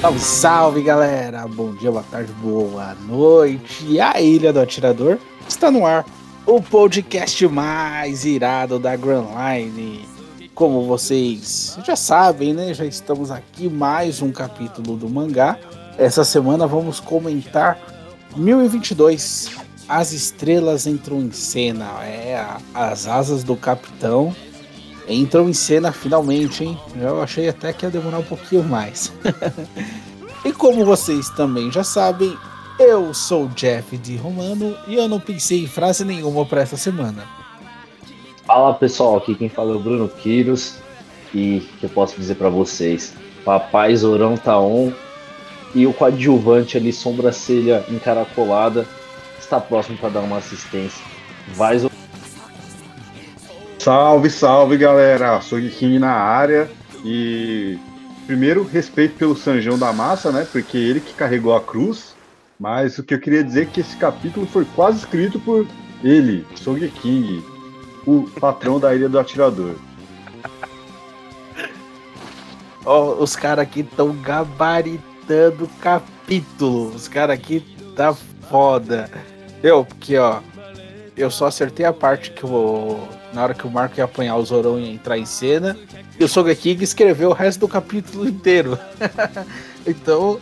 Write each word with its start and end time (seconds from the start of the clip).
Salve, 0.00 0.20
salve 0.20 0.82
galera! 0.82 1.44
Bom 1.48 1.74
dia, 1.74 1.90
boa 1.90 2.04
tarde, 2.04 2.32
boa 2.34 2.94
noite. 3.08 4.00
A 4.00 4.20
Ilha 4.20 4.52
do 4.52 4.60
Atirador 4.60 5.18
está 5.48 5.72
no 5.72 5.84
ar, 5.84 6.06
o 6.46 6.62
podcast 6.62 7.48
mais 7.48 8.24
irado 8.24 8.78
da 8.78 8.94
Grand 8.94 9.26
Line. 9.26 10.08
Como 10.54 10.86
vocês 10.86 11.76
já 11.84 11.96
sabem, 11.96 12.54
né? 12.54 12.72
Já 12.72 12.84
estamos 12.84 13.32
aqui 13.32 13.68
mais 13.68 14.22
um 14.22 14.30
capítulo 14.30 14.96
do 14.96 15.08
mangá. 15.08 15.58
Essa 15.98 16.24
semana 16.24 16.64
vamos 16.64 17.00
comentar 17.00 17.76
1022. 18.36 19.50
As 19.88 20.12
estrelas 20.12 20.86
entram 20.86 21.18
em 21.18 21.32
cena. 21.32 22.04
É, 22.04 22.40
as 22.72 23.08
asas 23.08 23.42
do 23.42 23.56
capitão 23.56 24.32
entram 25.08 25.48
em 25.48 25.52
cena 25.52 25.92
finalmente, 25.92 26.64
hein? 26.64 26.78
Eu 27.00 27.22
achei 27.22 27.48
até 27.48 27.72
que 27.72 27.84
ia 27.84 27.90
demorar 27.90 28.18
um 28.18 28.24
pouquinho 28.24 28.64
mais. 28.64 29.12
e 30.44 30.52
como 30.52 30.84
vocês 30.84 31.28
também 31.30 31.72
já 31.72 31.82
sabem, 31.82 32.36
eu 32.78 33.12
sou 33.12 33.48
Jeff 33.48 33.96
de 33.96 34.16
Romano 34.16 34.76
e 34.86 34.94
eu 34.94 35.08
não 35.08 35.18
pensei 35.18 35.64
em 35.64 35.66
frase 35.66 36.04
nenhuma 36.04 36.46
para 36.46 36.60
essa 36.60 36.76
semana. 36.76 37.24
Fala 38.46 38.72
pessoal, 38.74 39.16
aqui 39.16 39.34
quem 39.34 39.48
fala 39.48 39.72
é 39.72 39.76
o 39.76 39.80
Bruno 39.80 40.08
Quiros 40.08 40.76
e 41.34 41.60
que 41.78 41.84
eu 41.84 41.90
posso 41.90 42.16
dizer 42.16 42.36
para 42.36 42.48
vocês: 42.48 43.14
Papai 43.44 43.94
Zorão 43.96 44.36
tá 44.36 44.58
on 44.58 44.92
e 45.74 45.86
o 45.86 45.92
coadjuvante 45.92 46.76
ali, 46.76 46.92
sobrancelha 46.92 47.84
encaracolada, 47.90 48.86
está 49.38 49.60
próximo 49.60 49.98
para 49.98 50.10
dar 50.10 50.20
uma 50.20 50.38
assistência. 50.38 51.04
Vai 51.54 51.78
Zorão. 51.78 51.97
Salve, 53.88 54.28
salve 54.28 54.76
galera! 54.76 55.40
Sou 55.40 55.58
King 55.58 55.98
na 55.98 56.12
área 56.12 56.70
e 57.02 57.78
primeiro 58.26 58.62
respeito 58.62 59.16
pelo 59.16 59.34
Sanjão 59.34 59.78
da 59.78 59.94
Massa, 59.94 60.30
né? 60.30 60.46
Porque 60.52 60.76
ele 60.76 61.00
que 61.00 61.14
carregou 61.14 61.56
a 61.56 61.60
cruz. 61.62 62.14
Mas 62.60 62.98
o 62.98 63.02
que 63.02 63.14
eu 63.14 63.18
queria 63.18 63.42
dizer 63.42 63.62
é 63.62 63.64
que 63.64 63.80
esse 63.80 63.96
capítulo 63.96 64.46
foi 64.46 64.66
quase 64.76 64.98
escrito 64.98 65.40
por 65.40 65.66
ele, 66.04 66.46
Song 66.54 66.86
King, 66.86 67.42
o 68.06 68.28
patrão 68.38 68.78
da 68.78 68.94
Ilha 68.94 69.08
do 69.08 69.18
Atirador. 69.18 69.76
oh, 72.84 73.22
os 73.22 73.34
caras 73.36 73.62
aqui 73.62 73.80
estão 73.80 74.14
gabaritando 74.20 75.64
o 75.64 75.68
capítulo. 75.80 76.94
Os 76.94 77.08
caras 77.08 77.38
aqui 77.38 77.64
tá 77.96 78.12
foda. 78.50 79.10
Eu, 79.62 79.82
porque 79.82 80.18
ó, 80.18 80.40
eu 81.16 81.30
só 81.30 81.46
acertei 81.46 81.86
a 81.86 81.92
parte 81.94 82.32
que 82.32 82.44
o. 82.44 83.16
Na 83.32 83.42
hora 83.42 83.54
que 83.54 83.66
o 83.66 83.70
Marco 83.70 83.98
ia 83.98 84.04
apanhar 84.04 84.36
o 84.36 84.44
Zorão 84.44 84.78
e 84.78 84.90
entrar 84.90 85.18
em 85.18 85.26
cena. 85.26 85.76
E 86.18 86.24
o 86.24 86.28
Sogeking 86.28 86.82
escreveu 86.82 87.30
o 87.30 87.34
resto 87.34 87.60
do 87.60 87.68
capítulo 87.68 88.28
inteiro. 88.28 88.78
então. 89.86 90.38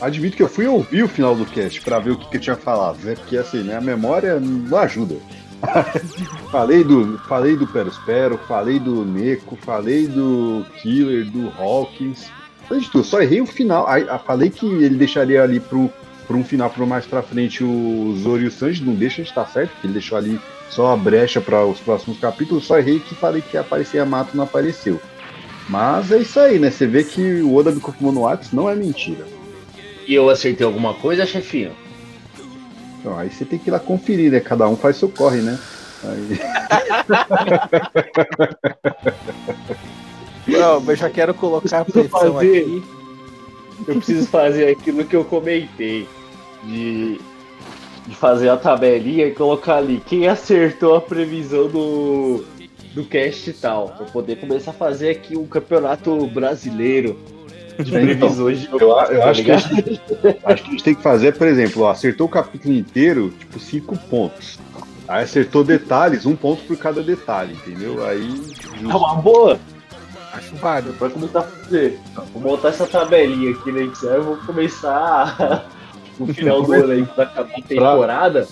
Admito 0.00 0.36
que 0.36 0.42
eu 0.42 0.48
fui 0.48 0.66
ouvir 0.66 1.02
o 1.02 1.08
final 1.08 1.34
do 1.34 1.44
cast 1.44 1.80
para 1.80 1.98
ver 1.98 2.12
o 2.12 2.16
que, 2.16 2.30
que 2.30 2.36
eu 2.36 2.40
tinha 2.40 2.56
falado, 2.56 2.98
né? 3.02 3.16
Porque 3.16 3.36
assim, 3.36 3.64
minha 3.64 3.80
memória 3.80 4.38
não 4.38 4.78
ajuda. 4.78 5.16
falei 6.52 6.84
do 6.84 7.18
falei 7.28 7.56
do 7.56 7.66
Perospero, 7.66 8.38
falei 8.46 8.78
do 8.78 9.04
Neko, 9.04 9.56
falei 9.56 10.06
do 10.06 10.64
Killer, 10.80 11.28
do 11.28 11.52
Hawkins. 11.58 12.30
Falei 12.68 12.84
de 12.84 12.90
tudo, 12.90 13.04
só 13.04 13.20
errei 13.20 13.40
o 13.40 13.46
final. 13.46 13.88
Aí, 13.88 14.06
falei 14.24 14.50
que 14.50 14.66
ele 14.66 14.96
deixaria 14.96 15.42
ali 15.42 15.58
pro 15.58 15.90
por 16.28 16.36
um 16.36 16.44
final 16.44 16.68
para 16.68 16.84
mais 16.84 17.06
para 17.06 17.22
frente 17.22 17.64
o 17.64 18.14
Zoro 18.18 18.42
e 18.42 18.46
o 18.46 18.50
Sanji 18.50 18.84
não 18.84 18.94
deixa 18.94 19.22
de 19.22 19.30
estar 19.30 19.46
certo, 19.46 19.70
porque 19.70 19.86
ele 19.86 19.94
deixou 19.94 20.18
ali 20.18 20.38
só 20.70 20.92
a 20.92 20.96
brecha 20.96 21.40
para 21.40 21.64
os 21.64 21.80
próximos 21.80 22.18
capítulos, 22.18 22.66
só 22.66 22.78
errei 22.78 23.00
que 23.00 23.14
falei 23.14 23.42
que 23.42 23.56
aparecia 23.56 24.04
mato 24.04 24.36
não 24.36 24.44
apareceu. 24.44 25.00
Mas 25.68 26.10
é 26.12 26.18
isso 26.18 26.40
aí, 26.40 26.58
né? 26.58 26.70
Você 26.70 26.86
vê 26.86 27.04
que 27.04 27.42
o 27.42 27.54
Oda 27.54 27.70
do 27.70 27.80
Kokumo 27.80 28.10
no 28.10 28.26
Axe 28.26 28.56
não 28.56 28.68
é 28.70 28.74
mentira. 28.74 29.26
E 30.06 30.14
eu 30.14 30.30
acertei 30.30 30.66
alguma 30.66 30.94
coisa, 30.94 31.26
chefinho? 31.26 31.72
Então, 32.98 33.18
aí 33.18 33.30
você 33.30 33.44
tem 33.44 33.58
que 33.58 33.68
ir 33.68 33.72
lá 33.72 33.78
conferir, 33.78 34.32
né? 34.32 34.40
Cada 34.40 34.66
um 34.66 34.76
faz 34.76 34.96
seu 34.96 35.08
corre, 35.10 35.42
né? 35.42 35.58
Aí... 36.04 36.40
Não, 40.48 40.80
mas 40.80 40.98
já 40.98 41.10
quero 41.10 41.34
colocar 41.34 41.80
a 41.80 41.84
pressão 41.84 42.08
fazer, 42.08 42.62
aqui. 42.62 42.82
Eu 43.86 43.96
preciso 43.96 44.26
fazer 44.26 44.68
aquilo 44.70 45.04
que 45.04 45.14
eu 45.14 45.24
comentei 45.24 46.08
de, 46.64 47.20
de 48.08 48.14
fazer 48.14 48.48
a 48.48 48.56
tabelinha 48.56 49.26
e 49.26 49.32
colocar 49.32 49.76
ali 49.76 50.02
quem 50.06 50.26
acertou 50.26 50.96
a 50.96 51.00
previsão 51.00 51.68
do, 51.68 52.42
do 52.94 53.04
cast 53.04 53.50
e 53.50 53.52
tal, 53.52 53.88
para 53.90 54.06
poder 54.06 54.36
começar 54.36 54.70
a 54.70 54.74
fazer 54.74 55.10
aqui 55.10 55.36
um 55.36 55.46
campeonato 55.46 56.26
brasileiro 56.28 57.18
de 57.78 57.90
então, 57.90 58.00
previsões 58.00 58.60
de 58.60 58.66
eu, 58.66 58.78
eu 58.78 58.88
tá 58.94 59.30
acho, 59.30 59.44
que 59.44 59.58
gente, 59.58 60.00
acho 60.42 60.62
que 60.62 60.68
a 60.68 60.72
gente 60.72 60.84
tem 60.84 60.94
que 60.94 61.02
fazer, 61.02 61.36
por 61.36 61.46
exemplo, 61.46 61.82
ó, 61.82 61.90
acertou 61.90 62.26
o 62.26 62.30
capítulo 62.30 62.74
inteiro, 62.74 63.30
tipo, 63.38 63.60
cinco 63.60 63.96
pontos. 63.96 64.58
Aí 65.06 65.24
acertou 65.24 65.62
detalhes, 65.62 66.26
um 66.26 66.34
ponto 66.34 66.62
por 66.64 66.76
cada 66.76 67.02
detalhe, 67.02 67.54
entendeu? 67.54 68.04
Aí. 68.04 68.42
É 68.82 68.94
uma 68.94 69.14
boa! 69.16 69.58
Acho 70.32 70.54
válido. 70.56 70.92
Vai 70.98 71.08
começar 71.08 71.40
a 71.40 71.42
fazer. 71.42 71.98
Vou 72.32 72.42
montar 72.42 72.68
essa 72.68 72.86
tabelinha 72.86 73.52
aqui 73.52 73.72
no 73.72 73.80
Excel 73.80 74.20
e 74.20 74.24
vou 74.24 74.36
começar 74.38 75.66
no 76.18 76.32
final 76.32 76.62
do 76.62 76.72
ano 76.72 76.92
aí, 76.92 77.04
pra 77.04 77.24
acabar 77.24 77.58
a 77.58 77.62
temporada. 77.62 78.48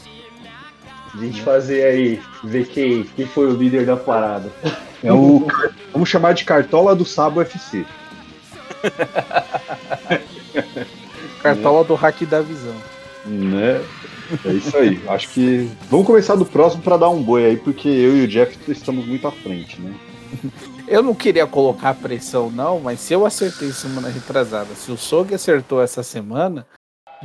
A 1.15 1.19
gente 1.19 1.41
fazer 1.43 1.85
aí, 1.85 2.21
ver 2.45 2.67
quem, 2.67 3.05
quem 3.05 3.27
foi 3.27 3.47
o 3.47 3.57
líder 3.57 3.87
da 3.87 3.97
parada. 3.97 4.51
É 5.03 5.13
o. 5.13 5.47
Vamos 5.93 6.09
chamar 6.09 6.35
de 6.35 6.45
Cartola 6.45 6.95
do 6.95 7.05
Sabo 7.05 7.41
FC. 7.41 7.85
Cartola 11.43 11.85
do 11.85 11.95
hack 11.95 12.23
da 12.23 12.43
visão. 12.43 12.75
Né? 13.25 13.83
É 14.45 14.53
isso 14.53 14.77
aí. 14.77 15.01
Acho 15.09 15.29
que. 15.31 15.71
Vamos 15.89 16.07
começar 16.07 16.35
do 16.35 16.45
próximo 16.45 16.83
para 16.83 16.97
dar 16.97 17.09
um 17.09 17.23
boi 17.23 17.47
aí, 17.47 17.57
porque 17.57 17.89
eu 17.89 18.17
e 18.17 18.25
o 18.25 18.29
Jeff 18.29 18.59
estamos 18.71 19.07
muito 19.07 19.27
à 19.27 19.33
frente, 19.33 19.81
né? 19.81 19.95
Eu 20.87 21.03
não 21.03 21.15
queria 21.15 21.47
colocar 21.47 21.95
pressão, 21.95 22.51
não, 22.51 22.81
mas 22.81 23.01
se 23.01 23.13
eu 23.13 23.27
acertei 23.27 23.73
semana 23.73 24.09
retrasada, 24.09 24.75
se 24.75 24.91
o 24.93 24.97
Sog 24.97 25.35
acertou 25.35 25.83
essa 25.83 26.03
semana, 26.03 26.67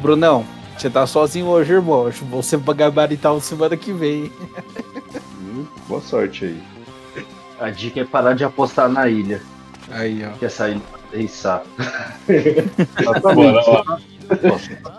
Brunão, 0.01 0.43
você 0.77 0.89
tá 0.89 1.05
sozinho 1.05 1.45
hoje, 1.45 1.73
irmão. 1.73 2.09
Você 2.31 2.57
vai 2.57 2.75
gabaritar 2.75 3.39
semana 3.39 3.77
que 3.77 3.93
vem. 3.93 4.31
Hum, 5.39 5.65
boa 5.87 6.01
sorte 6.01 6.45
aí. 6.45 6.61
A 7.59 7.69
dica 7.69 7.99
é 8.01 8.03
parar 8.03 8.33
de 8.33 8.43
apostar 8.43 8.89
na 8.89 9.07
ilha. 9.07 9.41
Aí, 9.91 10.25
ó. 10.25 10.31
Quer 10.39 10.49
sair 10.49 10.81
pensar. 11.11 11.63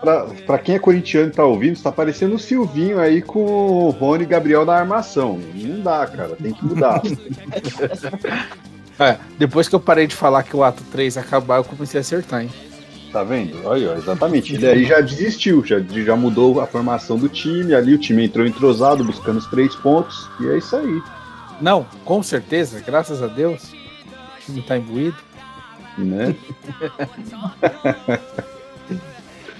pra, 0.00 0.26
pra, 0.46 0.58
quem 0.58 0.76
é 0.76 0.78
corintiano 0.78 1.30
e 1.30 1.32
tá 1.32 1.44
ouvindo, 1.44 1.72
está 1.72 1.90
parecendo 1.90 2.36
o 2.36 2.38
Silvinho 2.38 3.00
aí 3.00 3.20
com 3.20 3.40
o 3.40 3.90
Rony 3.90 4.24
Gabriel 4.24 4.64
na 4.64 4.74
armação. 4.74 5.40
Não 5.54 5.80
dá, 5.80 6.06
cara, 6.06 6.36
tem 6.36 6.52
que 6.52 6.64
mudar. 6.64 7.02
é, 9.00 9.18
depois 9.36 9.68
que 9.68 9.74
eu 9.74 9.80
parei 9.80 10.06
de 10.06 10.14
falar 10.14 10.44
que 10.44 10.54
o 10.54 10.62
ato 10.62 10.84
3 10.92 11.16
acabar, 11.16 11.56
eu 11.56 11.64
comecei 11.64 11.98
a 11.98 12.02
acertar, 12.02 12.42
hein? 12.42 12.50
Tá 13.12 13.22
vendo? 13.22 13.60
Olha, 13.66 13.94
exatamente. 13.94 14.54
Ele 14.54 14.66
aí 14.66 14.84
já 14.86 15.00
desistiu, 15.02 15.62
já, 15.64 15.78
já 15.78 16.16
mudou 16.16 16.60
a 16.60 16.66
formação 16.66 17.18
do 17.18 17.28
time, 17.28 17.74
ali 17.74 17.94
o 17.94 17.98
time 17.98 18.24
entrou 18.24 18.46
entrosado, 18.46 19.04
buscando 19.04 19.38
os 19.38 19.46
três 19.46 19.74
pontos, 19.76 20.30
e 20.40 20.48
é 20.48 20.56
isso 20.56 20.74
aí. 20.74 21.02
Não, 21.60 21.86
com 22.04 22.22
certeza, 22.22 22.80
graças 22.80 23.22
a 23.22 23.26
Deus, 23.26 23.62
o 23.64 24.44
time 24.46 24.62
tá 24.62 24.78
imbuído. 24.78 25.16
Né? 25.98 26.34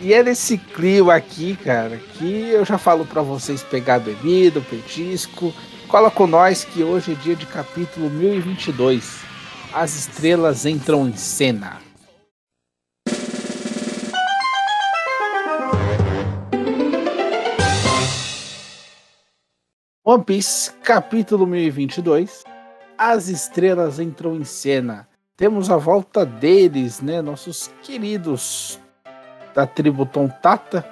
E 0.05 0.13
é 0.13 0.21
nesse 0.21 0.59
clima 0.59 1.15
aqui, 1.15 1.55
cara, 1.55 1.97
que 1.97 2.49
eu 2.49 2.65
já 2.65 2.77
falo 2.77 3.07
para 3.07 3.23
vocês 3.23 3.63
pegar 3.63 4.01
bebida, 4.01 4.61
petisco. 4.61 5.55
Cola 5.87 6.11
com 6.11 6.27
nós 6.27 6.65
que 6.65 6.83
hoje 6.83 7.13
é 7.13 7.15
dia 7.15 7.37
de 7.37 7.47
capítulo 7.47 8.11
1022. 8.11 9.21
As 9.73 9.95
estrelas 9.95 10.67
entram 10.67 11.07
em 11.07 11.17
cena. 11.17 11.79
One 20.05 20.25
Piece, 20.25 20.73
capítulo 20.83 21.47
1022. 21.47 22.43
As 22.99 23.29
estrelas 23.29 24.01
entram 24.01 24.35
em 24.35 24.43
cena. 24.43 25.09
Temos 25.37 25.71
a 25.71 25.77
volta 25.77 26.27
deles, 26.27 27.01
né? 27.01 27.23
Nossos 27.23 27.71
queridos 27.85 28.81
da 29.55 29.65
tribo 29.65 30.05
Tontata, 30.05 30.85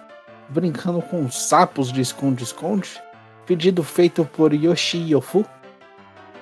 brincando 0.48 1.02
com 1.02 1.28
sapos 1.28 1.90
de 1.90 2.00
esconde-esconde. 2.00 3.02
Pedido 3.46 3.82
feito 3.82 4.24
por 4.24 4.54
Yoshi 4.54 4.98
Yofu. 5.10 5.44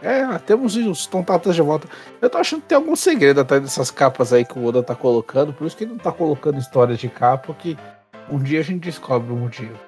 É, 0.02 0.26
temos 0.40 0.76
os 0.76 1.06
Tontatas 1.06 1.54
de 1.54 1.62
volta. 1.62 1.88
Eu 2.20 2.28
tô 2.28 2.36
achando 2.36 2.60
que 2.60 2.68
tem 2.68 2.76
algum 2.76 2.94
segredo 2.94 3.40
atrás 3.40 3.62
dessas 3.62 3.90
capas 3.90 4.30
aí 4.30 4.44
que 4.44 4.58
o 4.58 4.66
Oda 4.66 4.82
tá 4.82 4.94
colocando, 4.94 5.54
por 5.54 5.66
isso 5.66 5.74
que 5.74 5.84
ele 5.84 5.92
não 5.92 5.98
tá 5.98 6.12
colocando 6.12 6.58
histórias 6.58 6.98
de 6.98 7.08
capa 7.08 7.54
que 7.54 7.78
um 8.30 8.38
dia 8.38 8.60
a 8.60 8.62
gente 8.62 8.82
descobre 8.82 9.32
o 9.32 9.36
motivo. 9.36 9.87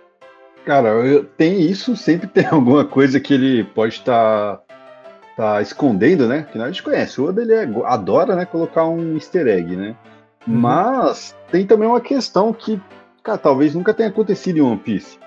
Cara, 0.65 0.89
eu, 0.89 1.25
tem 1.25 1.61
isso, 1.61 1.97
sempre 1.97 2.27
tem 2.27 2.47
alguma 2.51 2.85
coisa 2.85 3.19
que 3.19 3.35
ele 3.35 3.65
pode 3.65 3.95
estar 3.95 4.57
tá, 4.57 4.63
tá 5.37 5.63
escondendo, 5.63 6.27
né? 6.27 6.47
Que 6.51 6.59
a 6.59 6.67
gente 6.67 6.83
conhece. 6.83 7.21
O 7.21 7.29
Oda 7.29 7.43
ele 7.43 7.55
é, 7.55 7.69
adora 7.85 8.37
né, 8.37 8.45
colocar 8.45 8.87
um 8.87 9.15
easter 9.15 9.47
egg, 9.47 9.77
né? 9.77 9.97
Uhum. 10.47 10.55
Mas 10.55 11.37
tem 11.51 11.67
também 11.67 11.89
uma 11.89 12.01
questão 12.01 12.53
que, 12.53 12.81
cara, 13.23 13.39
talvez 13.39 13.75
nunca 13.75 13.95
tenha 13.95 14.09
acontecido 14.09 14.59
em 14.59 14.63
One 14.63 14.79
Piece. 14.79 15.19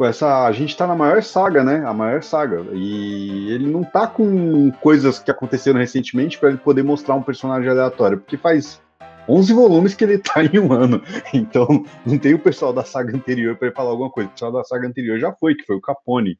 Essa, 0.00 0.46
a 0.46 0.52
gente 0.52 0.76
tá 0.76 0.84
na 0.84 0.96
maior 0.96 1.22
saga, 1.22 1.62
né? 1.62 1.84
A 1.86 1.92
maior 1.92 2.22
saga. 2.22 2.64
E 2.72 3.52
ele 3.52 3.70
não 3.70 3.84
tá 3.84 4.06
com 4.06 4.72
coisas 4.80 5.18
que 5.18 5.30
aconteceram 5.30 5.78
recentemente 5.78 6.38
para 6.38 6.48
ele 6.48 6.58
poder 6.58 6.82
mostrar 6.82 7.14
um 7.14 7.22
personagem 7.22 7.70
aleatório. 7.70 8.18
Porque 8.18 8.36
faz 8.36 8.80
11 9.28 9.52
volumes 9.52 9.94
que 9.94 10.04
ele 10.04 10.18
tá 10.18 10.44
em 10.44 10.58
um 10.58 10.72
ano. 10.72 11.02
Então, 11.32 11.66
não 12.04 12.18
tem 12.18 12.34
o 12.34 12.38
pessoal 12.38 12.72
da 12.72 12.84
saga 12.84 13.16
anterior 13.16 13.56
para 13.56 13.68
ele 13.68 13.76
falar 13.76 13.90
alguma 13.90 14.10
coisa. 14.10 14.28
O 14.28 14.32
pessoal 14.32 14.52
da 14.52 14.64
saga 14.64 14.86
anterior 14.86 15.18
já 15.18 15.32
foi, 15.32 15.54
que 15.54 15.64
foi 15.64 15.76
o 15.76 15.80
Capone. 15.80 16.38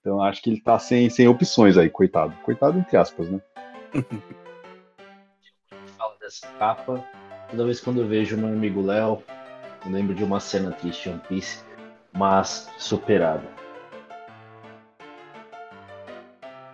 Então, 0.00 0.22
acho 0.22 0.42
que 0.42 0.50
ele 0.50 0.60
tá 0.62 0.78
sem, 0.78 1.10
sem 1.10 1.28
opções 1.28 1.76
aí, 1.76 1.90
coitado. 1.90 2.32
Coitado, 2.42 2.78
entre 2.78 2.96
aspas, 2.96 3.28
né? 3.30 3.40
Fala 5.96 6.16
dessa 6.20 6.46
capa. 6.58 7.04
Toda 7.50 7.64
vez 7.64 7.80
quando 7.80 8.00
eu 8.00 8.06
vejo 8.06 8.36
meu 8.36 8.48
amigo 8.48 8.80
Léo, 8.80 9.22
eu 9.84 9.90
lembro 9.90 10.14
de 10.14 10.22
uma 10.22 10.40
cena 10.40 10.70
triste 10.70 11.04
de 11.04 11.08
One 11.10 11.22
Piece, 11.28 11.64
mas 12.12 12.70
superada. 12.78 13.42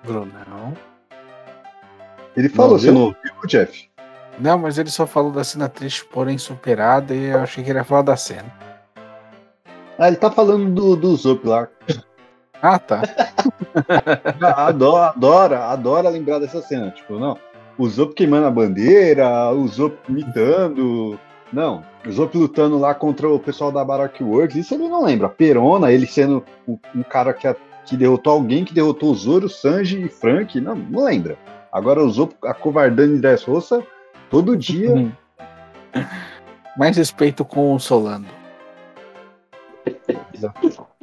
Brunão. 0.05 0.75
Ele 2.37 2.49
falou, 2.49 2.73
não, 2.73 2.79
você 2.79 2.91
não 2.91 3.03
ouviu, 3.05 3.33
Jeff? 3.47 3.89
Não, 4.39 4.59
mas 4.59 4.79
ele 4.79 4.91
só 4.91 5.07
falou 5.07 5.33
da 5.33 5.43
cena 5.43 5.69
triste, 5.69 6.05
porém 6.05 6.37
superada, 6.37 7.15
e 7.15 7.27
eu 7.27 7.41
achei 7.41 7.65
que 7.65 7.71
ele 7.71 7.79
ia 7.79 7.85
falar 7.85 8.03
da 8.03 8.17
cena. 8.17 8.53
Ah, 9.99 10.09
ele 10.09 10.17
tá 10.17 10.31
falando 10.31 10.71
do, 10.71 10.95
do 10.95 11.17
Zop 11.17 11.47
lá. 11.47 11.69
Ah, 12.61 12.79
tá. 12.79 13.03
adora, 14.57 15.09
adora, 15.09 15.65
adora 15.67 16.09
lembrar 16.11 16.39
dessa 16.39 16.61
cena. 16.61 16.91
Tipo, 16.91 17.19
não. 17.19 17.39
O 17.79 17.89
Zop 17.89 18.15
queimando 18.15 18.47
a 18.47 18.51
bandeira, 18.51 19.51
o 19.53 19.67
Zop 19.69 19.97
imitando. 20.09 21.19
Não, 21.53 21.83
o 22.07 22.13
Zop 22.13 22.37
lutando 22.37 22.79
lá 22.79 22.95
contra 22.95 23.29
o 23.29 23.39
pessoal 23.39 23.71
da 23.71 23.85
Baroque 23.85 24.25
Works, 24.25 24.57
isso 24.57 24.75
ele 24.75 24.89
não 24.89 25.05
lembra. 25.05 25.29
Perona, 25.29 25.93
ele 25.93 26.07
sendo 26.07 26.45
um 26.67 27.03
cara 27.03 27.33
que, 27.33 27.55
que 27.85 27.97
derrotou 27.97 28.33
alguém 28.33 28.65
que 28.65 28.75
derrotou 28.75 29.13
o 29.13 29.15
Zoro, 29.15 29.49
Sanji 29.49 30.03
e 30.05 30.09
Frank, 30.09 30.61
não, 30.61 30.75
não 30.75 31.05
lembra. 31.05 31.39
Agora 31.73 32.03
o 32.03 32.11
Zop 32.11 32.35
acovardando 32.43 33.19
Dressrosa 33.19 33.87
todo 34.31 34.57
dia. 34.57 34.91
Uhum. 34.91 35.13
Mais 36.77 36.97
respeito 36.97 37.45
com 37.45 37.75
o 37.75 37.81
Solano. 37.81 38.27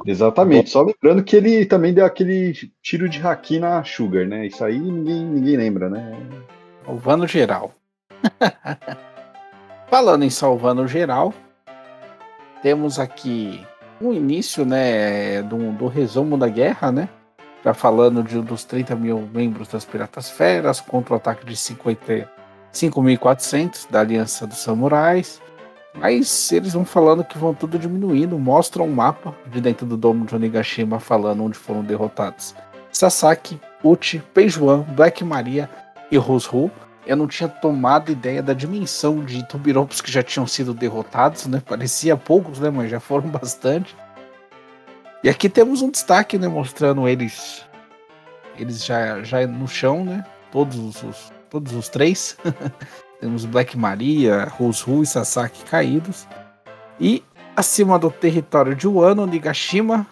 Exatamente. 0.06 0.70
Só 0.70 0.82
lembrando 0.82 1.24
que 1.24 1.36
ele 1.36 1.64
também 1.64 1.92
deu 1.92 2.04
aquele 2.04 2.52
tiro 2.82 3.08
de 3.08 3.26
haki 3.26 3.58
na 3.58 3.82
Sugar, 3.82 4.26
né? 4.26 4.46
Isso 4.46 4.64
aí 4.64 4.78
ninguém, 4.78 5.24
ninguém 5.24 5.56
lembra, 5.56 5.88
né? 5.88 6.16
Salvando 6.84 7.26
geral. 7.26 7.72
Falando 9.88 10.24
em 10.24 10.30
salvando 10.30 10.86
geral, 10.88 11.32
temos 12.62 12.98
aqui 12.98 13.64
um 14.00 14.12
início, 14.12 14.64
né, 14.64 15.42
do, 15.42 15.72
do 15.72 15.86
resumo 15.86 16.36
da 16.36 16.48
guerra, 16.48 16.90
né? 16.90 17.08
Já 17.64 17.72
falando 17.72 18.22
de, 18.22 18.40
dos 18.40 18.64
30 18.64 18.96
mil 18.96 19.28
membros 19.32 19.68
das 19.68 19.84
Piratas 19.84 20.28
Feras 20.28 20.80
contra 20.80 21.14
o 21.14 21.16
ataque 21.16 21.46
de 21.46 21.56
5.400 22.74 23.90
da 23.90 24.00
Aliança 24.00 24.46
dos 24.46 24.58
Samurais. 24.58 25.40
Mas 25.94 26.50
eles 26.50 26.72
vão 26.72 26.84
falando 26.84 27.24
que 27.24 27.38
vão 27.38 27.54
tudo 27.54 27.78
diminuindo, 27.78 28.36
mostram 28.36 28.86
um 28.86 28.92
mapa 28.92 29.34
de 29.46 29.60
dentro 29.60 29.86
do 29.86 29.96
domo 29.96 30.26
de 30.26 30.34
Onigashima 30.34 30.98
falando 30.98 31.44
onde 31.44 31.56
foram 31.56 31.84
derrotados 31.84 32.52
Sasaki, 32.94 33.60
Uchi, 33.82 34.22
Peijuan, 34.32 34.82
Black 34.82 35.24
Maria 35.24 35.68
e 36.10 36.16
Rosru. 36.16 36.70
Eu 37.06 37.16
não 37.16 37.26
tinha 37.26 37.48
tomado 37.48 38.10
ideia 38.10 38.42
da 38.42 38.54
dimensão 38.54 39.24
de 39.24 39.46
Tubiropos 39.46 40.00
que 40.00 40.10
já 40.10 40.22
tinham 40.22 40.46
sido 40.46 40.72
derrotados, 40.72 41.46
né? 41.46 41.60
Parecia 41.66 42.16
poucos, 42.16 42.60
né? 42.60 42.70
Mas 42.70 42.90
já 42.90 43.00
foram 43.00 43.28
bastante. 43.28 43.94
E 45.22 45.28
aqui 45.28 45.48
temos 45.48 45.82
um 45.82 45.90
destaque, 45.90 46.38
né? 46.38 46.48
Mostrando 46.48 47.06
eles 47.08 47.64
eles 48.56 48.84
já, 48.84 49.22
já 49.22 49.46
no 49.46 49.66
chão, 49.66 50.04
né? 50.04 50.24
Todos 50.52 51.02
os, 51.02 51.32
todos 51.54 51.72
os 51.72 51.88
três. 51.88 52.36
Temos 53.20 53.44
Black 53.44 53.78
Maria, 53.78 54.44
Rosru 54.44 55.04
e 55.04 55.06
Sasaki 55.06 55.64
caídos. 55.64 56.26
E 56.98 57.22
acima 57.54 57.96
do 57.96 58.10
território 58.10 58.74
de 58.74 58.88
Wano, 58.88 59.24
Nigashima, 59.24 60.04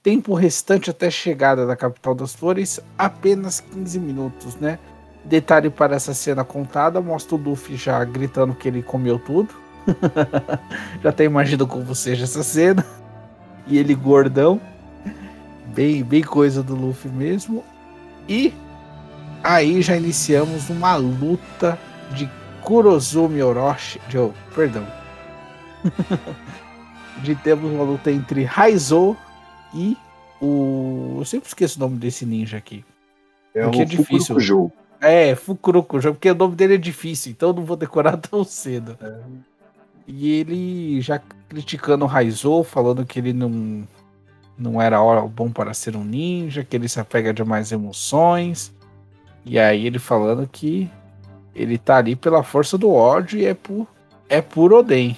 tempo 0.00 0.32
restante 0.32 0.90
até 0.90 1.08
a 1.08 1.10
chegada 1.10 1.66
da 1.66 1.74
capital 1.74 2.14
das 2.14 2.34
flores, 2.34 2.78
apenas 2.96 3.58
15 3.58 3.98
minutos, 3.98 4.54
né? 4.56 4.78
Detalhe 5.24 5.70
para 5.70 5.96
essa 5.96 6.14
cena 6.14 6.44
contada, 6.44 7.00
mostra 7.00 7.34
o 7.34 7.38
Luffy 7.38 7.74
já 7.74 8.04
gritando 8.04 8.54
que 8.54 8.68
ele 8.68 8.82
comeu 8.82 9.18
tudo. 9.18 9.52
já 11.02 11.10
até 11.10 11.24
imagino 11.24 11.66
como 11.66 11.94
seja 11.96 12.24
essa 12.24 12.44
cena. 12.44 12.86
E 13.66 13.76
ele 13.76 13.94
gordão. 13.94 14.60
Bem, 15.74 16.04
bem 16.04 16.22
coisa 16.22 16.62
do 16.62 16.76
Luffy 16.76 17.10
mesmo. 17.10 17.64
E 18.28 18.52
aí 19.44 19.82
já 19.82 19.96
iniciamos 19.96 20.70
uma 20.70 20.96
luta 20.96 21.78
de 22.12 22.28
Kurozumi 22.62 23.42
Orochi. 23.42 24.00
De, 24.08 24.18
oh, 24.18 24.32
perdão. 24.54 24.86
de 27.22 27.34
temos 27.36 27.70
uma 27.70 27.84
luta 27.84 28.10
entre 28.10 28.42
Raizo 28.42 29.16
e 29.74 29.96
o. 30.40 31.16
Eu 31.18 31.24
sempre 31.24 31.46
esqueço 31.46 31.78
o 31.78 31.80
nome 31.80 31.98
desse 31.98 32.24
ninja 32.24 32.56
aqui. 32.56 32.84
É 33.54 33.62
porque 33.62 33.82
é 33.82 33.84
difícil. 33.84 34.34
Fukurokujo. 34.34 34.72
É, 35.00 35.34
Fukurokujo, 35.34 36.14
porque 36.14 36.30
o 36.30 36.34
nome 36.34 36.56
dele 36.56 36.74
é 36.74 36.78
difícil, 36.78 37.32
então 37.32 37.50
eu 37.50 37.54
não 37.54 37.64
vou 37.64 37.76
decorar 37.76 38.16
tão 38.18 38.42
cedo. 38.42 38.96
É. 39.00 39.20
E 40.06 40.32
ele 40.32 41.00
já 41.00 41.20
criticando 41.48 42.04
o 42.04 42.08
Raizo, 42.08 42.62
falando 42.62 43.06
que 43.06 43.18
ele 43.18 43.32
não, 43.32 43.86
não 44.58 44.80
era 44.80 44.98
bom 45.22 45.50
para 45.50 45.72
ser 45.72 45.96
um 45.96 46.04
ninja, 46.04 46.64
que 46.64 46.76
ele 46.76 46.88
se 46.88 47.00
apega 47.00 47.32
de 47.32 47.44
mais 47.44 47.72
emoções. 47.72 48.73
E 49.44 49.58
aí 49.58 49.86
ele 49.86 49.98
falando 49.98 50.48
que 50.50 50.90
ele 51.54 51.78
tá 51.78 51.96
ali 51.96 52.16
pela 52.16 52.42
força 52.42 52.76
do 52.76 52.92
ódio 52.92 53.38
e 53.38 53.46
é 53.46 53.54
por, 53.54 53.86
é 54.28 54.40
por 54.40 54.72
Oden. 54.72 55.16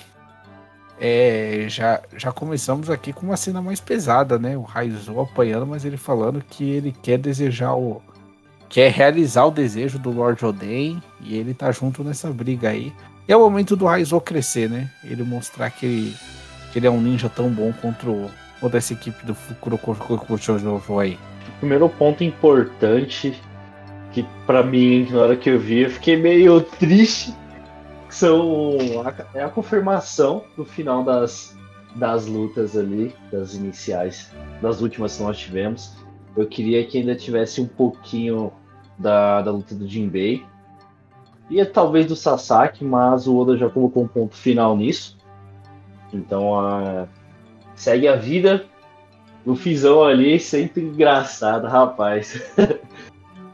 É, 0.98 1.66
já, 1.68 2.00
já 2.16 2.32
começamos 2.32 2.88
aqui 2.88 3.12
com 3.12 3.26
uma 3.26 3.36
cena 3.36 3.60
mais 3.60 3.80
pesada, 3.80 4.38
né? 4.38 4.56
O 4.56 4.62
Raizo 4.62 5.18
apanhando, 5.20 5.66
mas 5.66 5.84
ele 5.84 5.96
falando 5.96 6.42
que 6.48 6.64
ele 6.70 6.94
quer 7.02 7.18
desejar 7.18 7.74
o. 7.74 8.02
quer 8.68 8.90
realizar 8.90 9.44
o 9.44 9.50
desejo 9.50 9.98
do 9.98 10.10
Lord 10.10 10.44
Oden 10.44 11.02
e 11.20 11.36
ele 11.36 11.52
tá 11.52 11.70
junto 11.70 12.02
nessa 12.02 12.30
briga 12.30 12.70
aí. 12.70 12.92
E 13.28 13.32
é 13.32 13.36
o 13.36 13.40
momento 13.40 13.76
do 13.76 13.86
Raizo 13.86 14.20
crescer, 14.20 14.70
né? 14.70 14.90
Ele 15.04 15.22
mostrar 15.22 15.70
que 15.70 15.84
ele, 15.84 16.16
que 16.72 16.78
ele 16.78 16.86
é 16.86 16.90
um 16.90 17.00
ninja 17.00 17.28
tão 17.28 17.50
bom 17.50 17.72
contra, 17.74 18.08
o, 18.08 18.30
contra 18.60 18.78
essa 18.78 18.92
equipe 18.94 19.26
do 19.26 19.34
Fukurokujo 19.34 20.98
aí. 20.98 21.18
O 21.56 21.58
primeiro 21.58 21.88
ponto 21.88 22.24
importante 22.24 23.38
que 24.16 24.26
para 24.46 24.62
mim, 24.62 25.06
na 25.10 25.20
hora 25.20 25.36
que 25.36 25.50
eu 25.50 25.58
vi, 25.58 25.80
eu 25.80 25.90
fiquei 25.90 26.16
meio 26.16 26.62
triste. 26.62 27.34
São 28.08 28.78
a, 29.04 29.38
é 29.38 29.44
a 29.44 29.48
confirmação 29.50 30.42
do 30.56 30.64
final 30.64 31.04
das, 31.04 31.54
das 31.94 32.26
lutas 32.26 32.74
ali, 32.78 33.14
das 33.30 33.54
iniciais, 33.54 34.32
das 34.62 34.80
últimas 34.80 35.18
que 35.18 35.22
nós 35.22 35.36
tivemos. 35.36 35.94
Eu 36.34 36.46
queria 36.46 36.82
que 36.86 36.96
ainda 36.96 37.14
tivesse 37.14 37.60
um 37.60 37.66
pouquinho 37.66 38.50
da, 38.98 39.42
da 39.42 39.50
luta 39.50 39.74
do 39.74 39.86
Jinbei. 39.86 40.46
E 41.50 41.62
talvez 41.66 42.06
do 42.06 42.16
Sasaki, 42.16 42.86
mas 42.86 43.26
o 43.26 43.36
Oda 43.36 43.54
já 43.54 43.68
colocou 43.68 44.02
um 44.02 44.08
ponto 44.08 44.34
final 44.34 44.74
nisso. 44.74 45.18
Então 46.10 46.52
uh, 46.52 47.06
segue 47.74 48.08
a 48.08 48.16
vida. 48.16 48.64
O 49.44 49.54
Fizão 49.54 50.02
ali 50.02 50.40
sempre 50.40 50.82
engraçado, 50.84 51.66
rapaz. 51.66 52.42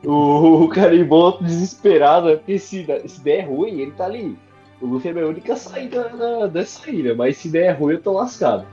O, 0.05 0.65
o 0.65 0.69
Carimbó 0.69 1.39
desesperado, 1.41 2.29
é 2.29 2.37
porque 2.37 2.59
se, 2.59 2.87
se 3.07 3.21
der 3.21 3.49
ruim, 3.49 3.81
ele 3.81 3.93
tá 3.93 4.07
ali. 4.07 4.37
O 4.81 4.87
Luffy 4.87 5.09
é 5.09 5.11
a 5.13 5.15
minha 5.15 5.29
única 5.29 5.55
saída 5.57 6.09
da, 6.09 6.47
dessa 6.49 6.91
ilha, 6.91 7.15
mas 7.15 7.37
se 7.37 7.49
der 7.49 7.73
ruim, 7.73 7.95
eu 7.95 8.03
tô 8.03 8.13
lascado. 8.13 8.67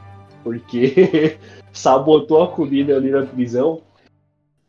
Porque 0.44 1.38
sabotou 1.72 2.42
a 2.42 2.48
comida 2.48 2.96
ali 2.96 3.12
na 3.12 3.26
prisão. 3.26 3.82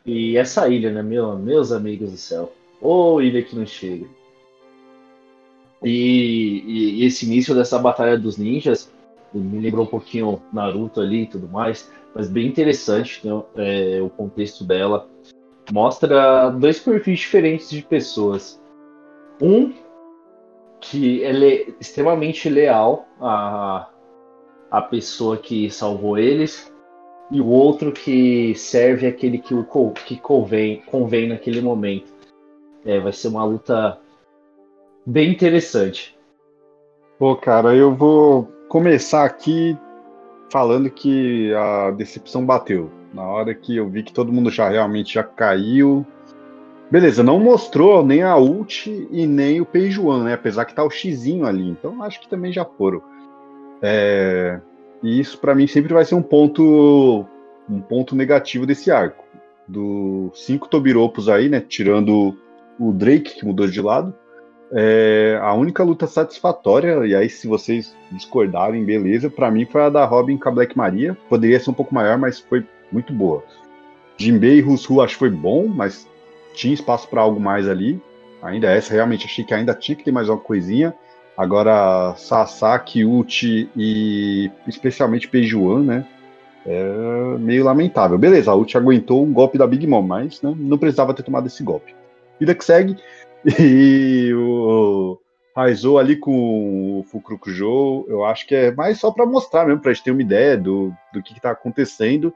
E 0.04 0.36
essa 0.36 0.68
ilha, 0.68 0.90
né, 0.92 1.02
meu, 1.02 1.38
meus 1.38 1.72
amigos 1.72 2.10
do 2.10 2.16
céu. 2.16 2.52
Ô 2.80 3.14
oh, 3.14 3.22
ilha 3.22 3.42
que 3.42 3.56
não 3.56 3.64
chega. 3.64 4.06
E, 5.82 6.62
e, 6.66 7.00
e, 7.00 7.04
esse 7.06 7.24
início 7.24 7.54
dessa 7.54 7.78
batalha 7.78 8.18
dos 8.18 8.36
ninjas 8.36 8.92
me 9.32 9.60
lembrou 9.60 9.84
um 9.84 9.88
pouquinho 9.88 10.42
Naruto 10.52 11.00
ali 11.00 11.22
e 11.22 11.26
tudo 11.26 11.48
mais, 11.48 11.90
mas 12.14 12.28
bem 12.28 12.46
interessante 12.46 13.26
né, 13.26 13.42
é, 13.56 14.02
o 14.02 14.10
contexto 14.10 14.64
dela 14.64 15.08
mostra 15.72 16.50
dois 16.50 16.78
perfis 16.78 17.20
diferentes 17.20 17.70
de 17.70 17.82
pessoas. 17.82 18.60
Um 19.40 19.72
que 20.80 21.22
é 21.22 21.32
le 21.32 21.74
extremamente 21.78 22.48
leal 22.48 23.06
à, 23.20 23.88
à 24.70 24.82
pessoa 24.82 25.36
que 25.36 25.70
salvou 25.70 26.18
eles, 26.18 26.72
e 27.30 27.40
o 27.40 27.46
outro 27.46 27.92
que 27.92 28.54
serve 28.56 29.06
aquele 29.06 29.38
que, 29.38 29.54
o, 29.54 29.64
que 29.92 30.16
convém, 30.16 30.82
convém 30.86 31.28
naquele 31.28 31.60
momento. 31.60 32.12
É, 32.84 32.98
vai 32.98 33.12
ser 33.12 33.28
uma 33.28 33.44
luta 33.44 34.00
bem 35.06 35.30
interessante. 35.30 36.18
Pô, 37.18 37.36
cara, 37.36 37.74
eu 37.76 37.94
vou 37.94 38.44
começar 38.68 39.24
aqui 39.24 39.76
falando 40.50 40.90
que 40.90 41.52
a 41.54 41.90
decepção 41.90 42.44
bateu. 42.44 42.90
Na 43.12 43.24
hora 43.24 43.54
que 43.54 43.76
eu 43.76 43.88
vi 43.88 44.02
que 44.02 44.12
todo 44.12 44.32
mundo 44.32 44.50
já 44.50 44.68
realmente 44.68 45.14
já 45.14 45.22
caiu. 45.24 46.06
Beleza, 46.90 47.22
não 47.22 47.38
mostrou 47.38 48.04
nem 48.04 48.22
a 48.22 48.36
ult 48.36 49.08
e 49.10 49.26
nem 49.26 49.60
o 49.60 49.66
One, 50.04 50.24
né? 50.24 50.34
Apesar 50.34 50.64
que 50.64 50.74
tá 50.74 50.84
o 50.84 50.90
xizinho 50.90 51.46
ali. 51.46 51.68
Então 51.68 52.02
acho 52.02 52.20
que 52.20 52.28
também 52.28 52.52
já 52.52 52.64
foram. 52.64 53.02
É... 53.82 54.60
E 55.02 55.18
isso 55.18 55.38
para 55.38 55.54
mim 55.54 55.66
sempre 55.66 55.94
vai 55.94 56.04
ser 56.04 56.14
um 56.14 56.22
ponto 56.22 57.24
um 57.68 57.80
ponto 57.80 58.16
negativo 58.16 58.66
desse 58.66 58.90
arco. 58.90 59.24
Do 59.66 60.30
cinco 60.34 60.68
Tobiropos 60.68 61.28
aí, 61.28 61.48
né? 61.48 61.60
Tirando 61.60 62.36
o 62.78 62.92
Drake, 62.92 63.36
que 63.36 63.46
mudou 63.46 63.68
de 63.68 63.80
lado. 63.80 64.12
É, 64.72 65.38
a 65.42 65.52
única 65.52 65.82
luta 65.82 66.06
satisfatória, 66.06 67.04
e 67.04 67.14
aí 67.14 67.28
se 67.28 67.48
vocês 67.48 67.94
discordarem, 68.12 68.84
beleza, 68.84 69.28
para 69.28 69.50
mim 69.50 69.66
foi 69.66 69.82
a 69.82 69.88
da 69.88 70.04
Robin 70.04 70.36
com 70.36 70.48
a 70.48 70.52
Black 70.52 70.76
Maria. 70.76 71.16
Poderia 71.28 71.58
ser 71.58 71.70
um 71.70 71.74
pouco 71.74 71.94
maior, 71.94 72.18
mas 72.18 72.38
foi 72.38 72.64
muito 72.92 73.12
boa. 73.12 73.44
Jinbei 74.16 74.58
e 74.58 74.60
Rusu 74.60 75.00
acho 75.00 75.14
que 75.14 75.18
foi 75.18 75.30
bom, 75.30 75.66
mas 75.66 76.06
tinha 76.54 76.74
espaço 76.74 77.08
para 77.08 77.22
algo 77.22 77.40
mais 77.40 77.68
ali. 77.68 78.00
Ainda 78.42 78.70
essa, 78.70 78.92
realmente 78.92 79.26
achei 79.26 79.44
que 79.44 79.54
ainda 79.54 79.74
tinha 79.74 79.96
que 79.96 80.04
ter 80.04 80.12
mais 80.12 80.28
uma 80.28 80.38
coisinha. 80.38 80.94
Agora, 81.36 82.14
Sasaki, 82.16 83.04
Uchi 83.04 83.70
e 83.76 84.50
especialmente 84.66 85.28
Peijuan, 85.28 85.82
né? 85.82 86.06
É 86.66 87.38
meio 87.38 87.64
lamentável. 87.64 88.18
Beleza, 88.18 88.50
a 88.50 88.54
Uchi 88.54 88.76
aguentou 88.76 89.24
um 89.24 89.32
golpe 89.32 89.56
da 89.56 89.66
Big 89.66 89.86
Mom, 89.86 90.02
mas 90.02 90.42
né, 90.42 90.54
não 90.56 90.76
precisava 90.76 91.14
ter 91.14 91.22
tomado 91.22 91.46
esse 91.46 91.62
golpe. 91.62 91.94
Vida 92.38 92.54
que 92.54 92.64
segue. 92.64 92.96
E 93.58 94.34
o 94.34 95.18
Raizou 95.56 95.98
ali 95.98 96.14
com 96.14 97.00
o 97.00 97.04
Fukurokujo, 97.04 98.04
eu 98.06 98.22
acho 98.22 98.46
que 98.46 98.54
é 98.54 98.70
mais 98.70 99.00
só 99.00 99.10
para 99.10 99.24
mostrar 99.24 99.64
mesmo, 99.64 99.80
para 99.80 99.90
a 99.90 99.94
gente 99.94 100.04
ter 100.04 100.10
uma 100.10 100.20
ideia 100.20 100.58
do, 100.58 100.92
do 101.10 101.22
que 101.22 101.32
está 101.32 101.50
acontecendo. 101.50 102.34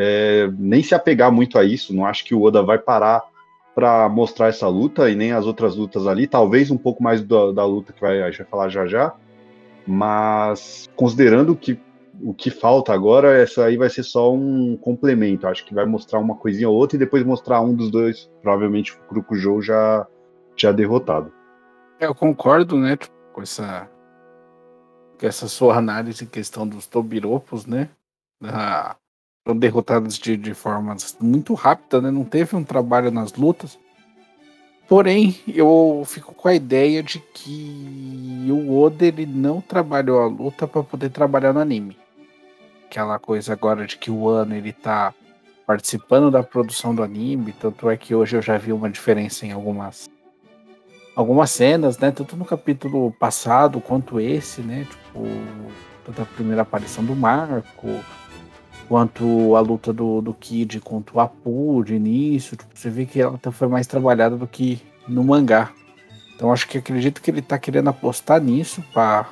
É, 0.00 0.48
nem 0.56 0.80
se 0.80 0.94
apegar 0.94 1.32
muito 1.32 1.58
a 1.58 1.64
isso, 1.64 1.92
não 1.92 2.06
acho 2.06 2.24
que 2.24 2.34
o 2.34 2.42
Oda 2.42 2.62
vai 2.62 2.78
parar 2.78 3.22
para 3.74 4.08
mostrar 4.08 4.46
essa 4.46 4.68
luta 4.68 5.10
e 5.10 5.16
nem 5.16 5.32
as 5.32 5.44
outras 5.44 5.74
lutas 5.74 6.06
ali, 6.06 6.26
talvez 6.26 6.70
um 6.70 6.78
pouco 6.78 7.02
mais 7.02 7.20
da, 7.22 7.50
da 7.50 7.64
luta 7.64 7.92
que 7.92 8.00
vai, 8.00 8.22
a 8.22 8.30
gente 8.30 8.38
vai 8.38 8.46
falar 8.46 8.68
já 8.68 8.86
já, 8.86 9.12
mas 9.86 10.88
considerando 10.94 11.56
que 11.56 11.80
o 12.22 12.34
que 12.34 12.50
falta 12.50 12.92
agora, 12.92 13.36
essa 13.36 13.64
aí 13.64 13.76
vai 13.76 13.88
ser 13.88 14.02
só 14.02 14.32
um 14.32 14.76
complemento. 14.76 15.46
Acho 15.46 15.64
que 15.64 15.74
vai 15.74 15.86
mostrar 15.86 16.18
uma 16.18 16.34
coisinha 16.34 16.68
ou 16.68 16.76
outra 16.76 16.96
e 16.96 16.98
depois 16.98 17.24
mostrar 17.24 17.60
um 17.60 17.74
dos 17.74 17.90
dois, 17.90 18.30
provavelmente 18.42 18.92
o 18.92 18.98
Kurokujo 19.08 19.62
já 19.62 20.06
já 20.56 20.72
derrotado. 20.72 21.32
É, 22.00 22.06
eu 22.06 22.14
concordo, 22.14 22.76
né, 22.76 22.96
tipo, 22.96 23.14
com 23.32 23.42
essa 23.42 23.88
com 25.18 25.26
essa 25.26 25.48
sua 25.48 25.76
análise 25.76 26.24
em 26.24 26.28
questão 26.28 26.66
dos 26.66 26.86
Tobiropos, 26.86 27.66
né? 27.66 27.88
Da, 28.40 28.96
foram 29.48 29.58
derrotados 29.58 30.18
de, 30.18 30.36
de 30.36 30.52
forma 30.52 30.94
muito 31.18 31.54
rápida, 31.54 32.02
né? 32.02 32.10
Não 32.10 32.22
teve 32.24 32.54
um 32.54 32.62
trabalho 32.62 33.10
nas 33.10 33.32
lutas. 33.32 33.78
Porém, 34.86 35.38
eu 35.48 36.02
fico 36.06 36.34
com 36.34 36.48
a 36.48 36.54
ideia 36.54 37.02
de 37.02 37.18
que 37.18 38.46
o 38.50 38.78
Oda 38.78 39.06
ele 39.06 39.24
não 39.24 39.62
trabalhou 39.62 40.20
a 40.20 40.26
luta 40.26 40.66
para 40.66 40.82
poder 40.82 41.08
trabalhar 41.10 41.54
no 41.54 41.60
anime. 41.60 41.96
Aquela 42.86 43.18
coisa 43.18 43.54
agora 43.54 43.86
de 43.86 43.96
que 43.96 44.10
o 44.10 44.28
ano 44.28 44.54
ele 44.54 44.72
tá 44.72 45.14
participando 45.66 46.30
da 46.30 46.42
produção 46.42 46.94
do 46.94 47.02
anime, 47.02 47.52
tanto 47.52 47.88
é 47.88 47.96
que 47.96 48.14
hoje 48.14 48.36
eu 48.36 48.42
já 48.42 48.58
vi 48.58 48.72
uma 48.72 48.90
diferença 48.90 49.46
em 49.46 49.52
algumas 49.52 50.10
algumas 51.14 51.50
cenas, 51.50 51.98
né? 51.98 52.10
Tanto 52.10 52.36
no 52.36 52.44
capítulo 52.44 53.12
passado 53.12 53.80
quanto 53.80 54.20
esse, 54.20 54.60
né? 54.60 54.86
Tipo, 54.88 55.26
tanto 56.04 56.22
a 56.22 56.26
primeira 56.26 56.62
aparição 56.62 57.04
do 57.04 57.16
Marco, 57.16 57.88
quanto 58.88 59.54
a 59.54 59.60
luta 59.60 59.92
do, 59.92 60.22
do 60.22 60.32
Kid 60.32 60.80
contra 60.80 61.16
o 61.16 61.20
Apu 61.20 61.84
de 61.84 61.94
início. 61.94 62.56
Tipo, 62.56 62.70
você 62.74 62.88
vê 62.88 63.04
que 63.04 63.20
ela 63.20 63.38
foi 63.52 63.68
mais 63.68 63.86
trabalhada 63.86 64.36
do 64.36 64.46
que 64.46 64.80
no 65.06 65.22
mangá. 65.22 65.70
Então 66.34 66.52
acho 66.52 66.66
que 66.66 66.78
acredito 66.78 67.20
que 67.20 67.30
ele 67.30 67.42
tá 67.42 67.58
querendo 67.58 67.88
apostar 67.88 68.40
nisso 68.40 68.82
para 68.92 69.26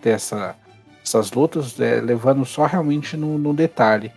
ter 0.00 0.10
essa, 0.10 0.54
essas 1.02 1.32
lutas, 1.32 1.78
é, 1.80 2.00
levando 2.00 2.44
só 2.44 2.64
realmente 2.64 3.16
no, 3.16 3.36
no 3.36 3.52
detalhe. 3.52 4.12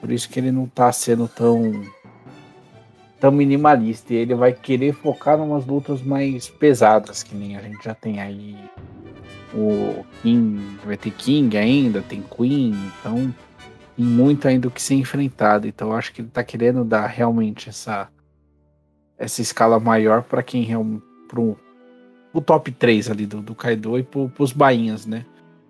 Por 0.00 0.12
isso 0.12 0.28
que 0.28 0.38
ele 0.38 0.52
não 0.52 0.66
tá 0.66 0.92
sendo 0.92 1.26
tão 1.26 1.82
tão 3.18 3.30
minimalista. 3.30 4.12
E 4.12 4.16
ele 4.16 4.34
vai 4.34 4.52
querer 4.52 4.92
focar 4.92 5.38
em 5.38 5.42
umas 5.42 5.66
lutas 5.66 6.02
mais 6.02 6.48
pesadas, 6.48 7.22
que 7.22 7.34
nem 7.34 7.56
a 7.56 7.60
gente 7.60 7.84
já 7.84 7.94
tem 7.94 8.20
aí. 8.20 8.56
O 9.52 10.04
King, 10.22 10.78
vai 10.84 10.96
ter 10.96 11.10
King 11.10 11.56
ainda, 11.56 12.02
tem 12.02 12.22
Queen, 12.22 12.72
então 13.00 13.34
muito 14.00 14.48
ainda 14.48 14.68
o 14.68 14.70
que 14.70 14.80
ser 14.80 14.94
enfrentado. 14.94 15.66
Então 15.66 15.92
acho 15.92 16.12
que 16.12 16.22
ele 16.22 16.28
tá 16.28 16.42
querendo 16.42 16.84
dar 16.84 17.06
realmente 17.06 17.68
essa 17.68 18.08
essa 19.18 19.42
escala 19.42 19.78
maior 19.78 20.22
para 20.22 20.42
quem 20.42 20.62
realmente 20.62 21.04
pro, 21.28 21.56
pro 22.32 22.40
top 22.40 22.72
3 22.72 23.10
ali 23.10 23.26
do, 23.26 23.42
do 23.42 23.54
Kaido 23.54 23.98
e 23.98 24.02
pro, 24.02 24.30
pros 24.30 24.50
bainhas, 24.50 25.04
né? 25.04 25.26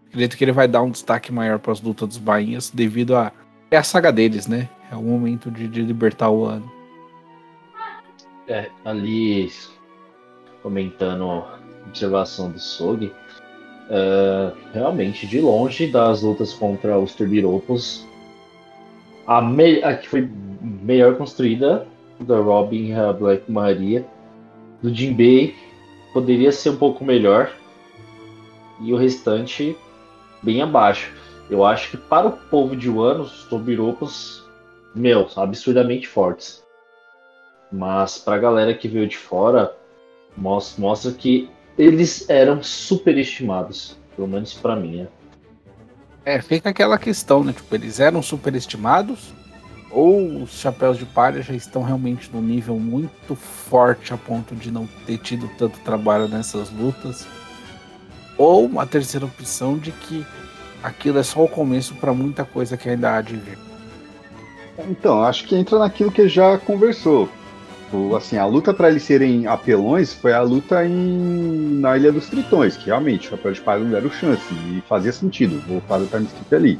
Acredito 0.07 0.37
que 0.37 0.45
ele 0.45 0.53
vai 0.53 0.69
dar 0.69 0.83
um 0.83 0.91
destaque 0.91 1.33
maior 1.33 1.59
para 1.59 1.73
as 1.73 1.81
lutas 1.81 2.09
dos 2.09 2.19
bainhas 2.19 2.71
devido 2.71 3.17
a 3.17 3.33
é 3.71 3.77
a 3.77 3.83
saga 3.83 4.11
deles, 4.11 4.47
né? 4.47 4.69
É 4.91 4.97
o 4.97 5.03
momento 5.03 5.51
de, 5.51 5.69
de 5.69 5.83
libertar 5.83 6.31
o 6.31 6.45
ano. 6.45 6.71
É, 8.49 8.69
ali 8.85 9.49
comentando 10.63 11.25
a 11.25 11.61
observação 11.87 12.51
do 12.51 12.59
Sog, 12.59 13.07
uh, 13.07 14.57
realmente 14.73 15.27
de 15.27 15.41
longe 15.41 15.87
das 15.87 16.23
lutas 16.23 16.53
contra 16.53 16.99
os 16.99 17.15
Turbiropos, 17.15 18.07
a, 19.31 19.41
me 19.41 19.81
a 19.85 19.97
que 19.97 20.09
foi 20.09 20.29
melhor 20.61 21.17
construída 21.17 21.87
da 22.19 22.37
Robin 22.39 22.95
a 22.95 23.13
Black 23.13 23.49
Maria, 23.49 24.05
do 24.83 24.93
Jinbei 24.93 25.55
poderia 26.13 26.51
ser 26.51 26.71
um 26.71 26.77
pouco 26.77 27.05
melhor 27.05 27.53
e 28.81 28.93
o 28.93 28.97
restante 28.97 29.77
bem 30.43 30.61
abaixo. 30.61 31.15
Eu 31.49 31.65
acho 31.65 31.93
que 31.93 31.97
para 31.97 32.27
o 32.27 32.33
povo 32.33 32.75
de 32.75 32.91
Wano, 32.91 33.23
os 33.23 33.45
Tobiropos, 33.45 34.45
meu, 34.97 35.29
absurdamente 35.37 36.09
fortes. 36.09 36.65
Mas 37.71 38.19
pra 38.19 38.37
galera 38.37 38.75
que 38.75 38.89
veio 38.89 39.07
de 39.07 39.17
fora, 39.17 39.73
mostra, 40.37 40.83
mostra 40.83 41.13
que 41.13 41.49
eles 41.79 42.29
eram 42.29 42.65
superestimados. 42.65 43.97
Pelo 44.17 44.27
menos 44.27 44.55
para 44.55 44.75
mim, 44.75 45.03
né? 45.03 45.09
É, 46.31 46.41
fica 46.41 46.71
aquela 46.71 46.97
questão, 46.97 47.43
né? 47.43 47.53
Tipo, 47.53 47.75
eles 47.75 47.99
eram 47.99 48.23
superestimados 48.23 49.33
ou 49.91 50.45
os 50.45 50.53
chapéus 50.53 50.97
de 50.97 51.05
palha 51.05 51.43
já 51.43 51.53
estão 51.53 51.83
realmente 51.83 52.31
num 52.33 52.41
nível 52.41 52.79
muito 52.79 53.35
forte 53.35 54.15
a 54.15 54.17
ponto 54.17 54.55
de 54.55 54.71
não 54.71 54.87
ter 55.05 55.19
tido 55.19 55.51
tanto 55.59 55.81
trabalho 55.81 56.29
nessas 56.29 56.71
lutas. 56.71 57.27
Ou 58.39 58.65
uma 58.65 58.87
terceira 58.87 59.27
opção 59.27 59.77
de 59.77 59.91
que 59.91 60.25
aquilo 60.85 61.19
é 61.19 61.25
só 61.25 61.43
o 61.43 61.49
começo 61.49 61.97
para 61.97 62.15
muita 62.15 62.45
coisa 62.45 62.77
que 62.77 62.89
ainda 62.89 63.17
há 63.17 63.21
de 63.21 63.35
vir. 63.35 63.59
Então, 64.89 65.25
acho 65.25 65.49
que 65.49 65.57
entra 65.57 65.81
naquilo 65.81 66.13
que 66.13 66.29
já 66.29 66.57
conversou. 66.59 67.29
Tipo, 67.91 68.15
assim, 68.15 68.39
a 68.39 68.47
luta 68.47 68.73
para 68.73 68.89
eles 68.89 69.03
serem 69.03 69.49
apelões 69.49 70.15
foi 70.15 70.33
a 70.33 70.41
luta 70.41 70.87
em, 70.87 71.81
na 71.81 71.97
Ilha 71.97 72.13
dos 72.13 72.29
Tritões, 72.29 72.77
que 72.77 72.87
realmente 72.87 73.27
o 73.27 73.31
Chapéu 73.31 73.51
de 73.51 73.61
Palha 73.61 73.83
não 73.83 73.91
deram 73.91 74.09
chance, 74.09 74.55
e 74.55 74.81
fazia 74.89 75.11
sentido 75.11 75.61
voltar 75.67 76.01
o 76.01 76.07
time 76.07 76.25
skip 76.27 76.55
ali. 76.55 76.79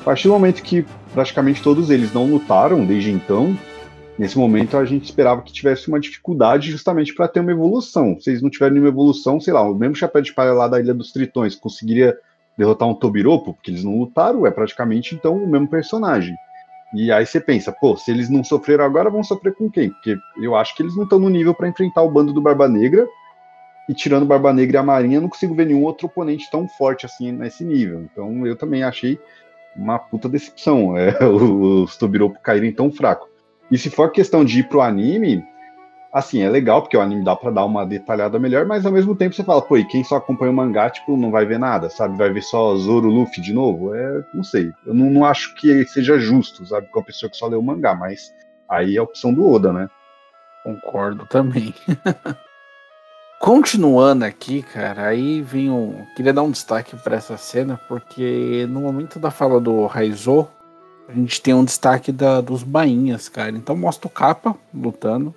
A 0.00 0.04
partir 0.04 0.28
do 0.28 0.34
momento 0.34 0.62
que 0.62 0.86
praticamente 1.12 1.60
todos 1.60 1.90
eles 1.90 2.14
não 2.14 2.30
lutaram 2.30 2.86
desde 2.86 3.10
então, 3.10 3.58
nesse 4.16 4.38
momento 4.38 4.76
a 4.76 4.84
gente 4.84 5.06
esperava 5.06 5.42
que 5.42 5.52
tivesse 5.52 5.88
uma 5.88 5.98
dificuldade 5.98 6.70
justamente 6.70 7.12
para 7.12 7.26
ter 7.26 7.40
uma 7.40 7.50
evolução. 7.50 8.16
Se 8.20 8.30
eles 8.30 8.40
não 8.40 8.48
tiverem 8.48 8.74
nenhuma 8.74 8.92
evolução, 8.92 9.40
sei 9.40 9.52
lá, 9.52 9.68
o 9.68 9.74
mesmo 9.74 9.96
Chapéu 9.96 10.22
de 10.22 10.32
Palha 10.32 10.52
lá 10.52 10.68
da 10.68 10.78
Ilha 10.78 10.94
dos 10.94 11.10
Tritões 11.10 11.56
conseguiria 11.56 12.16
derrotar 12.56 12.86
um 12.86 12.94
Tobiropo, 12.94 13.52
porque 13.52 13.72
eles 13.72 13.82
não 13.82 13.98
lutaram, 13.98 14.46
é 14.46 14.50
praticamente 14.52 15.12
então 15.12 15.34
o 15.34 15.48
mesmo 15.48 15.66
personagem. 15.66 16.36
E 16.96 17.12
aí 17.12 17.26
você 17.26 17.38
pensa, 17.38 17.70
pô, 17.70 17.94
se 17.94 18.10
eles 18.10 18.30
não 18.30 18.42
sofreram 18.42 18.82
agora, 18.82 19.10
vão 19.10 19.22
sofrer 19.22 19.54
com 19.54 19.70
quem? 19.70 19.90
Porque 19.90 20.16
eu 20.40 20.56
acho 20.56 20.74
que 20.74 20.82
eles 20.82 20.96
não 20.96 21.04
estão 21.04 21.18
no 21.18 21.28
nível 21.28 21.54
para 21.54 21.68
enfrentar 21.68 22.02
o 22.02 22.10
bando 22.10 22.32
do 22.32 22.40
Barba 22.40 22.66
Negra. 22.66 23.06
E 23.86 23.92
tirando 23.92 24.24
Barba 24.24 24.50
Negra 24.52 24.78
e 24.78 24.80
a 24.80 24.82
Marinha, 24.82 25.20
não 25.20 25.28
consigo 25.28 25.54
ver 25.54 25.66
nenhum 25.66 25.84
outro 25.84 26.06
oponente 26.06 26.50
tão 26.50 26.66
forte 26.66 27.04
assim 27.04 27.30
nesse 27.32 27.64
nível. 27.64 28.00
Então 28.00 28.46
eu 28.46 28.56
também 28.56 28.82
achei 28.82 29.18
uma 29.76 29.98
puta 29.98 30.26
decepção 30.26 30.96
é, 30.96 31.14
os 31.22 31.98
Tobiropo 31.98 32.40
caírem 32.40 32.72
tão 32.72 32.90
fraco. 32.90 33.28
E 33.70 33.76
se 33.76 33.90
for 33.90 34.10
questão 34.10 34.42
de 34.42 34.60
ir 34.60 34.68
pro 34.68 34.80
anime, 34.80 35.44
assim, 36.16 36.40
é 36.40 36.48
legal, 36.48 36.80
porque 36.80 36.96
o 36.96 37.00
anime 37.02 37.22
dá 37.22 37.36
para 37.36 37.50
dar 37.50 37.66
uma 37.66 37.84
detalhada 37.84 38.38
melhor, 38.38 38.64
mas 38.64 38.86
ao 38.86 38.92
mesmo 38.92 39.14
tempo 39.14 39.34
você 39.34 39.44
fala, 39.44 39.60
pô, 39.60 39.76
e 39.76 39.84
quem 39.84 40.02
só 40.02 40.16
acompanha 40.16 40.50
o 40.50 40.54
mangá, 40.54 40.88
tipo, 40.88 41.14
não 41.14 41.30
vai 41.30 41.44
ver 41.44 41.58
nada, 41.58 41.90
sabe? 41.90 42.16
Vai 42.16 42.32
ver 42.32 42.42
só 42.42 42.74
Zoro 42.76 43.10
Luffy 43.10 43.42
de 43.42 43.52
novo? 43.52 43.94
É, 43.94 44.24
não 44.32 44.42
sei. 44.42 44.72
Eu 44.86 44.94
não, 44.94 45.10
não 45.10 45.26
acho 45.26 45.54
que 45.56 45.84
seja 45.84 46.18
justo, 46.18 46.64
sabe, 46.64 46.86
com 46.86 47.00
a 47.00 47.04
pessoa 47.04 47.28
que 47.28 47.36
só 47.36 47.46
lê 47.46 47.54
o 47.54 47.62
mangá, 47.62 47.94
mas 47.94 48.32
aí 48.66 48.96
é 48.96 48.98
a 48.98 49.02
opção 49.02 49.34
do 49.34 49.46
Oda, 49.46 49.74
né? 49.74 49.90
Concordo 50.64 51.26
também. 51.26 51.74
Continuando 53.38 54.24
aqui, 54.24 54.62
cara, 54.62 55.08
aí 55.08 55.42
vem 55.42 55.70
um. 55.70 56.02
Queria 56.16 56.32
dar 56.32 56.42
um 56.42 56.50
destaque 56.50 56.96
para 56.96 57.16
essa 57.16 57.36
cena, 57.36 57.78
porque 57.86 58.66
no 58.70 58.80
momento 58.80 59.18
da 59.18 59.30
fala 59.30 59.60
do 59.60 59.84
Raizou, 59.84 60.50
a 61.06 61.12
gente 61.12 61.42
tem 61.42 61.52
um 61.52 61.64
destaque 61.64 62.10
da, 62.10 62.40
dos 62.40 62.62
bainhas, 62.62 63.28
cara. 63.28 63.50
Então 63.50 63.76
mostra 63.76 64.06
o 64.06 64.10
capa 64.10 64.56
lutando. 64.72 65.34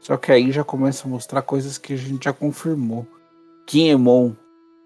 Só 0.00 0.16
que 0.16 0.32
aí 0.32 0.52
já 0.52 0.64
começa 0.64 1.06
a 1.06 1.10
mostrar 1.10 1.42
coisas 1.42 1.78
que 1.78 1.92
a 1.92 1.96
gente 1.96 2.24
já 2.24 2.32
confirmou. 2.32 3.06
Kinemon 3.66 4.32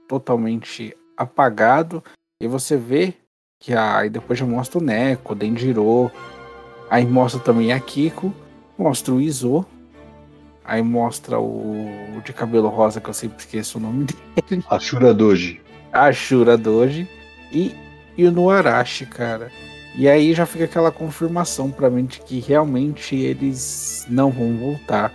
totalmente 0.09 0.97
apagado. 1.17 2.03
E 2.41 2.49
você 2.49 2.77
vê 2.77 3.15
que 3.61 3.75
aí 3.75 4.11
depois 4.11 4.39
já 4.39 4.45
mostra 4.45 4.79
o 4.79 4.83
Neko, 4.83 5.33
o 5.33 5.37
Denjiro. 5.37 6.11
Aí 6.91 7.07
mostra 7.07 7.41
também 7.41 7.73
a 7.73 7.79
Kiko. 7.79 8.35
Mostra 8.77 9.15
o 9.15 9.21
Izo. 9.21 9.65
Aí 10.65 10.83
mostra 10.83 11.39
o, 11.39 12.17
o 12.17 12.21
de 12.25 12.33
cabelo 12.33 12.69
rosa, 12.69 13.01
que 13.01 13.09
eu 13.09 13.15
sempre 13.15 13.39
esqueço 13.39 13.79
o 13.79 13.81
nome 13.81 14.05
dele. 14.05 14.65
Ashura 14.69 15.13
Doji. 15.13 15.61
Ashura 15.93 16.57
Doji. 16.57 17.09
E, 17.53 17.75
e 18.17 18.25
o 18.25 18.33
Nuarashi, 18.33 19.07
cara. 19.07 19.51
E 19.95 20.09
aí 20.09 20.33
já 20.33 20.47
fica 20.47 20.65
aquela 20.65 20.91
confirmação 20.91 21.71
pra 21.71 21.91
mim 21.91 22.07
de 22.07 22.21
que 22.21 22.41
realmente 22.41 23.15
eles 23.15 24.07
não 24.09 24.31
vão 24.31 24.57
voltar. 24.57 25.13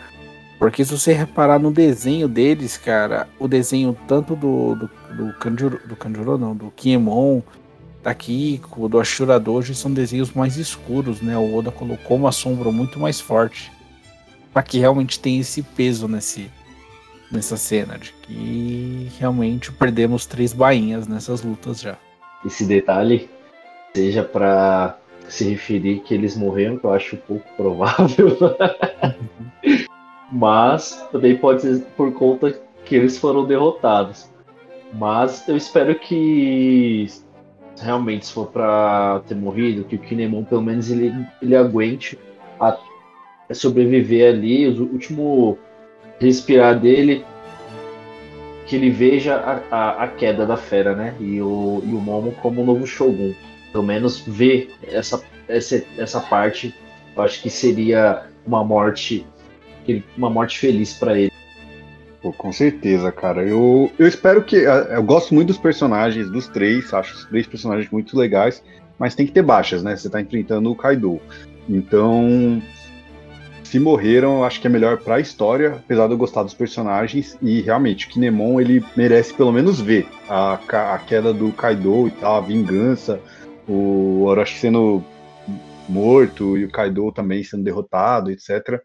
Porque 0.60 0.84
se 0.86 0.92
você 0.92 1.14
reparar 1.14 1.60
no 1.60 1.72
desenho 1.72 2.28
deles, 2.28 2.78
cara, 2.78 3.28
o 3.40 3.48
desenho 3.48 3.98
tanto 4.08 4.36
do, 4.36 4.76
do, 4.76 4.90
do 5.16 5.34
Kanjuro, 5.34 5.80
do 5.88 5.96
Kanjuro 5.96 6.38
não, 6.38 6.56
do 6.56 6.72
Kiemon, 6.72 7.42
da 8.04 8.14
Kiko, 8.14 8.88
do 8.88 9.00
Ashura 9.00 9.40
Doji, 9.40 9.76
são 9.76 9.92
desenhos 9.92 10.32
mais 10.32 10.58
escuros, 10.58 11.22
né? 11.22 11.38
O 11.38 11.56
Oda 11.56 11.72
colocou 11.72 12.18
uma 12.18 12.32
sombra 12.32 12.72
muito 12.72 13.00
mais 13.00 13.20
forte. 13.20 13.72
para 14.54 14.64
que 14.64 14.80
realmente 14.80 15.20
tenha 15.20 15.42
esse 15.42 15.62
peso 15.62 16.08
nesse, 16.08 16.50
nessa 17.32 17.58
cena, 17.58 17.98
de 17.98 18.14
que 18.24 19.12
realmente 19.20 19.72
perdemos 19.72 20.26
três 20.26 20.54
bainhas 20.54 21.08
nessas 21.08 21.44
lutas 21.44 21.82
já. 21.82 21.98
Esse 22.46 22.66
detalhe 22.66 23.30
seja 23.98 24.24
para 24.24 25.00
se 25.28 25.44
referir 25.50 26.02
que 26.02 26.14
eles 26.14 26.38
morreram, 26.38 26.78
que 26.78 26.86
eu 26.86 26.94
acho 26.94 27.18
pouco 27.18 27.46
provável. 27.58 28.38
Mas 30.32 31.04
também 31.12 31.36
pode 31.36 31.64
ser 31.64 31.82
por 31.98 32.14
conta 32.14 32.52
que 32.86 32.96
eles 32.96 33.18
foram 33.18 33.46
derrotados. 33.46 34.30
Mas 34.94 35.48
eu 35.48 35.58
espero 35.58 35.96
que 35.96 37.08
realmente 37.82 38.28
se 38.28 38.34
for 38.34 38.48
para 38.48 39.22
ter 39.28 39.36
morrido, 39.36 39.84
que 39.84 39.96
o 39.96 40.00
Kinemon 40.00 40.44
pelo 40.44 40.62
menos 40.62 40.92
ele, 40.92 41.14
ele 41.42 41.56
aguente 41.56 42.20
a 42.60 42.78
sobreviver 43.52 44.34
ali, 44.34 44.68
o 44.68 44.84
último 44.84 45.58
respirar 46.20 46.80
dele, 46.80 47.26
que 48.68 48.76
ele 48.76 48.90
veja 48.90 49.36
a, 49.36 49.76
a, 49.76 50.04
a, 50.04 50.08
queda 50.08 50.46
da 50.46 50.58
fera, 50.58 50.96
né? 50.96 51.16
E 51.20 51.42
o, 51.42 51.82
e 51.86 51.94
o 51.94 52.00
Momo 52.00 52.32
como 52.42 52.64
novo 52.64 52.86
Shogun. 52.86 53.34
Pelo 53.78 53.86
menos 53.86 54.18
ver 54.26 54.72
essa, 54.82 55.22
essa, 55.48 55.84
essa 56.00 56.20
parte, 56.20 56.74
eu 57.16 57.22
acho 57.22 57.40
que 57.44 57.48
seria 57.48 58.24
uma 58.44 58.64
morte 58.64 59.24
uma 60.18 60.32
morte 60.32 60.58
feliz 60.58 60.96
para 60.96 61.16
ele. 61.16 61.32
Pô, 62.20 62.34
com 62.34 62.52
certeza, 62.52 63.12
cara. 63.12 63.44
Eu, 63.44 63.92
eu 64.00 64.08
espero 64.08 64.44
que. 64.44 64.56
Eu 64.56 65.04
gosto 65.04 65.36
muito 65.36 65.50
dos 65.50 65.60
personagens, 65.60 66.28
dos 66.32 66.48
três, 66.48 66.92
acho 66.92 67.14
os 67.14 67.26
três 67.26 67.46
personagens 67.46 67.92
muito 67.92 68.18
legais, 68.18 68.64
mas 68.98 69.14
tem 69.14 69.28
que 69.28 69.32
ter 69.32 69.44
baixas, 69.44 69.84
né? 69.84 69.96
Você 69.96 70.10
tá 70.10 70.20
enfrentando 70.20 70.72
o 70.72 70.76
Kaido. 70.76 71.22
Então, 71.70 72.60
se 73.64 73.80
morreram, 73.80 74.44
acho 74.44 74.60
que 74.60 74.66
é 74.66 74.70
melhor 74.72 74.98
para 74.98 75.16
a 75.16 75.20
história, 75.20 75.76
apesar 75.76 76.08
de 76.08 76.14
eu 76.14 76.18
gostar 76.18 76.42
dos 76.42 76.56
personagens. 76.56 77.38
E 77.44 77.62
realmente, 77.62 78.08
o 78.08 78.10
Kinemon 78.10 78.60
ele 78.60 78.84
merece 78.96 79.36
pelo 79.36 79.52
menos 79.52 79.80
ver 79.80 80.08
a, 80.28 80.54
a 80.96 80.98
queda 80.98 81.32
do 81.32 81.52
Kaido 81.52 82.08
e 82.08 82.12
tal, 82.12 82.38
a 82.38 82.42
vingança, 82.42 83.22
o 83.68 84.24
Orochi 84.24 84.60
sendo 84.60 85.04
morto 85.88 86.58
e 86.58 86.66
o 86.66 86.72
Kaido 86.72 87.12
também 87.12 87.44
sendo 87.44 87.64
derrotado, 87.64 88.32
etc. 88.32 88.82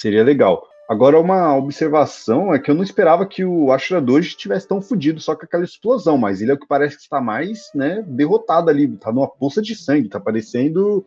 Seria 0.00 0.24
legal. 0.24 0.68
Agora, 0.88 1.18
uma 1.18 1.56
observação 1.56 2.52
é 2.52 2.58
que 2.58 2.70
eu 2.70 2.74
não 2.74 2.82
esperava 2.82 3.24
que 3.24 3.44
o 3.44 3.72
Ashura 3.72 4.00
Doji 4.00 4.28
estivesse 4.28 4.68
tão 4.68 4.82
fodido 4.82 5.20
só 5.20 5.34
com 5.34 5.44
aquela 5.44 5.64
explosão, 5.64 6.18
mas 6.18 6.42
ele 6.42 6.50
é 6.50 6.54
o 6.54 6.58
que 6.58 6.66
parece 6.66 6.96
que 6.96 7.02
está 7.02 7.20
mais 7.20 7.70
né, 7.74 8.04
derrotado 8.06 8.68
ali, 8.68 8.88
tá 8.88 9.12
numa 9.12 9.28
poça 9.28 9.62
de 9.62 9.74
sangue, 9.74 10.08
tá 10.08 10.20
parecendo 10.20 11.04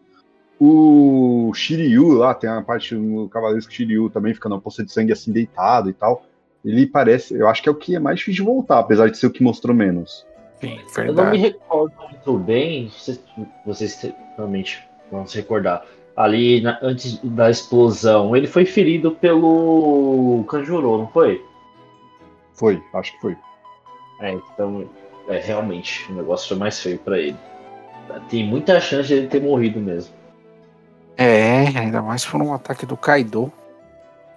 o 0.59 1.51
Shiryu 1.53 2.13
lá, 2.13 2.33
tem 2.33 2.49
a 2.49 2.61
parte 2.61 2.95
no 2.95 3.27
Cavaleiro 3.29 3.69
Shiryu 3.69 4.09
também 4.09 4.33
fica 4.33 4.47
numa 4.47 4.61
poça 4.61 4.83
de 4.83 4.91
sangue 4.91 5.11
assim 5.11 5.31
deitado 5.31 5.89
e 5.89 5.93
tal. 5.93 6.25
Ele 6.63 6.87
parece, 6.87 7.35
eu 7.35 7.47
acho 7.47 7.61
que 7.61 7.69
é 7.69 7.71
o 7.71 7.75
que 7.75 7.95
é 7.95 7.99
mais 7.99 8.19
difícil 8.19 8.43
de 8.43 8.49
voltar, 8.49 8.79
apesar 8.79 9.09
de 9.09 9.17
ser 9.17 9.27
o 9.27 9.31
que 9.31 9.43
mostrou 9.43 9.75
menos. 9.75 10.25
Sim, 10.59 10.79
verdade. 10.95 11.07
Eu 11.07 11.13
não 11.13 11.31
me 11.31 11.37
recordo 11.37 11.93
muito 12.09 12.37
bem, 12.39 12.89
vocês, 12.89 13.19
vocês 13.65 14.13
realmente 14.37 14.87
vão 15.11 15.27
se 15.27 15.37
recordar 15.37 15.85
ali 16.15 16.61
na, 16.61 16.79
antes 16.81 17.19
da 17.23 17.49
explosão, 17.49 18.35
ele 18.35 18.47
foi 18.47 18.65
ferido 18.65 19.11
pelo 19.11 20.45
Kanjuro, 20.47 20.97
não 20.97 21.07
foi? 21.07 21.43
Foi, 22.53 22.81
acho 22.93 23.11
que 23.13 23.21
foi. 23.21 23.37
É, 24.21 24.31
então, 24.31 24.89
é, 25.27 25.39
realmente, 25.39 26.09
o 26.09 26.15
negócio 26.15 26.47
foi 26.47 26.57
mais 26.57 26.79
feio 26.79 26.97
para 26.99 27.19
ele. 27.19 27.37
Tem 28.29 28.45
muita 28.45 28.79
chance 28.79 29.07
de 29.07 29.15
ele 29.15 29.27
ter 29.27 29.41
morrido 29.41 29.79
mesmo. 29.79 30.13
É, 31.17 31.67
ainda 31.77 32.01
mais 32.01 32.25
por 32.25 32.41
um 32.41 32.53
ataque 32.53 32.85
do 32.85 32.95
Kaido, 32.95 33.51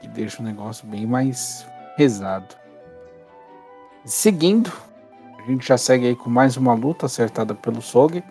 que 0.00 0.08
deixa 0.08 0.40
o 0.40 0.44
negócio 0.44 0.86
bem 0.86 1.06
mais 1.06 1.66
pesado. 1.96 2.56
Seguindo, 4.04 4.72
a 5.48 5.50
gente 5.50 5.66
já 5.66 5.78
segue 5.78 6.06
aí 6.06 6.14
com 6.14 6.28
mais 6.28 6.58
uma 6.58 6.74
luta 6.74 7.06
acertada 7.06 7.54
pelo 7.54 7.80
Sog. 7.80 8.22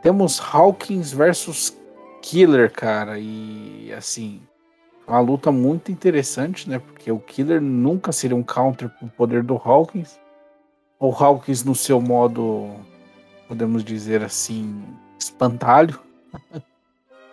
Temos 0.00 0.40
Hawkins 0.40 1.12
versus 1.12 1.76
Killer, 2.22 2.72
cara, 2.72 3.18
e 3.18 3.92
assim, 3.92 4.40
uma 5.06 5.20
luta 5.20 5.52
muito 5.52 5.92
interessante, 5.92 6.70
né? 6.70 6.78
Porque 6.78 7.12
o 7.12 7.18
Killer 7.18 7.60
nunca 7.60 8.12
seria 8.12 8.36
um 8.36 8.42
counter 8.42 8.88
pro 8.88 9.08
poder 9.08 9.42
do 9.42 9.56
Hawkins. 9.56 10.18
O 10.98 11.10
Hawkins 11.10 11.64
no 11.64 11.74
seu 11.74 12.00
modo, 12.00 12.70
podemos 13.46 13.84
dizer 13.84 14.22
assim, 14.22 14.82
espantalho. 15.18 16.00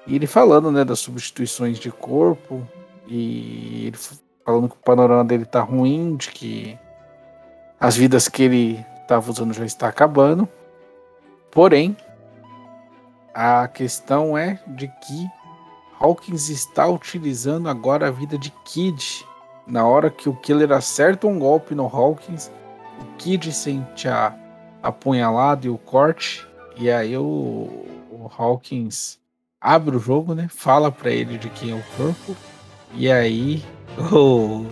e 0.05 0.15
ele 0.15 0.27
falando, 0.27 0.73
né, 0.73 0.83
das 0.83 0.99
substituições 0.99 1.79
de 1.79 1.89
corpo 1.89 2.67
e 3.07 3.85
ele 3.87 3.97
falando 4.43 4.67
que 4.67 4.75
o 4.75 4.83
panorama 4.83 5.23
dele 5.23 5.45
tá 5.45 5.61
ruim, 5.61 6.17
de 6.17 6.31
que 6.31 6.77
as 7.79 7.95
vidas 7.95 8.27
que 8.27 8.43
ele 8.43 8.85
tava 9.07 9.31
usando 9.31 9.53
já 9.53 9.65
está 9.65 9.87
acabando. 9.87 10.47
Porém, 11.49 11.95
a 13.33 13.67
questão 13.67 14.37
é 14.37 14.59
de 14.67 14.87
que 14.87 15.29
Hawkins 15.99 16.49
está 16.49 16.87
utilizando 16.87 17.69
agora 17.69 18.07
a 18.07 18.11
vida 18.11 18.37
de 18.37 18.51
Kid. 18.65 19.25
Na 19.65 19.85
hora 19.85 20.09
que 20.09 20.27
o 20.27 20.35
Killer 20.35 20.71
acerta 20.71 21.27
um 21.27 21.39
golpe 21.39 21.75
no 21.75 21.85
Hawkins, 21.85 22.51
o 22.99 23.05
Kid 23.17 23.51
sente 23.53 24.07
a 24.07 24.35
apunhalada 24.81 25.67
e 25.67 25.69
o 25.69 25.77
corte, 25.77 26.47
e 26.75 26.89
aí 26.89 27.15
o, 27.15 27.85
o 28.09 28.31
Hawkins 28.35 29.19
abre 29.59 29.95
o 29.95 29.99
jogo, 29.99 30.33
né? 30.33 30.47
Fala 30.49 30.91
para 30.91 31.11
ele 31.11 31.37
de 31.37 31.49
quem 31.49 31.71
é 31.71 31.75
o 31.75 31.83
corpo, 31.97 32.35
e 32.93 33.11
aí 33.11 33.63
o 34.11 34.65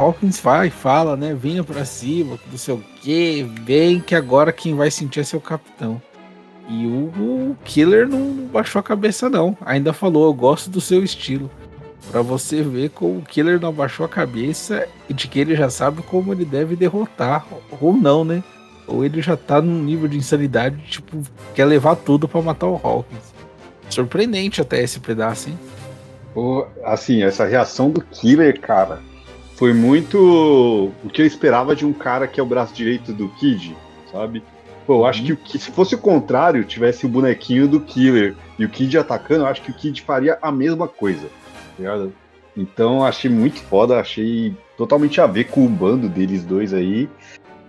Hawkins 0.00 0.40
vai 0.40 0.70
fala, 0.70 1.14
né? 1.14 1.34
Venha 1.34 1.62
para 1.62 1.84
cima, 1.84 2.38
não 2.50 2.56
sei 2.56 2.72
o 2.72 2.82
que, 3.02 3.42
vem 3.62 4.00
que 4.00 4.14
agora 4.14 4.50
quem 4.50 4.74
vai 4.74 4.90
sentir 4.90 5.20
é 5.20 5.24
seu 5.24 5.40
capitão. 5.40 6.00
E 6.70 6.86
o, 6.86 7.54
Killer 7.64 8.08
não 8.08 8.46
baixou 8.46 8.80
a 8.80 8.82
cabeça, 8.82 9.28
não. 9.28 9.58
Ainda 9.60 9.92
falou: 9.92 10.24
Eu 10.24 10.32
gosto 10.32 10.70
do 10.70 10.80
seu 10.80 11.04
estilo. 11.04 11.50
Para 12.10 12.22
você 12.22 12.62
ver 12.62 12.90
como 12.90 13.18
o 13.18 13.22
Killer 13.22 13.60
não 13.60 13.72
baixou 13.72 14.06
a 14.06 14.08
cabeça 14.08 14.88
e 15.08 15.12
de 15.12 15.28
que 15.28 15.38
ele 15.38 15.54
já 15.54 15.68
sabe 15.68 16.02
como 16.02 16.32
ele 16.32 16.46
deve 16.46 16.76
derrotar. 16.76 17.44
Ou 17.78 17.92
não, 17.92 18.24
né? 18.24 18.42
Ou 18.86 19.04
ele 19.04 19.20
já 19.20 19.36
tá 19.36 19.60
num 19.60 19.82
nível 19.82 20.08
de 20.08 20.16
insanidade, 20.16 20.80
tipo, 20.88 21.20
quer 21.54 21.66
levar 21.66 21.96
tudo 21.96 22.26
para 22.26 22.40
matar 22.40 22.68
o 22.68 22.80
Hawkins. 22.82 23.34
Surpreendente 23.90 24.62
até 24.62 24.82
esse 24.82 24.98
pedaço, 24.98 25.50
hein? 25.50 25.58
Assim, 26.84 27.22
essa 27.22 27.44
reação 27.44 27.90
do 27.90 28.00
Killer, 28.00 28.60
cara, 28.60 29.00
foi 29.60 29.74
muito 29.74 30.90
o 31.04 31.10
que 31.10 31.20
eu 31.20 31.26
esperava 31.26 31.76
de 31.76 31.84
um 31.84 31.92
cara 31.92 32.26
que 32.26 32.40
é 32.40 32.42
o 32.42 32.46
braço 32.46 32.72
direito 32.72 33.12
do 33.12 33.28
Kid, 33.28 33.76
sabe? 34.10 34.42
Pô, 34.86 34.94
eu 34.94 35.06
acho 35.06 35.36
que 35.36 35.58
se 35.58 35.70
fosse 35.70 35.94
o 35.94 35.98
contrário, 35.98 36.64
tivesse 36.64 37.04
o 37.04 37.10
bonequinho 37.10 37.68
do 37.68 37.78
Killer 37.78 38.34
e 38.58 38.64
o 38.64 38.70
Kid 38.70 38.96
atacando, 38.96 39.44
eu 39.44 39.46
acho 39.46 39.60
que 39.60 39.70
o 39.70 39.74
Kid 39.74 40.00
faria 40.00 40.38
a 40.40 40.50
mesma 40.50 40.88
coisa. 40.88 41.28
Tá 41.76 42.08
então 42.56 43.04
achei 43.04 43.30
muito 43.30 43.60
foda, 43.60 44.00
achei 44.00 44.56
totalmente 44.78 45.20
a 45.20 45.26
ver 45.26 45.44
com 45.44 45.66
o 45.66 45.68
bando 45.68 46.08
deles 46.08 46.42
dois 46.42 46.72
aí. 46.72 47.06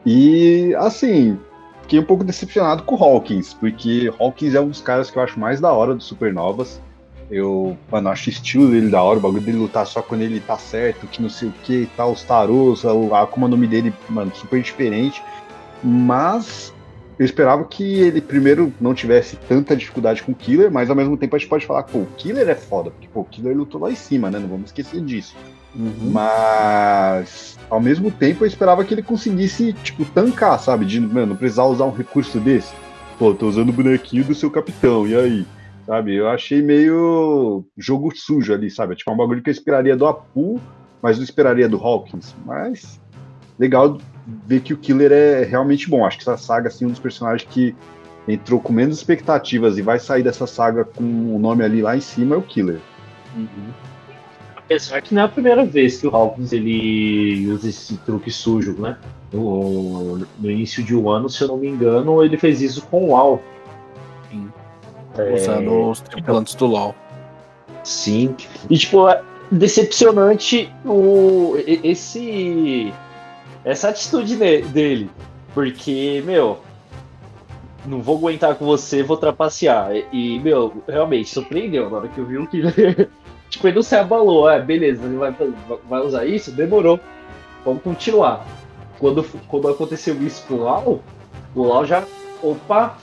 E 0.06 0.74
assim, 0.76 1.38
fiquei 1.82 2.00
um 2.00 2.06
pouco 2.06 2.24
decepcionado 2.24 2.84
com 2.84 2.96
o 2.96 3.04
Hawkins, 3.04 3.54
porque 3.54 4.10
Hawkins 4.18 4.56
é 4.56 4.62
um 4.62 4.70
dos 4.70 4.80
caras 4.80 5.12
que 5.12 5.18
eu 5.18 5.24
acho 5.24 5.38
mais 5.38 5.60
da 5.60 5.74
hora 5.74 5.94
dos 5.94 6.06
Supernovas. 6.06 6.82
Eu, 7.32 7.78
mano, 7.90 8.10
acho 8.10 8.30
o 8.30 8.34
estilo 8.34 8.70
dele 8.70 8.90
da 8.90 9.02
hora, 9.02 9.18
o 9.18 9.22
bagulho 9.22 9.42
dele 9.42 9.58
lutar 9.58 9.88
só 9.88 10.02
quando 10.02 10.22
ele 10.22 10.42
tá 10.42 10.58
certo, 10.58 11.08
que 11.08 11.22
não 11.22 11.30
sei 11.30 11.48
o 11.48 11.54
que 11.64 11.84
e 11.84 11.90
tal, 11.96 12.12
os 12.12 12.24
tarôs, 12.24 12.84
a, 12.84 12.94
o 12.94 13.48
nome 13.48 13.68
dele, 13.68 13.94
mano, 14.10 14.36
super 14.36 14.62
diferente. 14.62 15.24
Mas 15.82 16.74
eu 17.18 17.26
esperava 17.26 17.64
que 17.64 17.84
ele 17.84 18.20
primeiro 18.20 18.74
não 18.82 18.94
tivesse 18.94 19.38
tanta 19.48 19.76
dificuldade 19.76 20.24
com 20.24 20.34
o 20.34 20.36
Killer, 20.36 20.72
mas 20.72 20.90
ao 20.90 20.96
mesmo 20.96 21.16
tempo 21.16 21.36
a 21.36 21.40
gente 21.40 21.48
pode 21.48 21.66
falar, 21.66 21.84
pô, 21.84 22.00
o 22.00 22.08
Killer 22.18 22.50
é 22.50 22.56
foda, 22.56 22.92
porque 22.92 23.08
pô, 23.08 23.22
o 23.22 23.26
Killer 23.26 23.56
lutou 23.56 23.80
lá 23.80 23.92
em 23.92 23.96
cima, 23.96 24.30
né? 24.30 24.38
Não 24.38 24.48
vamos 24.48 24.66
esquecer 24.66 25.00
disso. 25.02 25.36
Uhum. 25.74 26.12
Mas 26.12 27.58
ao 27.70 27.80
mesmo 27.80 28.12
tempo 28.12 28.44
eu 28.44 28.48
esperava 28.48 28.84
que 28.84 28.94
ele 28.94 29.04
conseguisse, 29.04 29.72
tipo, 29.72 30.04
tancar, 30.04 30.60
sabe? 30.60 30.84
De, 30.84 31.00
mano, 31.00 31.36
precisar 31.38 31.66
usar 31.66 31.86
um 31.86 31.96
recurso 31.96 32.40
desse. 32.40 32.74
Pô, 33.18 33.34
tô 33.34 33.48
usando 33.48 33.70
o 33.70 33.74
bonequinho 33.74 34.26
do 34.26 34.36
seu 34.36 34.52
capitão, 34.52 35.08
e 35.08 35.16
aí? 35.16 35.46
Sabe? 35.92 36.16
Eu 36.16 36.30
achei 36.30 36.62
meio 36.62 37.66
jogo 37.78 38.16
sujo 38.16 38.54
ali, 38.54 38.72
sabe? 38.72 38.96
Tipo, 38.96 39.12
é 39.12 39.14
um 39.14 39.18
bagulho 39.18 39.44
que 39.44 39.50
eu 39.50 39.52
esperaria 39.52 39.94
do 39.94 40.08
Apu, 40.08 40.58
mas 41.02 41.18
não 41.18 41.24
esperaria 41.26 41.68
do 41.68 41.76
Hawkins. 41.76 42.34
Mas 42.46 42.98
legal 43.60 43.98
ver 44.46 44.62
que 44.62 44.74
o 44.74 44.78
Killer 44.78 45.12
é 45.12 45.44
realmente 45.44 45.90
bom. 45.90 46.06
Acho 46.06 46.16
que 46.18 46.24
essa 46.24 46.38
saga, 46.38 46.70
assim, 46.70 46.86
é 46.86 46.88
um 46.88 46.92
dos 46.92 47.00
personagens 47.02 47.46
que 47.52 47.76
entrou 48.26 48.62
com 48.62 48.72
menos 48.72 49.00
expectativas 49.00 49.78
e 49.78 49.82
vai 49.82 50.00
sair 50.00 50.24
dessa 50.24 50.48
saga 50.48 50.86
com 50.86 51.04
o 51.04 51.38
nome 51.38 51.62
ali 51.62 51.82
lá 51.82 51.94
em 51.94 52.00
cima 52.00 52.36
é 52.36 52.38
o 52.38 52.42
Killer. 52.42 52.80
Uhum. 53.36 53.74
Apesar 54.56 55.02
que 55.02 55.14
não 55.14 55.24
é 55.24 55.26
a 55.26 55.28
primeira 55.28 55.66
vez 55.66 56.00
que 56.00 56.08
o 56.08 56.16
Hawkins 56.16 56.54
ele 56.54 57.52
usa 57.52 57.68
esse 57.68 57.98
truque 57.98 58.32
sujo, 58.32 58.80
né? 58.80 58.98
No, 59.34 60.20
no 60.20 60.50
início 60.50 60.82
de 60.82 60.96
um 60.96 61.10
ano, 61.10 61.30
se 61.30 61.42
eu 61.42 61.50
não 61.50 61.58
me 61.58 61.68
engano, 61.68 62.24
ele 62.24 62.38
fez 62.38 62.62
isso 62.62 62.82
com 62.84 63.10
o 63.10 63.16
Al. 63.18 63.44
É... 65.18 65.34
Usando 65.34 65.90
os 65.90 66.02
tripulantes 66.02 66.56
do 66.56 66.66
LoL. 66.66 66.96
Sim. 67.84 68.36
E 68.70 68.78
tipo, 68.78 69.10
é 69.10 69.22
decepcionante 69.52 70.72
o, 70.86 71.56
esse 71.66 72.94
essa 73.64 73.90
atitude 73.90 74.36
dele. 74.36 75.10
Porque, 75.54 76.24
meu, 76.26 76.60
não 77.86 78.02
vou 78.02 78.18
aguentar 78.18 78.56
com 78.56 78.66
você, 78.66 79.04
vou 79.04 79.18
trapacear. 79.18 79.92
E, 80.12 80.40
meu, 80.40 80.84
realmente, 80.88 81.30
surpreendeu 81.30 81.90
na 81.90 81.98
hora 81.98 82.08
que 82.08 82.18
eu 82.18 82.26
vi 82.26 82.38
o 82.38 82.48
Killer. 82.48 83.10
tipo, 83.50 83.68
ele 83.68 83.76
não 83.76 83.84
se 83.84 83.96
abalou. 83.96 84.50
É, 84.50 84.62
beleza, 84.62 85.04
ele 85.06 85.18
vai, 85.18 85.36
vai 85.90 86.02
usar 86.02 86.26
isso? 86.26 86.52
Demorou. 86.52 87.00
Vamos 87.66 87.84
continuar. 87.84 88.46
Quando, 88.98 89.24
quando 89.48 89.68
aconteceu 89.68 90.16
isso 90.24 90.46
com 90.48 90.56
o 90.56 90.64
Lau, 90.64 91.04
o 91.56 91.64
Lau 91.64 91.86
já. 91.86 92.04
Opa! 92.42 92.98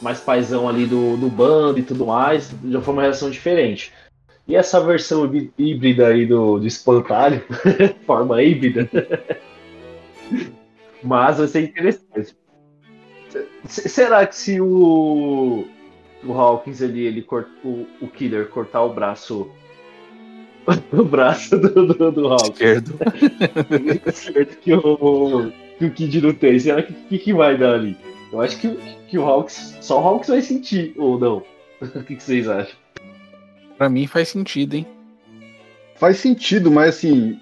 Mais 0.00 0.20
paizão 0.20 0.68
ali 0.68 0.86
do, 0.86 1.16
do 1.16 1.28
bando 1.28 1.78
e 1.78 1.82
tudo 1.82 2.06
mais. 2.06 2.54
Já 2.64 2.80
foi 2.80 2.94
uma 2.94 3.02
reação 3.02 3.30
diferente. 3.30 3.92
E 4.48 4.56
essa 4.56 4.80
versão 4.80 5.30
híbrida 5.58 6.08
aí 6.08 6.24
do, 6.24 6.58
do 6.58 6.66
espantalho, 6.66 7.44
forma 8.06 8.42
híbrida, 8.42 8.88
mas 11.04 11.36
vai 11.36 11.46
ser 11.46 11.64
interessante. 11.64 12.34
Será 13.66 14.26
que 14.26 14.34
se 14.34 14.58
o, 14.58 15.66
o 16.24 16.32
Hawkins 16.32 16.80
ali, 16.80 17.04
ele 17.04 17.20
corta, 17.20 17.50
o, 17.62 17.86
o 18.00 18.08
Killer 18.08 18.48
cortar 18.48 18.82
o 18.84 18.94
braço 18.94 19.50
o 20.92 21.04
braço 21.04 21.58
do, 21.58 21.86
do, 21.86 22.10
do 22.10 22.28
Hawkins. 22.28 22.48
Esquerdo. 22.48 22.94
Esquerdo 24.06 24.56
que 24.56 24.72
o, 24.72 25.52
que 25.78 25.84
o 25.84 25.90
Kid 25.90 26.22
não 26.22 26.32
tem. 26.32 26.58
Será 26.58 26.82
que 26.82 26.94
que, 26.94 27.18
que 27.18 27.32
vai 27.34 27.56
dar 27.56 27.74
ali? 27.74 27.96
Eu 28.32 28.40
acho 28.40 28.58
que, 28.58 28.76
que 29.08 29.18
o 29.18 29.24
Hawks. 29.24 29.76
Só 29.80 30.00
o 30.00 30.06
Hawks 30.06 30.28
vai 30.28 30.42
sentir, 30.42 30.94
ou 30.96 31.18
não? 31.18 31.42
O 31.80 32.02
que, 32.02 32.16
que 32.16 32.22
vocês 32.22 32.48
acham? 32.48 32.74
Pra 33.76 33.88
mim 33.88 34.08
faz 34.08 34.28
sentido, 34.28 34.74
hein? 34.74 34.86
Faz 35.94 36.16
sentido, 36.16 36.72
mas 36.72 36.96
assim, 36.96 37.38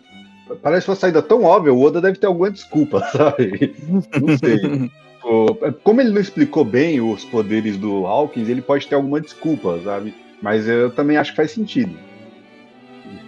parece 0.62 0.88
uma 0.88 0.96
saída 0.96 1.22
tão 1.22 1.42
óbvia, 1.44 1.72
o 1.72 1.82
Oda 1.82 2.00
deve 2.00 2.18
ter 2.18 2.26
alguma 2.26 2.50
desculpa, 2.50 3.00
sabe? 3.12 3.74
Não 4.20 4.36
sei. 4.36 4.90
Como 5.82 6.00
ele 6.00 6.10
não 6.10 6.20
explicou 6.20 6.64
bem 6.64 7.00
os 7.00 7.24
poderes 7.24 7.76
do 7.76 8.06
Hawkins, 8.06 8.48
ele 8.48 8.62
pode 8.62 8.86
ter 8.86 8.94
alguma 8.94 9.20
desculpa, 9.20 9.80
sabe? 9.82 10.14
Mas 10.40 10.68
eu 10.68 10.90
também 10.90 11.16
acho 11.16 11.32
que 11.32 11.36
faz 11.36 11.50
sentido. 11.50 11.96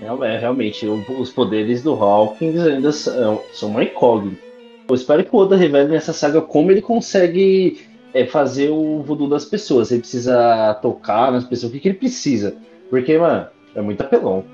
É, 0.00 0.38
realmente, 0.38 0.86
os 0.86 1.30
poderes 1.30 1.82
do 1.82 1.94
Hawkins 1.94 2.60
ainda 2.60 2.92
são, 2.92 3.42
uma 3.62 3.82
incógnita. 3.82 4.47
Eu 4.88 4.94
espero 4.94 5.22
que 5.22 5.34
o 5.34 5.38
Oda 5.38 5.54
revele 5.54 5.90
nessa 5.90 6.14
saga 6.14 6.40
como 6.40 6.70
ele 6.70 6.80
consegue 6.80 7.86
é, 8.14 8.24
fazer 8.24 8.70
o 8.70 9.02
voodoo 9.02 9.28
das 9.28 9.44
pessoas. 9.44 9.90
Ele 9.90 10.00
precisa 10.00 10.74
tocar 10.80 11.30
nas 11.30 11.44
pessoas, 11.44 11.70
o 11.70 11.74
que, 11.74 11.80
que 11.80 11.88
ele 11.88 11.98
precisa. 11.98 12.56
Porque, 12.88 13.18
mano, 13.18 13.46
é 13.74 13.82
muito 13.82 14.00
apelão. 14.00 14.44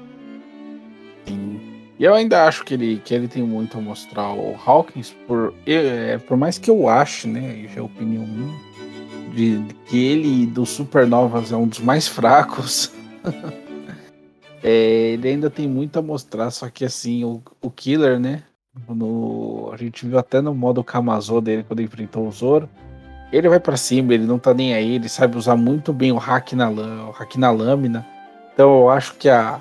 E 1.97 2.05
eu 2.05 2.12
ainda 2.12 2.47
acho 2.47 2.64
que 2.64 2.75
ele, 2.75 3.01
que 3.05 3.14
ele 3.14 3.29
tem 3.29 3.44
muito 3.44 3.79
a 3.79 3.81
mostrar 3.81 4.33
o 4.35 4.57
Hawkins, 4.66 5.14
por, 5.29 5.55
é, 5.64 6.18
por 6.18 6.37
mais 6.37 6.59
que 6.59 6.68
eu 6.68 6.88
ache, 6.88 7.29
né, 7.29 7.55
isso 7.64 7.79
é 7.79 7.83
opinião 7.83 8.27
minha, 8.27 8.55
de, 9.33 9.59
de 9.59 9.75
que 9.87 10.05
ele 10.05 10.47
dos 10.47 10.70
Supernovas 10.70 11.53
é 11.53 11.57
um 11.57 11.68
dos 11.68 11.79
mais 11.79 12.09
fracos. 12.09 12.90
é, 14.61 15.12
ele 15.12 15.29
ainda 15.29 15.49
tem 15.49 15.68
muito 15.68 15.97
a 15.97 16.03
mostrar, 16.03 16.51
só 16.51 16.68
que 16.68 16.85
assim, 16.85 17.23
o, 17.23 17.40
o 17.62 17.70
Killer, 17.70 18.18
né? 18.18 18.42
No, 18.88 19.70
a 19.72 19.76
gente 19.76 20.06
viu 20.06 20.18
até 20.18 20.40
no 20.40 20.54
modo 20.54 20.82
Kamazô 20.82 21.40
dele 21.40 21.64
quando 21.66 21.82
enfrentou 21.82 22.26
o 22.26 22.32
Zoro. 22.32 22.68
Ele 23.32 23.48
vai 23.48 23.58
para 23.58 23.76
cima, 23.76 24.14
ele 24.14 24.26
não 24.26 24.38
tá 24.38 24.52
nem 24.52 24.74
aí, 24.74 24.94
ele 24.94 25.08
sabe 25.08 25.37
usar 25.37 25.56
muito 25.56 25.92
bem 25.92 26.12
o 26.12 26.18
hack 26.18 26.52
na, 26.52 26.70
o 26.70 27.10
hack 27.10 27.37
na 27.37 27.50
lâmina. 27.50 28.06
Então 28.52 28.80
eu 28.80 28.90
acho 28.90 29.14
que 29.14 29.28
a, 29.28 29.60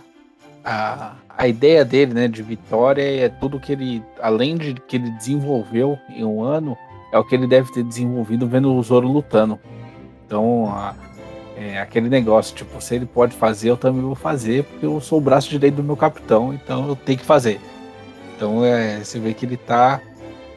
a, 0.63 1.13
a 1.37 1.47
ideia 1.47 1.83
dele, 1.83 2.13
né, 2.13 2.27
de 2.27 2.43
vitória 2.43 3.01
é 3.01 3.29
tudo 3.29 3.59
que 3.59 3.71
ele, 3.71 4.03
além 4.21 4.57
de 4.57 4.73
que 4.73 4.97
ele 4.97 5.09
desenvolveu 5.11 5.97
em 6.09 6.23
um 6.23 6.43
ano, 6.43 6.77
é 7.11 7.17
o 7.17 7.23
que 7.23 7.35
ele 7.35 7.47
deve 7.47 7.71
ter 7.71 7.83
desenvolvido 7.83 8.47
vendo 8.47 8.73
o 8.73 8.83
Zoro 8.83 9.07
lutando. 9.07 9.59
Então, 10.25 10.67
a, 10.67 10.93
é 11.55 11.79
aquele 11.79 12.09
negócio, 12.09 12.55
tipo, 12.55 12.81
se 12.81 12.95
ele 12.95 13.05
pode 13.05 13.35
fazer, 13.35 13.69
eu 13.69 13.77
também 13.77 14.01
vou 14.01 14.15
fazer, 14.15 14.63
porque 14.63 14.85
eu 14.85 14.99
sou 14.99 15.19
o 15.19 15.21
braço 15.21 15.49
direito 15.49 15.75
do 15.75 15.83
meu 15.83 15.95
capitão, 15.95 16.53
então 16.53 16.87
eu 16.87 16.95
tenho 16.95 17.19
que 17.19 17.25
fazer. 17.25 17.59
Então, 18.35 18.63
é, 18.63 19.03
você 19.03 19.19
vê 19.19 19.33
que 19.33 19.45
ele 19.45 19.57
tá, 19.57 20.01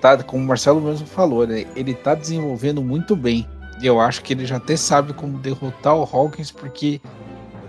tá 0.00 0.22
como 0.22 0.42
o 0.42 0.46
Marcelo 0.46 0.80
mesmo 0.80 1.06
falou, 1.06 1.46
né, 1.46 1.66
ele 1.74 1.94
tá 1.94 2.14
desenvolvendo 2.14 2.82
muito 2.82 3.14
bem. 3.14 3.46
Eu 3.82 4.00
acho 4.00 4.22
que 4.22 4.32
ele 4.32 4.46
já 4.46 4.56
até 4.56 4.76
sabe 4.76 5.12
como 5.12 5.38
derrotar 5.38 5.94
o 5.94 6.02
Hawkins, 6.02 6.50
porque 6.50 7.00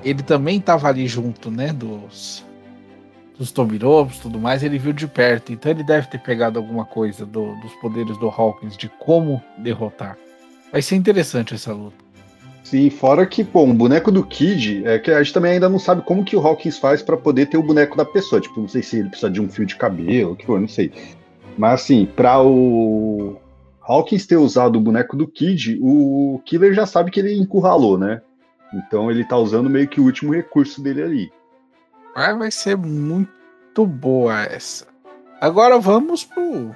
ele 0.04 0.24
também 0.24 0.58
estava 0.58 0.88
ali 0.88 1.08
junto, 1.08 1.52
né, 1.52 1.74
dos 1.74 2.46
dos 3.38 3.52
Tobirovs 3.52 4.18
e 4.18 4.22
tudo 4.22 4.40
mais, 4.40 4.64
ele 4.64 4.78
viu 4.78 4.92
de 4.92 5.08
perto. 5.08 5.54
Então 5.54 5.72
ele 5.72 5.84
deve 5.84 6.08
ter 6.08 6.20
pegado 6.20 6.58
alguma 6.58 6.86
coisa 6.86 7.26
do, 7.26 7.56
dos 7.62 7.72
poderes 7.76 8.18
do 8.18 8.30
Hawkins, 8.30 8.76
de 8.76 8.90
como 9.00 9.42
derrotar. 9.60 10.18
Vai 10.72 10.82
ser 10.82 10.96
interessante 10.96 11.54
essa 11.54 11.72
luta. 11.72 12.07
Sim, 12.70 12.90
fora 12.90 13.26
que, 13.26 13.46
pô, 13.46 13.64
um 13.64 13.74
boneco 13.74 14.12
do 14.12 14.22
Kid, 14.26 14.86
é 14.86 15.00
que 15.00 15.10
a 15.10 15.24
gente 15.24 15.34
também 15.34 15.54
ainda 15.54 15.70
não 15.70 15.80
sabe 15.80 16.02
como 16.02 16.26
que 16.26 16.36
o 16.36 16.46
Hawkins 16.46 16.78
faz 16.78 17.02
para 17.02 17.16
poder 17.16 17.46
ter 17.46 17.56
o 17.58 17.64
boneco 17.64 17.96
da 17.96 18.04
pessoa. 18.04 18.42
Tipo, 18.42 18.60
não 18.60 18.68
sei 18.68 18.84
se 18.84 19.00
ele 19.00 19.08
precisa 19.08 19.32
de 19.32 19.40
um 19.40 19.48
fio 19.48 19.66
de 19.66 19.78
cabelo, 19.78 20.36
que 20.36 20.46
for, 20.46 20.60
não 20.60 20.68
sei. 20.68 20.92
Mas 21.58 21.82
assim, 21.82 22.06
para 22.06 22.42
o 22.42 23.38
Hawkins 23.82 24.28
ter 24.28 24.36
usado 24.36 24.76
o 24.76 24.82
boneco 24.82 25.16
do 25.16 25.26
Kid, 25.26 25.80
o 25.82 26.42
Killer 26.44 26.74
já 26.74 26.86
sabe 26.86 27.10
que 27.10 27.22
ele 27.22 27.40
encurralou, 27.40 27.98
né? 27.98 28.22
Então 28.74 29.10
ele 29.10 29.24
tá 29.24 29.38
usando 29.38 29.70
meio 29.70 29.88
que 29.88 30.02
o 30.02 30.04
último 30.04 30.34
recurso 30.34 30.82
dele 30.84 31.02
ali. 31.02 31.32
Vai, 32.14 32.38
vai 32.38 32.52
ser 32.52 32.76
muito 32.76 33.86
boa 33.86 34.44
essa. 34.44 34.88
Agora 35.40 35.80
vamos 35.80 36.26
pro 36.26 36.76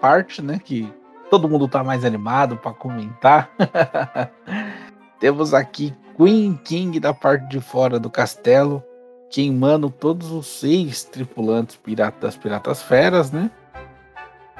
parte, 0.00 0.40
né, 0.40 0.60
que 0.64 0.88
todo 1.28 1.48
mundo 1.48 1.66
tá 1.66 1.82
mais 1.82 2.04
animado 2.04 2.56
para 2.56 2.72
comentar. 2.72 3.50
Temos 5.20 5.52
aqui 5.52 5.94
Queen 6.16 6.58
King 6.64 6.98
da 6.98 7.12
parte 7.12 7.46
de 7.48 7.60
fora 7.60 7.98
do 8.00 8.08
castelo, 8.08 8.82
queimando 9.30 9.90
todos 9.90 10.32
os 10.32 10.46
seis 10.46 11.04
tripulantes 11.04 11.76
pirata 11.76 12.26
das 12.26 12.36
Piratas 12.36 12.82
Feras, 12.82 13.30
né? 13.30 13.50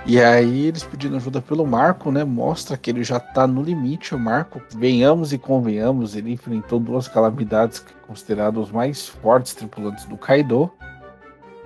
E 0.06 0.20
aí 0.20 0.66
eles 0.66 0.84
pedindo 0.84 1.16
ajuda 1.16 1.40
pelo 1.40 1.66
Marco, 1.66 2.12
né? 2.12 2.24
Mostra 2.24 2.76
que 2.76 2.90
ele 2.90 3.02
já 3.02 3.18
tá 3.18 3.46
no 3.46 3.62
limite, 3.62 4.14
o 4.14 4.18
Marco. 4.18 4.60
Venhamos 4.76 5.32
e 5.32 5.38
convenhamos, 5.38 6.14
ele 6.14 6.32
enfrentou 6.32 6.78
duas 6.78 7.08
calamidades 7.08 7.84
considerados 8.06 8.66
os 8.66 8.72
mais 8.72 9.08
fortes 9.08 9.54
tripulantes 9.54 10.04
do 10.04 10.16
Kaido. 10.16 10.70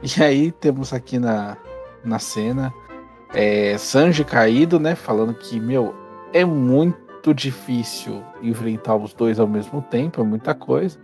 E 0.03 0.23
aí 0.23 0.53
temos 0.53 0.93
aqui 0.93 1.19
na, 1.19 1.57
na 2.05 2.19
cena 2.19 2.73
é, 3.33 3.77
Sanji 3.79 4.25
caído, 4.25 4.79
né? 4.79 4.95
Falando 4.95 5.35
que, 5.35 5.59
meu, 5.59 5.95
é 6.33 6.45
muito 6.45 7.04
difícil 7.33 8.23
enfrentar 8.43 8.97
os 8.97 9.15
dois 9.15 9.39
ao 9.39 9.47
mesmo 9.47 9.81
tempo, 9.81 10.21
é 10.21 10.25
muita 10.25 10.55
coisa. 10.55 10.99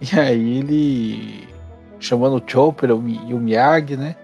E 0.00 0.18
aí 0.18 0.58
ele 0.58 1.48
chamando 1.98 2.36
o 2.36 2.42
Chopper 2.44 2.90
e 2.90 3.34
o 3.34 3.38
Miyagi, 3.38 3.96
né? 3.96 4.16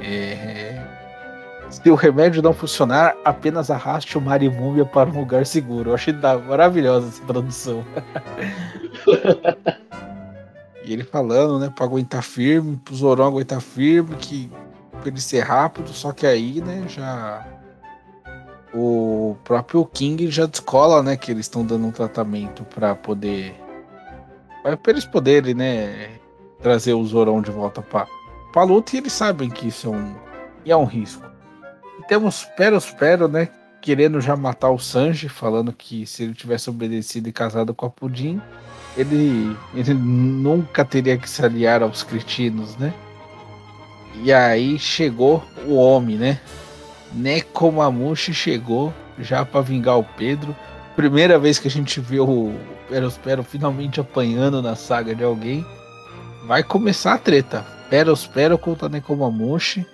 É, 0.00 0.82
Se 1.70 1.88
o 1.90 1.94
remédio 1.94 2.42
não 2.42 2.52
funcionar, 2.52 3.14
apenas 3.24 3.70
arraste 3.70 4.16
o 4.18 4.20
Marimúmia 4.20 4.84
para 4.84 5.08
um 5.08 5.20
lugar 5.20 5.46
seguro. 5.46 5.90
Eu 5.90 5.94
achei 5.94 6.14
maravilhosa 6.48 7.08
essa 7.08 7.24
tradução. 7.24 7.84
e 10.84 10.92
ele 10.92 11.04
falando, 11.04 11.58
né, 11.58 11.72
pra 11.74 11.84
aguentar 11.84 12.22
firme, 12.22 12.76
pro 12.82 12.94
Zorão 12.94 13.26
aguentar 13.26 13.60
firme, 13.60 14.16
que 14.16 14.50
pra 14.90 15.08
ele 15.08 15.20
ser 15.20 15.40
rápido, 15.40 15.88
só 15.90 16.12
que 16.12 16.26
aí, 16.26 16.60
né, 16.60 16.84
já. 16.88 17.46
O 18.74 19.36
próprio 19.44 19.84
King 19.84 20.30
já 20.30 20.46
descola, 20.46 21.02
né, 21.02 21.16
que 21.16 21.30
eles 21.30 21.46
estão 21.46 21.64
dando 21.64 21.86
um 21.86 21.90
tratamento 21.90 22.64
para 22.64 22.94
poder. 22.94 23.54
Para 24.62 24.78
eles 24.88 25.04
poderem, 25.04 25.54
né, 25.54 26.10
trazer 26.62 26.94
o 26.94 27.04
Zorão 27.04 27.42
de 27.42 27.50
volta 27.50 27.82
pra, 27.82 28.06
pra 28.52 28.62
luta 28.62 28.94
e 28.94 28.98
eles 28.98 29.12
sabem 29.12 29.50
que 29.50 29.68
isso 29.68 29.88
é 29.88 29.90
um, 29.90 30.14
é 30.64 30.76
um 30.76 30.84
risco. 30.84 31.24
E 31.98 32.06
temos 32.06 32.44
Peros 32.56 32.90
Pero, 32.92 33.28
né, 33.28 33.48
querendo 33.82 34.20
já 34.20 34.36
matar 34.36 34.70
o 34.70 34.78
Sanji, 34.78 35.28
falando 35.28 35.72
que 35.72 36.06
se 36.06 36.22
ele 36.22 36.34
tivesse 36.34 36.70
obedecido 36.70 37.28
e 37.28 37.32
casado 37.32 37.74
com 37.74 37.84
a 37.84 37.90
Pudim, 37.90 38.40
ele, 38.96 39.56
ele 39.74 39.92
nunca 39.92 40.84
teria 40.84 41.18
que 41.18 41.28
se 41.28 41.44
aliar 41.44 41.82
aos 41.82 42.02
cretinos, 42.02 42.76
né? 42.76 42.94
E 44.22 44.32
aí 44.32 44.78
chegou 44.78 45.42
o 45.66 45.74
homem, 45.74 46.16
né? 46.16 46.40
Nekomamushi 47.14 48.32
chegou 48.32 48.92
já 49.18 49.44
para 49.44 49.60
vingar 49.60 49.98
o 49.98 50.04
Pedro. 50.04 50.54
Primeira 50.96 51.38
vez 51.38 51.58
que 51.58 51.68
a 51.68 51.70
gente 51.70 52.00
vê 52.00 52.20
o 52.20 52.52
Perospero 52.88 53.42
finalmente 53.42 54.00
apanhando 54.00 54.60
na 54.60 54.74
saga 54.74 55.14
de 55.14 55.24
alguém. 55.24 55.64
Vai 56.46 56.62
começar 56.62 57.14
a 57.14 57.18
treta. 57.18 57.64
Perospero 57.88 58.58
contra 58.58 58.88
Nekomamushi. 58.88 59.86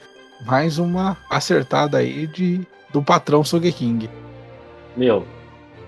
Mais 0.46 0.78
uma 0.78 1.16
acertada 1.30 1.98
aí 1.98 2.26
de, 2.26 2.60
do 2.92 3.02
patrão 3.02 3.42
Sogeking. 3.42 4.08
Meu, 4.96 5.26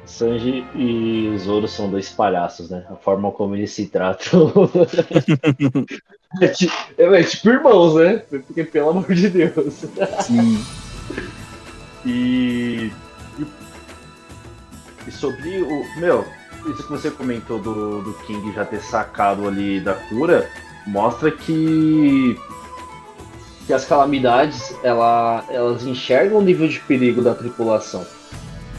Sanji 0.04 0.64
e 0.74 1.32
Zoro 1.38 1.68
são 1.68 1.88
dois 1.88 2.08
palhaços, 2.10 2.68
né? 2.68 2.84
A 2.90 2.96
forma 2.96 3.30
como 3.30 3.54
eles 3.54 3.70
se 3.70 3.86
tratam. 3.86 4.52
é, 6.40 6.48
tipo, 6.48 6.74
é, 6.98 7.22
tipo 7.22 7.48
irmãos, 7.48 7.94
né? 7.94 8.18
Porque, 8.28 8.64
pelo 8.64 8.90
amor 8.90 9.14
de 9.14 9.30
Deus. 9.30 9.86
Sim. 10.20 10.58
E, 12.04 12.92
e, 13.38 13.46
e. 15.06 15.10
sobre 15.10 15.62
o. 15.62 15.84
Meu, 15.98 16.24
isso 16.66 16.82
que 16.82 16.90
você 16.90 17.10
comentou 17.10 17.58
do, 17.58 18.02
do 18.02 18.12
King 18.26 18.52
já 18.52 18.64
ter 18.64 18.80
sacado 18.80 19.46
ali 19.46 19.80
da 19.80 19.94
cura, 19.94 20.48
mostra 20.86 21.30
que. 21.30 22.38
Que 23.66 23.72
as 23.72 23.84
calamidades 23.84 24.74
ela, 24.82 25.44
elas 25.48 25.84
enxergam 25.84 26.38
o 26.38 26.42
nível 26.42 26.66
de 26.66 26.80
perigo 26.80 27.22
da 27.22 27.34
tripulação. 27.34 28.04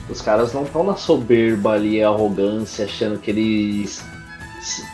Os 0.10 0.22
caras 0.22 0.54
não 0.54 0.64
estão 0.64 0.84
na 0.84 0.98
soberba 0.98 1.72
ali, 1.72 2.04
arrogância, 2.04 2.84
achando 2.84 3.18
que 3.18 3.32
eles 3.32 4.04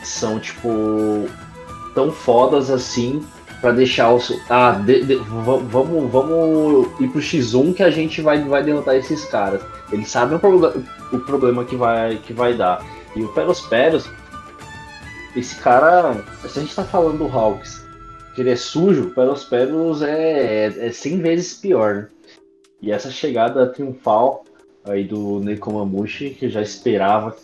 são, 0.04 0.40
tipo, 0.40 1.28
tão 1.96 2.12
fodas 2.12 2.70
assim 2.70 3.26
para 3.68 3.76
deixar 3.76 4.14
o. 4.14 4.20
Ah, 4.50 4.72
de, 4.72 5.04
de, 5.04 5.16
vamos, 5.16 6.10
vamos 6.10 6.88
ir 7.02 7.10
pro 7.10 7.20
X1 7.20 7.74
que 7.74 7.84
a 7.84 7.90
gente 7.90 8.22
vai, 8.22 8.42
vai 8.42 8.64
derrotar 8.64 8.96
esses 8.96 9.26
caras. 9.26 9.62
Eles 9.92 10.10
sabem 10.10 10.38
o, 10.38 11.16
o 11.16 11.20
problema 11.20 11.66
que 11.66 11.76
vai, 11.76 12.18
que 12.18 12.32
vai 12.32 12.54
dar. 12.54 12.82
E 13.14 13.22
o 13.22 13.28
Peros 13.34 13.60
Peros, 13.62 14.10
esse 15.36 15.56
cara. 15.58 16.24
Se 16.48 16.60
a 16.60 16.62
gente 16.62 16.74
tá 16.74 16.86
falando 16.86 17.18
do 17.18 17.28
Hawks, 17.28 17.86
que 18.34 18.40
ele 18.40 18.52
é 18.52 18.56
sujo, 18.56 19.08
o 19.08 19.10
Peros 19.10 19.44
Peros 19.44 20.02
é, 20.02 20.68
é, 20.68 20.88
é 20.88 20.92
100 20.92 21.18
vezes 21.18 21.54
pior, 21.56 21.96
né? 21.96 22.08
E 22.82 22.92
essa 22.92 23.12
chegada 23.12 23.68
triunfal 23.68 24.46
aí 24.86 25.04
do 25.04 25.42
Nekomamushi, 25.42 26.30
que 26.30 26.46
eu 26.46 26.50
já 26.50 26.62
esperava. 26.62 27.36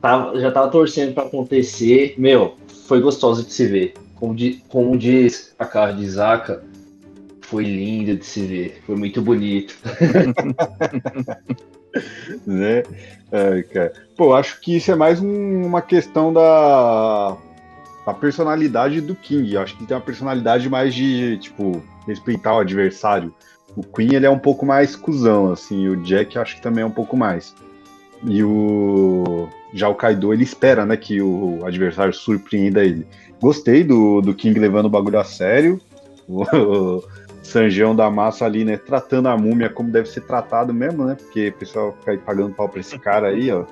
Tava, 0.00 0.38
já 0.38 0.52
tava 0.52 0.70
torcendo 0.70 1.14
para 1.14 1.24
acontecer. 1.24 2.14
Meu, 2.16 2.54
foi 2.86 3.00
gostoso 3.00 3.42
de 3.42 3.52
se 3.52 3.66
ver. 3.66 4.05
Como, 4.16 4.34
di, 4.34 4.62
como 4.68 4.96
diz 4.96 5.54
a 5.58 5.64
cara 5.64 5.92
de 5.92 6.08
Zaka, 6.08 6.62
foi 7.42 7.64
lindo 7.64 8.16
de 8.16 8.24
se 8.24 8.44
ver. 8.44 8.82
Foi 8.86 8.96
muito 8.96 9.22
bonito. 9.22 9.76
né? 12.46 12.82
É, 13.30 13.62
cara. 13.62 13.92
Pô, 14.16 14.34
acho 14.34 14.60
que 14.60 14.76
isso 14.76 14.90
é 14.90 14.94
mais 14.94 15.20
um, 15.20 15.66
uma 15.66 15.82
questão 15.82 16.32
da, 16.32 17.36
da 18.06 18.14
personalidade 18.14 19.00
do 19.00 19.14
King. 19.14 19.56
Acho 19.56 19.76
que 19.76 19.86
tem 19.86 19.96
uma 19.96 20.02
personalidade 20.02 20.68
mais 20.68 20.94
de, 20.94 21.38
tipo, 21.38 21.82
respeitar 22.06 22.56
o 22.56 22.60
adversário. 22.60 23.34
O 23.76 23.82
Queen 23.82 24.14
ele 24.14 24.26
é 24.26 24.30
um 24.30 24.38
pouco 24.38 24.64
mais 24.64 24.96
cuzão, 24.96 25.52
assim, 25.52 25.88
o 25.88 26.02
Jack 26.02 26.38
acho 26.38 26.56
que 26.56 26.62
também 26.62 26.82
é 26.82 26.86
um 26.86 26.90
pouco 26.90 27.16
mais. 27.16 27.54
E 28.24 28.42
o 28.42 29.48
já 29.74 29.88
o 29.88 29.94
Kaido 29.94 30.32
ele 30.32 30.44
espera, 30.44 30.86
né, 30.86 30.96
que 30.96 31.20
o 31.20 31.66
adversário 31.66 32.14
surpreenda 32.14 32.82
ele. 32.82 33.06
Gostei 33.40 33.84
do, 33.84 34.20
do 34.20 34.34
King 34.34 34.58
levando 34.58 34.86
o 34.86 34.90
bagulho 34.90 35.18
a 35.18 35.24
sério. 35.24 35.80
O, 36.28 37.02
Sanjão 37.42 37.94
da 37.94 38.10
massa 38.10 38.44
ali, 38.44 38.64
né, 38.64 38.76
tratando 38.76 39.28
a 39.28 39.36
múmia 39.36 39.70
como 39.70 39.88
deve 39.88 40.08
ser 40.08 40.22
tratado 40.22 40.74
mesmo, 40.74 41.04
né? 41.04 41.14
Porque 41.14 41.48
o 41.48 41.52
pessoal 41.52 41.96
fica 42.00 42.10
aí 42.10 42.18
pagando 42.18 42.54
pau 42.54 42.68
pra 42.68 42.80
esse 42.80 42.98
cara 42.98 43.28
aí, 43.28 43.50
ó. 43.52 43.64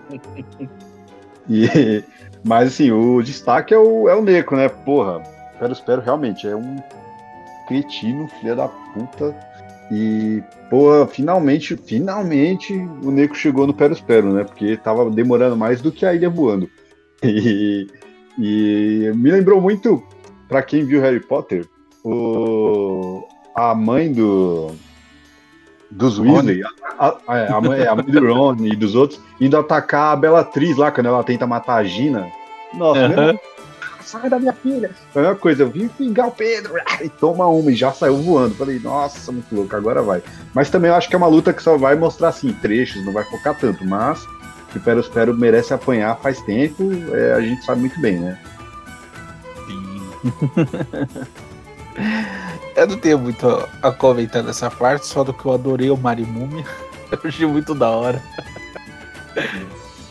E, 1.50 2.02
mas 2.44 2.68
assim, 2.68 2.90
o 2.92 3.20
destaque 3.20 3.74
é 3.74 3.78
o, 3.78 4.08
é 4.08 4.14
o 4.14 4.22
Neco, 4.22 4.54
né? 4.54 4.68
Porra, 4.68 5.22
espero, 5.52 5.72
espero 5.72 6.02
realmente, 6.02 6.46
é 6.46 6.54
um 6.54 6.76
cretino, 7.66 8.28
filha 8.40 8.54
da 8.54 8.68
puta 8.68 9.34
e, 9.90 10.42
pô, 10.70 11.06
finalmente, 11.06 11.76
finalmente 11.76 12.72
o 13.02 13.10
Neco 13.10 13.34
chegou 13.34 13.66
no 13.66 13.74
Perospero, 13.74 14.32
né? 14.32 14.44
Porque 14.44 14.76
tava 14.76 15.10
demorando 15.10 15.56
mais 15.56 15.82
do 15.82 15.92
que 15.92 16.06
a 16.06 16.14
ilha 16.14 16.30
voando. 16.30 16.68
E, 17.22 17.86
e 18.38 19.12
me 19.14 19.30
lembrou 19.30 19.60
muito, 19.60 20.02
para 20.48 20.62
quem 20.62 20.84
viu 20.84 21.00
Harry 21.00 21.20
Potter, 21.20 21.66
o, 22.04 23.26
a 23.54 23.74
mãe 23.74 24.12
do 24.12 24.72
dos 25.90 26.18
Weasley, 26.18 26.62
a, 26.98 27.16
a, 27.26 27.38
é, 27.38 27.52
a, 27.52 27.60
mãe, 27.60 27.86
a 27.86 27.94
mãe 27.94 28.04
do 28.04 28.34
Ron 28.34 28.56
e 28.60 28.74
dos 28.74 28.94
outros, 28.94 29.20
indo 29.40 29.56
atacar 29.56 30.12
a 30.12 30.16
Bellatrix 30.16 30.76
lá, 30.76 30.90
quando 30.90 31.06
ela 31.06 31.22
tenta 31.22 31.46
matar 31.46 31.76
a 31.76 31.84
Gina. 31.84 32.28
Nossa, 32.74 33.02
uhum. 33.02 33.08
mesmo, 33.08 33.40
sai 34.02 34.28
da 34.28 34.38
minha 34.38 34.52
filha. 34.52 34.90
Foi 35.12 35.22
a 35.22 35.26
mesma 35.26 35.40
coisa, 35.40 35.62
eu 35.62 35.68
vim 35.68 35.88
pingar 35.88 36.28
o 36.28 36.32
Pedro, 36.32 36.74
e 37.00 37.08
toma 37.08 37.46
uma, 37.46 37.70
e 37.70 37.74
já 37.76 37.92
saiu 37.92 38.16
voando. 38.16 38.54
Falei, 38.54 38.78
nossa, 38.78 39.30
muito 39.30 39.54
louco, 39.54 39.74
agora 39.74 40.02
vai. 40.02 40.22
Mas 40.52 40.70
também 40.70 40.90
eu 40.90 40.96
acho 40.96 41.08
que 41.08 41.14
é 41.14 41.18
uma 41.18 41.26
luta 41.26 41.52
que 41.52 41.62
só 41.62 41.76
vai 41.76 41.94
mostrar 41.94 42.28
assim, 42.28 42.52
trechos, 42.52 43.04
não 43.04 43.12
vai 43.12 43.24
focar 43.24 43.56
tanto, 43.58 43.86
mas 43.86 44.26
que 44.74 44.80
Pero 44.80 45.00
Espero 45.00 45.32
merece 45.32 45.72
apanhar 45.72 46.18
faz 46.20 46.42
tempo, 46.42 46.90
é, 47.12 47.34
a 47.34 47.40
gente 47.40 47.64
sabe 47.64 47.82
muito 47.82 48.00
bem, 48.00 48.18
né? 48.18 48.38
Sim. 49.66 50.02
eu 52.74 52.86
não 52.88 52.98
tenho 52.98 53.18
muito 53.20 53.68
a 53.80 53.92
comentar 53.92 54.42
nessa 54.42 54.68
parte, 54.68 55.06
só 55.06 55.22
do 55.22 55.32
que 55.32 55.46
eu 55.46 55.52
adorei 55.52 55.90
o 55.90 55.96
Marimúmia. 55.96 56.64
Eu 57.12 57.20
achei 57.28 57.46
muito 57.46 57.74
da 57.76 57.90
hora. 57.90 58.20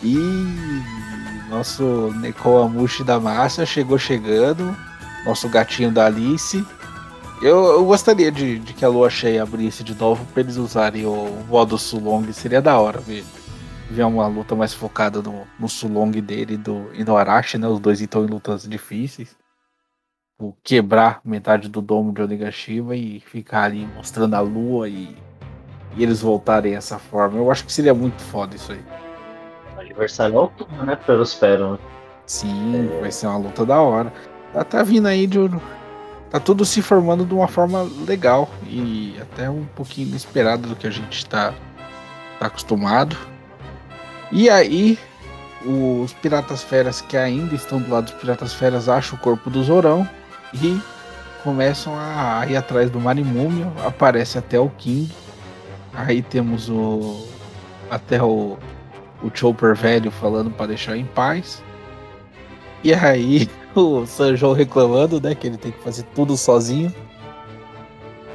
E 0.02 0.15
nosso 1.49 2.13
Nekoamushi 2.21 3.04
da 3.04 3.19
massa 3.19 3.65
chegou 3.65 3.97
chegando. 3.97 4.73
Nosso 5.26 5.49
gatinho 5.49 5.91
da 5.91 6.06
Alice. 6.06 6.65
Eu, 7.41 7.65
eu 7.65 7.86
gostaria 7.86 8.32
de, 8.32 8.60
de, 8.60 8.73
que 8.73 8.86
a 8.86 8.88
lua 8.88 9.10
cheia 9.10 9.43
abrisse 9.43 9.84
de 9.84 9.93
novo 9.95 10.26
pra 10.34 10.41
eles 10.41 10.56
usarem 10.56 11.06
o 11.06 11.43
modo 11.49 11.78
Sulong. 11.78 12.32
Seria 12.32 12.62
da 12.62 12.80
hora 12.80 13.02
ver, 13.02 13.26
ver 13.89 14.04
uma 14.04 14.28
luta 14.28 14.56
mais 14.56 14.74
focada 14.74 15.22
no, 15.22 15.48
no 15.60 15.69
Sulong 15.69 16.12
dele 16.22 16.58
do, 16.58 16.89
e 16.93 17.04
no 17.04 17.15
Arashi, 17.15 17.58
né? 17.58 17.67
Os 17.67 17.80
dois 17.80 18.02
estão 18.02 18.26
em 18.26 18.28
lutas 18.28 18.67
difíceis. 18.67 19.36
O 20.39 20.54
quebrar 20.63 21.22
metade 21.24 21.69
do 21.69 21.82
domo 21.82 22.12
de 22.12 22.22
Onigashima 22.22 22.96
e 22.96 23.19
ficar 23.19 23.63
ali 23.63 23.86
mostrando 23.96 24.34
a 24.36 24.39
lua 24.39 24.89
e, 24.89 25.15
e 25.96 26.04
eles 26.04 26.22
voltarem 26.22 26.76
essa 26.76 26.98
forma. 26.98 27.38
Eu 27.38 27.52
acho 27.52 27.65
que 27.65 27.72
seria 27.72 27.93
muito 27.93 28.22
foda 28.22 28.56
isso 28.56 28.72
aí 28.72 28.84
aniversário 29.84 30.38
altura, 30.38 30.84
né? 30.84 30.96
Perospero. 30.96 31.74
Né? 31.74 31.80
Sim, 32.26 32.89
é... 32.98 33.02
vai 33.02 33.12
ser 33.12 33.28
uma 33.28 33.38
luta 33.38 33.65
da 33.65 33.80
hora. 33.80 34.12
Tá, 34.52 34.63
tá 34.63 34.84
vindo 34.84 35.08
aí 35.08 35.28
de. 35.28 35.39
Tá 36.30 36.39
tudo 36.39 36.65
se 36.65 36.82
formando 36.82 37.26
de 37.26 37.34
uma 37.34 37.48
forma 37.48 37.88
legal 38.08 38.50
e 38.65 39.15
até 39.22 39.48
um 39.48 39.65
pouquinho 39.76 40.08
inesperado 40.08 40.67
do 40.67 40.76
que 40.76 40.88
a 40.88 40.89
gente 40.89 41.28
tá, 41.28 41.54
tá 42.39 42.48
acostumado. 42.48 43.15
E 44.36 44.50
aí, 44.50 44.98
os 45.63 46.12
Piratas 46.13 46.63
Feras 46.63 47.02
que 47.02 47.15
ainda 47.15 47.54
estão 47.54 47.80
do 47.80 47.89
lado 47.89 48.06
dos 48.06 48.15
Piratas 48.15 48.54
Feras 48.54 48.89
acham 48.89 49.17
o 49.17 49.22
corpo 49.22 49.50
do 49.50 49.63
Zorão 49.63 50.10
e 50.54 50.82
começam 51.43 51.93
a 51.96 52.43
ir 52.50 52.58
atrás 52.58 52.89
do 52.89 53.00
Marimúmio. 53.00 53.72
Aparece 53.86 54.38
até 54.38 54.60
o 54.60 54.69
King. 54.69 55.10
Aí 55.93 56.24
temos 56.24 56.67
o. 56.67 57.28
Até 57.91 58.22
o 58.24 58.58
o 59.24 59.32
Chopper 59.34 59.74
velho 59.74 60.12
falando 60.12 60.52
para 60.52 60.67
deixar 60.67 60.98
em 60.98 61.06
paz. 61.06 61.63
E 62.84 62.93
aí 62.93 63.50
o 63.74 64.06
Sanjo 64.06 64.52
reclamando, 64.52 65.22
né, 65.22 65.34
que 65.34 65.48
ele 65.48 65.58
tem 65.58 65.72
que 65.72 65.80
fazer 65.80 66.04
tudo 66.13 66.36
sozinho. 66.36 66.93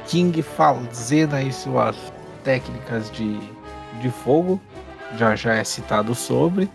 King 0.07 0.41
fazendo 0.41 1.35
aí 1.35 1.53
suas 1.53 1.95
técnicas 2.43 3.11
de, 3.11 3.39
de 4.01 4.09
fogo, 4.09 4.59
já 5.17 5.35
já 5.35 5.55
é 5.55 5.63
citado 5.63 6.13
sobre. 6.15 6.69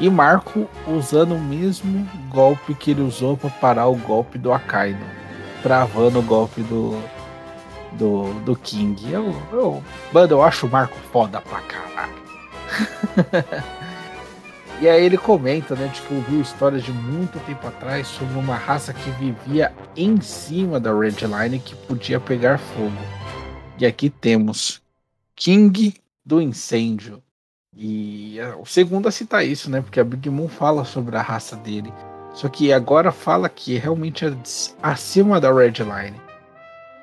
E 0.00 0.08
Marco 0.08 0.68
usando 0.86 1.34
o 1.34 1.40
mesmo 1.40 2.08
golpe 2.30 2.72
que 2.74 2.92
ele 2.92 3.02
usou 3.02 3.36
para 3.36 3.50
parar 3.50 3.86
o 3.88 3.96
golpe 3.96 4.38
do 4.38 4.52
Akaino, 4.52 5.04
travando 5.60 6.20
o 6.20 6.22
golpe 6.22 6.62
do, 6.62 7.02
do, 7.92 8.32
do 8.44 8.54
King. 8.54 9.12
Eu, 9.12 9.34
eu, 9.52 9.82
mano, 10.12 10.34
eu 10.34 10.42
acho 10.42 10.66
o 10.66 10.70
Marco 10.70 10.96
foda 11.12 11.40
pra 11.40 11.60
caralho. 11.62 12.14
e 14.80 14.88
aí 14.88 15.04
ele 15.04 15.18
comenta, 15.18 15.74
né, 15.74 15.88
de 15.88 16.00
que 16.00 16.14
ouviu 16.14 16.40
histórias 16.40 16.84
de 16.84 16.92
muito 16.92 17.40
tempo 17.40 17.66
atrás 17.66 18.06
sobre 18.06 18.38
uma 18.38 18.54
raça 18.54 18.92
que 18.92 19.10
vivia 19.10 19.72
em 19.96 20.20
cima 20.20 20.78
da 20.78 20.96
Red 20.96 21.16
Line 21.22 21.58
que 21.58 21.74
podia 21.74 22.20
pegar 22.20 22.58
fogo. 22.58 22.92
E 23.76 23.84
aqui 23.84 24.08
temos 24.08 24.80
King 25.34 25.94
do 26.24 26.40
Incêndio. 26.40 27.20
E 27.80 28.40
é 28.40 28.56
o 28.56 28.66
segundo 28.66 29.06
a 29.06 29.12
citar 29.12 29.46
isso, 29.46 29.70
né? 29.70 29.80
Porque 29.80 30.00
a 30.00 30.04
Big 30.04 30.28
Moon 30.28 30.48
fala 30.48 30.84
sobre 30.84 31.16
a 31.16 31.22
raça 31.22 31.54
dele. 31.54 31.92
Só 32.34 32.48
que 32.48 32.72
agora 32.72 33.12
fala 33.12 33.48
que 33.48 33.78
realmente 33.78 34.26
é 34.26 34.32
acima 34.82 35.40
da 35.40 35.52
Red 35.52 35.74
Line. 35.78 36.20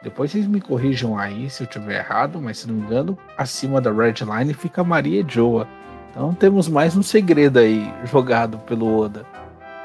Depois 0.03 0.31
vocês 0.31 0.45
me 0.45 0.59
corrijam 0.59 1.17
aí 1.17 1.49
se 1.49 1.63
eu 1.63 1.67
tiver 1.67 1.99
errado, 1.99 2.41
mas 2.41 2.59
se 2.59 2.67
não 2.67 2.75
me 2.75 2.81
engano, 2.81 3.17
acima 3.37 3.79
da 3.79 3.89
Red 3.89 4.15
Line 4.19 4.53
fica 4.53 4.83
Maria 4.83 5.23
Joa. 5.25 5.65
Então 6.11 6.33
temos 6.33 6.67
mais 6.67 6.95
um 6.97 7.01
segredo 7.01 7.57
aí 7.57 7.89
jogado 8.03 8.57
pelo 8.59 8.99
Oda. 8.99 9.25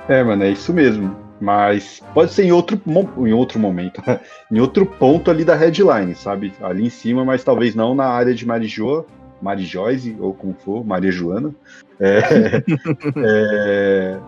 É, 0.08 0.24
mano, 0.24 0.42
é 0.42 0.50
isso 0.50 0.74
mesmo. 0.74 1.16
Mas 1.40 2.02
pode 2.12 2.32
ser 2.32 2.44
em 2.44 2.52
outro, 2.52 2.78
em 3.18 3.32
outro 3.32 3.60
momento, 3.60 4.02
em 4.50 4.58
outro 4.60 4.84
ponto 4.84 5.30
ali 5.30 5.44
da 5.44 5.54
headline, 5.54 6.16
sabe? 6.16 6.52
Ali 6.60 6.84
em 6.84 6.90
cima, 6.90 7.24
mas 7.24 7.44
talvez 7.44 7.76
não 7.76 7.94
na 7.94 8.06
área 8.06 8.34
de 8.34 8.44
Marijoa, 8.44 9.06
Marijoise, 9.40 10.16
ou 10.20 10.34
como 10.34 10.54
for, 10.54 10.84
Maria 10.84 11.10
Joana. 11.10 11.54
É, 11.98 12.62
é, 13.16 14.18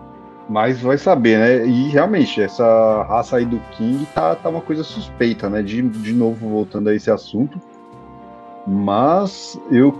mas 0.49 0.81
vai 0.81 0.97
saber, 0.97 1.37
né? 1.37 1.65
E 1.65 1.89
realmente, 1.89 2.41
essa 2.41 3.03
raça 3.03 3.37
aí 3.37 3.45
do 3.45 3.59
King 3.71 4.05
tá, 4.13 4.35
tá 4.35 4.49
uma 4.49 4.61
coisa 4.61 4.83
suspeita, 4.83 5.49
né? 5.49 5.61
De, 5.61 5.81
de 5.81 6.13
novo, 6.13 6.49
voltando 6.49 6.89
a 6.89 6.95
esse 6.95 7.09
assunto. 7.09 7.59
Mas 8.67 9.59
eu 9.71 9.93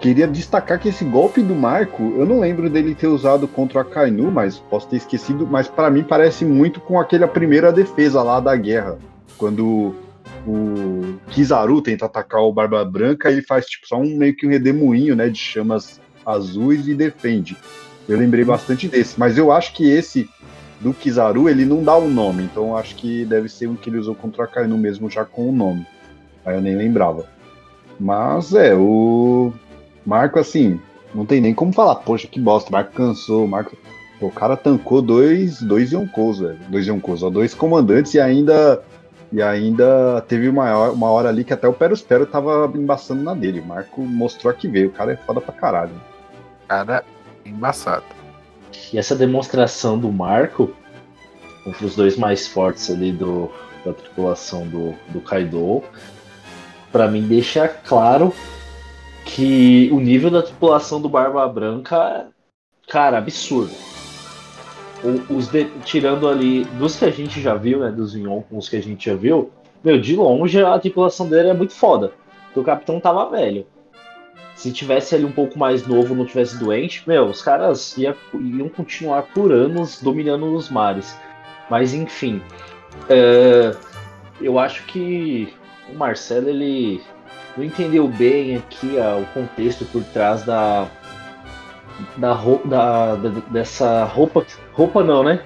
queria 0.00 0.26
destacar 0.26 0.78
que 0.78 0.88
esse 0.88 1.04
golpe 1.04 1.42
do 1.42 1.54
Marco, 1.54 2.02
eu 2.16 2.26
não 2.26 2.40
lembro 2.40 2.68
dele 2.68 2.94
ter 2.94 3.06
usado 3.06 3.48
contra 3.48 3.80
a 3.80 3.84
Kainu, 3.84 4.30
mas 4.30 4.58
posso 4.58 4.88
ter 4.88 4.96
esquecido, 4.96 5.46
mas 5.46 5.68
para 5.68 5.90
mim 5.90 6.02
parece 6.02 6.44
muito 6.44 6.80
com 6.80 7.00
aquela 7.00 7.26
primeira 7.26 7.72
defesa 7.72 8.22
lá 8.22 8.40
da 8.40 8.54
guerra, 8.56 8.98
quando 9.38 9.94
o 10.46 11.18
Kizaru 11.30 11.82
tenta 11.82 12.06
atacar 12.06 12.40
o 12.40 12.52
Barba 12.52 12.84
Branca, 12.84 13.30
ele 13.30 13.42
faz 13.42 13.66
tipo 13.66 13.86
só 13.86 13.96
um 13.96 14.16
meio 14.16 14.36
que 14.36 14.46
um 14.46 14.50
redemoinho, 14.50 15.16
né, 15.16 15.28
de 15.28 15.38
chamas 15.38 16.00
azuis 16.24 16.86
e 16.86 16.94
defende. 16.94 17.56
Eu 18.08 18.16
lembrei 18.18 18.44
bastante 18.44 18.86
desse, 18.88 19.18
mas 19.18 19.36
eu 19.36 19.50
acho 19.50 19.72
que 19.74 19.88
esse 19.88 20.28
do 20.80 20.92
Kizaru, 20.92 21.48
ele 21.48 21.64
não 21.64 21.82
dá 21.82 21.96
o 21.96 22.04
um 22.04 22.10
nome, 22.10 22.44
então 22.44 22.76
acho 22.76 22.94
que 22.96 23.24
deve 23.24 23.48
ser 23.48 23.66
um 23.66 23.74
que 23.74 23.90
ele 23.90 23.98
usou 23.98 24.14
contra 24.14 24.44
a 24.44 24.46
Kainu 24.46 24.76
mesmo 24.76 25.10
já 25.10 25.24
com 25.24 25.48
o 25.48 25.52
nome. 25.52 25.86
Aí 26.44 26.54
eu 26.54 26.60
nem 26.60 26.76
lembrava. 26.76 27.26
Mas 27.98 28.54
é, 28.54 28.74
o 28.74 29.52
Marco, 30.04 30.38
assim, 30.38 30.78
não 31.14 31.24
tem 31.24 31.40
nem 31.40 31.54
como 31.54 31.72
falar, 31.72 31.96
poxa, 31.96 32.28
que 32.28 32.38
bosta, 32.38 32.70
Marco 32.70 32.92
cansou, 32.92 33.46
Marco. 33.48 33.76
o 34.20 34.30
cara 34.30 34.56
tancou 34.56 35.00
dois, 35.00 35.60
dois 35.60 35.92
Yonkous, 35.92 36.38
velho. 36.38 36.58
Dois 36.68 36.86
Yonkous, 36.86 37.22
ó, 37.22 37.30
dois 37.30 37.54
comandantes 37.54 38.14
e 38.14 38.20
ainda. 38.20 38.82
E 39.32 39.42
ainda 39.42 40.20
teve 40.28 40.48
uma, 40.48 40.90
uma 40.90 41.10
hora 41.10 41.28
ali 41.28 41.44
que 41.44 41.52
até 41.52 41.66
o 41.66 41.72
Peros 41.72 42.00
Pero 42.00 42.26
tava 42.26 42.70
embaçando 42.74 43.22
na 43.22 43.34
dele. 43.34 43.60
O 43.60 43.66
Marco 43.66 44.00
mostrou 44.00 44.52
que 44.54 44.68
veio. 44.68 44.88
O 44.88 44.92
cara 44.92 45.12
é 45.12 45.16
foda 45.16 45.40
pra 45.40 45.52
caralho. 45.52 45.92
Cara, 46.68 47.04
embaçado. 47.44 48.04
E 48.92 48.98
essa 48.98 49.16
demonstração 49.16 49.98
do 49.98 50.10
Marco, 50.12 50.74
entre 51.66 51.84
os 51.84 51.96
dois 51.96 52.16
mais 52.16 52.46
fortes 52.46 52.90
ali 52.90 53.12
do, 53.12 53.50
da 53.84 53.92
tripulação 53.92 54.66
do, 54.66 54.94
do 55.08 55.20
Kaido, 55.20 55.82
para 56.92 57.08
mim 57.08 57.22
deixa 57.26 57.68
claro 57.68 58.32
que 59.24 59.90
o 59.92 60.00
nível 60.00 60.30
da 60.30 60.42
tripulação 60.42 61.00
do 61.00 61.08
Barba 61.08 61.46
Branca, 61.48 62.28
cara, 62.88 63.18
absurdo. 63.18 63.74
Os 65.28 65.48
de, 65.48 65.66
tirando 65.84 66.28
ali 66.28 66.64
dos 66.78 66.96
que 66.96 67.04
a 67.04 67.10
gente 67.10 67.40
já 67.40 67.54
viu, 67.54 67.80
né, 67.80 67.90
dos 67.90 68.14
Yonkons 68.14 68.68
que 68.68 68.76
a 68.76 68.82
gente 68.82 69.10
já 69.10 69.14
viu, 69.14 69.50
meu, 69.84 70.00
de 70.00 70.16
longe 70.16 70.62
a 70.62 70.78
tripulação 70.78 71.28
dele 71.28 71.50
é 71.50 71.54
muito 71.54 71.74
foda. 71.74 72.12
Porque 72.46 72.60
o 72.60 72.64
capitão 72.64 72.98
tava 72.98 73.30
velho. 73.30 73.66
Se 74.54 74.72
tivesse 74.72 75.14
ali 75.14 75.24
um 75.24 75.32
pouco 75.32 75.58
mais 75.58 75.86
novo, 75.86 76.14
não 76.14 76.24
tivesse 76.24 76.58
doente, 76.58 77.02
meu, 77.06 77.26
os 77.26 77.42
caras 77.42 77.96
ia, 77.98 78.16
iam 78.32 78.70
continuar 78.70 79.22
por 79.22 79.52
anos 79.52 80.00
dominando 80.00 80.46
os 80.54 80.70
mares. 80.70 81.14
Mas 81.68 81.92
enfim, 81.92 82.40
é, 83.08 83.76
eu 84.40 84.58
acho 84.58 84.84
que 84.86 85.52
o 85.92 85.94
Marcelo 85.94 86.48
ele 86.48 87.02
não 87.56 87.64
entendeu 87.64 88.08
bem 88.08 88.56
aqui 88.56 88.96
ó, 88.98 89.20
o 89.20 89.26
contexto 89.26 89.84
por 89.86 90.02
trás 90.04 90.42
da, 90.42 90.88
da, 92.16 92.32
roupa, 92.32 92.68
da, 92.68 93.14
da, 93.16 93.28
dessa 93.50 94.04
roupa. 94.04 94.44
Roupa 94.72 95.02
não, 95.02 95.22
né? 95.22 95.40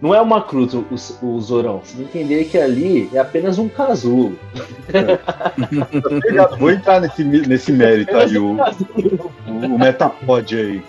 Não 0.00 0.14
é 0.14 0.20
uma 0.20 0.42
cruz 0.42 0.74
o, 0.74 0.84
o 1.22 1.40
Zorão. 1.40 1.80
Você 1.82 1.96
tem 1.96 2.06
que 2.06 2.18
entender 2.18 2.44
que 2.44 2.58
ali 2.58 3.08
é 3.12 3.18
apenas 3.18 3.58
um 3.58 3.68
casulo. 3.68 4.38
É. 4.92 6.56
Vou 6.58 6.70
entrar 6.70 7.00
nesse, 7.00 7.24
nesse 7.24 7.72
mérito 7.72 8.14
aí, 8.14 8.36
o, 8.36 8.52
o, 8.54 9.74
o 9.74 9.78
Metapod 9.78 10.54
aí. 10.54 10.82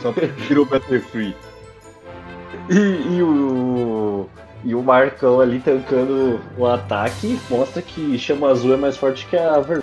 Só 0.00 0.12
tirou 0.46 0.64
o 0.64 0.68
Better 0.68 1.02
Free. 1.02 1.34
E, 2.70 3.16
e 3.16 3.22
o. 3.22 4.28
E 4.64 4.76
o 4.76 4.82
Marcão 4.82 5.40
ali 5.40 5.58
tancando 5.58 6.40
o 6.56 6.66
ataque 6.66 7.36
mostra 7.50 7.82
que 7.82 8.16
Chama 8.16 8.48
Azul 8.48 8.74
é 8.74 8.76
mais 8.76 8.96
forte 8.96 9.26
que 9.26 9.36
a 9.36 9.58
Vermelha. 9.58 9.82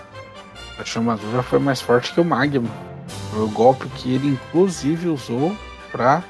A 0.77 0.85
Chama 0.85 1.13
Azul 1.13 1.29
já 1.33 1.43
foi 1.43 1.59
mais 1.59 1.81
forte 1.81 2.13
que 2.13 2.21
o 2.21 2.23
Magma. 2.23 2.69
Foi 3.31 3.41
o 3.41 3.49
golpe 3.49 3.87
que 3.89 4.13
ele 4.13 4.27
inclusive 4.27 5.07
usou 5.07 5.55
pra 5.91 6.23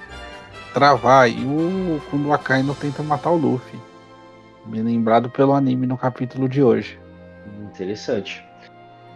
travar 0.74 1.26
aí 1.26 1.44
o 1.44 2.02
quando 2.10 2.28
o 2.28 2.34
Akainu 2.34 2.76
tenta 2.76 3.02
matar 3.02 3.32
o 3.32 3.38
Luffy. 3.38 3.80
Me 4.66 4.82
lembrado 4.82 5.30
pelo 5.30 5.54
anime 5.54 5.88
no 5.88 5.98
capítulo 5.98 6.48
de 6.48 6.62
hoje. 6.62 7.00
Interessante. 7.62 8.44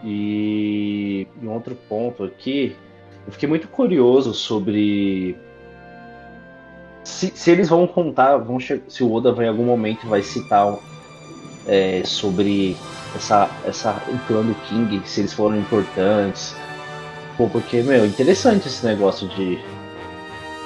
E 0.04 1.28
um 1.42 1.50
outro 1.50 1.76
ponto 1.88 2.24
aqui, 2.24 2.76
eu 3.26 3.32
fiquei 3.32 3.48
muito 3.48 3.68
curioso 3.68 4.34
sobre 4.34 5.38
se, 7.04 7.32
se 7.36 7.52
eles 7.52 7.70
vão 7.70 7.86
contar, 7.86 8.38
vão 8.38 8.60
se 8.60 9.04
o 9.04 9.14
Oda 9.14 9.32
vai 9.32 9.46
em 9.46 9.50
algum 9.50 9.66
momento 9.66 10.08
vai 10.08 10.22
citar 10.22 10.78
é, 11.68 12.02
sobre 12.06 12.78
essa, 13.16 13.50
essa, 13.66 14.02
o 14.08 14.18
clã 14.28 14.42
do 14.42 14.56
King, 14.68 15.02
se 15.06 15.22
eles 15.22 15.34
foram 15.34 15.58
importantes. 15.58 16.56
Pô, 17.38 17.50
porque, 17.50 17.82
meu, 17.82 18.06
interessante 18.06 18.68
esse 18.68 18.86
negócio 18.86 19.28
de 19.30 19.58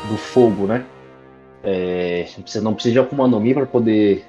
do 0.10 0.18
fogo, 0.18 0.66
né? 0.66 0.86
É, 1.64 2.28
você 2.46 2.62
não 2.62 2.74
precisa 2.74 2.94
de 2.94 3.00
Akuma 3.00 3.28
no 3.28 3.40
Mi 3.40 3.54
para 3.54 3.66
poder 3.66 4.26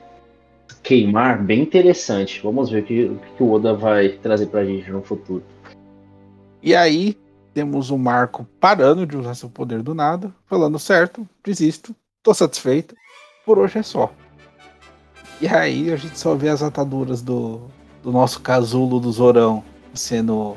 queimar, 0.83 1.43
bem 1.43 1.63
interessante. 1.63 2.41
Vamos 2.43 2.71
ver 2.71 2.83
o 2.83 2.87
que, 2.87 3.05
o 3.05 3.21
que 3.37 3.43
o 3.43 3.53
Oda 3.53 3.75
vai 3.75 4.11
trazer 4.11 4.47
pra 4.47 4.65
gente 4.65 4.91
no 4.91 5.03
futuro. 5.03 5.43
E 6.63 6.75
aí, 6.75 7.17
temos 7.55 7.91
o 7.91 7.99
Marco 7.99 8.47
parando 8.61 9.07
de 9.07 9.17
usar 9.17 9.35
seu 9.35 9.49
poder 9.49 9.83
do 9.83 9.95
nada, 9.95 10.33
falando 10.47 10.79
certo, 10.79 11.29
desisto, 11.45 11.95
tô 12.23 12.33
satisfeito, 12.33 12.95
por 13.45 13.59
hoje 13.59 13.79
é 13.79 13.83
só. 13.83 14.13
E 15.41 15.47
aí 15.47 15.93
a 15.93 15.97
gente 15.97 16.19
só 16.19 16.35
vê 16.35 16.49
as 16.49 16.63
ataduras 16.63 17.23
do, 17.23 17.63
do 18.03 18.11
nosso 18.11 18.41
casulo 18.41 18.99
do 18.99 19.11
Zorão 19.11 19.63
sendo 19.95 20.57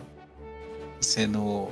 sendo 1.01 1.69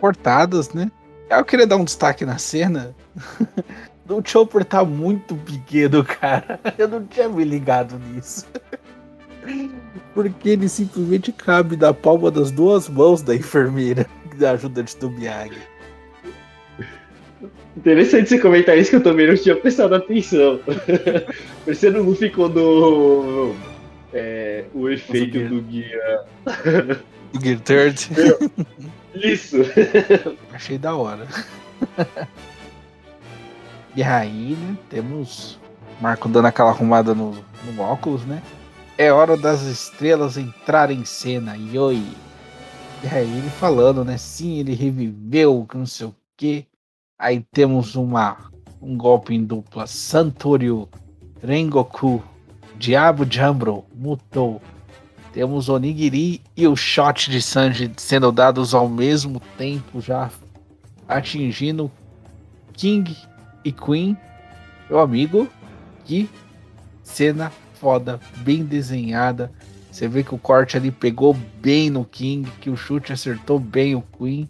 cortadas, 0.00 0.72
né? 0.72 0.90
Eu 1.28 1.44
queria 1.44 1.66
dar 1.66 1.76
um 1.76 1.84
destaque 1.84 2.24
na 2.24 2.38
cena. 2.38 2.94
o 4.08 4.20
Chopper 4.24 4.64
tá 4.64 4.84
muito 4.84 5.36
pequeno, 5.36 6.04
cara. 6.04 6.58
Eu 6.76 6.88
não 6.88 7.06
tinha 7.06 7.28
me 7.28 7.44
ligado 7.44 7.98
nisso. 7.98 8.46
Porque 10.14 10.50
ele 10.50 10.68
simplesmente 10.68 11.32
cabe 11.32 11.76
na 11.76 11.94
palma 11.94 12.30
das 12.30 12.50
duas 12.50 12.88
mãos 12.88 13.22
da 13.22 13.34
enfermeira 13.34 14.06
da 14.36 14.52
ajudante 14.52 14.96
do 14.98 15.10
Miyagi. 15.10 15.58
Interessante 17.76 18.28
você 18.28 18.38
comentar 18.38 18.76
isso 18.76 18.90
que 18.90 18.96
eu 18.96 19.02
também 19.02 19.28
não 19.28 19.36
tinha 19.36 19.54
prestado 19.54 19.94
atenção. 19.94 20.60
Parecendo 21.64 22.02
não 22.02 22.14
ficou 22.14 22.48
no. 22.48 23.54
É, 24.12 24.64
o 24.74 24.88
efeito 24.88 25.38
do 25.48 25.62
guia. 25.62 26.24
Gear 27.40 27.60
Third. 27.60 28.08
Isso! 29.14 29.56
Achei 30.52 30.78
da 30.78 30.94
hora. 30.94 31.26
E 33.96 34.04
aí, 34.04 34.56
né, 34.56 34.78
temos 34.88 35.58
Marco 36.00 36.28
dando 36.28 36.46
aquela 36.46 36.70
arrumada 36.70 37.12
no, 37.12 37.36
no 37.64 37.82
óculos, 37.82 38.24
né? 38.24 38.40
é 39.00 39.10
hora 39.10 39.34
das 39.34 39.62
estrelas 39.62 40.36
entrar 40.36 40.90
em 40.90 41.06
cena. 41.06 41.56
E 41.56 41.78
oi. 41.78 42.02
E 43.02 43.06
aí 43.06 43.38
ele 43.38 43.48
falando, 43.48 44.04
né? 44.04 44.18
Sim, 44.18 44.58
ele 44.58 44.74
reviveu, 44.74 45.66
não 45.72 45.86
sei 45.86 46.08
o 46.08 46.14
quê. 46.36 46.66
Aí 47.18 47.40
temos 47.50 47.94
uma 47.94 48.50
um 48.82 48.98
golpe 48.98 49.34
em 49.34 49.42
dupla. 49.42 49.86
Santorio, 49.86 50.86
Rengoku, 51.42 52.22
Diabo 52.76 53.24
Jambro, 53.24 53.86
mutou. 53.94 54.60
Temos 55.32 55.68
Onigiri 55.68 56.42
e 56.56 56.66
o 56.66 56.74
shot 56.74 57.30
de 57.30 57.40
Sanji 57.40 57.92
sendo 57.96 58.32
dados 58.32 58.74
ao 58.74 58.88
mesmo 58.88 59.40
tempo, 59.56 60.00
já 60.00 60.28
atingindo 61.06 61.90
King 62.72 63.16
e 63.64 63.70
Queen. 63.70 64.16
Meu 64.88 64.98
amigo, 64.98 65.48
que 66.04 66.28
cena 67.04 67.52
foda, 67.74 68.18
bem 68.38 68.64
desenhada. 68.64 69.52
Você 69.90 70.08
vê 70.08 70.24
que 70.24 70.34
o 70.34 70.38
corte 70.38 70.76
ali 70.76 70.90
pegou 70.90 71.36
bem 71.60 71.90
no 71.90 72.04
King, 72.04 72.50
que 72.60 72.70
o 72.70 72.76
chute 72.76 73.12
acertou 73.12 73.58
bem 73.58 73.94
o 73.94 74.02
Queen. 74.02 74.48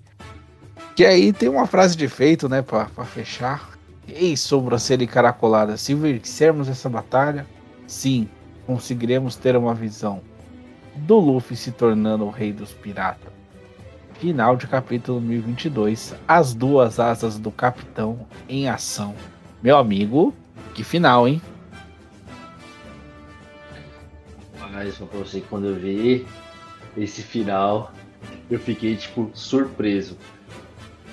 Que 0.97 1.05
aí 1.05 1.33
tem 1.33 1.49
uma 1.49 1.67
frase 1.67 1.97
de 1.97 2.07
efeito, 2.07 2.49
né, 2.49 2.63
pra, 2.63 2.87
pra 2.87 3.05
fechar. 3.05 3.71
Ei, 4.09 4.37
sobrancelha 4.37 5.05
encaracolada, 5.05 5.77
se 5.77 5.95
vencermos 5.95 6.69
essa 6.69 6.89
batalha, 6.89 7.47
sim, 7.87 8.29
conseguiremos 8.67 9.37
ter 9.37 9.57
uma 9.57 9.75
visão 9.75 10.21
do 11.01 11.19
Luffy 11.19 11.57
se 11.57 11.73
tornando 11.73 12.25
o 12.25 12.31
rei 12.31 12.53
dos 12.53 12.73
piratas. 12.73 13.33
Final 14.19 14.57
de 14.57 14.67
capítulo 14.67 15.21
1022, 15.21 16.15
as 16.29 16.53
duas 16.53 17.01
asas 17.01 17.39
do 17.39 17.51
capitão 17.51 18.27
em 18.49 18.69
ação. 18.69 19.15
Meu 19.63 19.79
amigo, 19.79 20.35
que 20.75 20.85
final, 20.85 21.27
hein? 21.27 21.41
Mas 24.73 24.97
pra 24.97 25.19
você 25.19 25.41
quando 25.41 25.69
eu 25.69 25.75
vi 25.75 26.27
esse 26.97 27.23
final, 27.23 27.93
eu 28.51 28.59
fiquei 28.59 28.97
tipo 28.97 29.31
surpreso. 29.35 30.17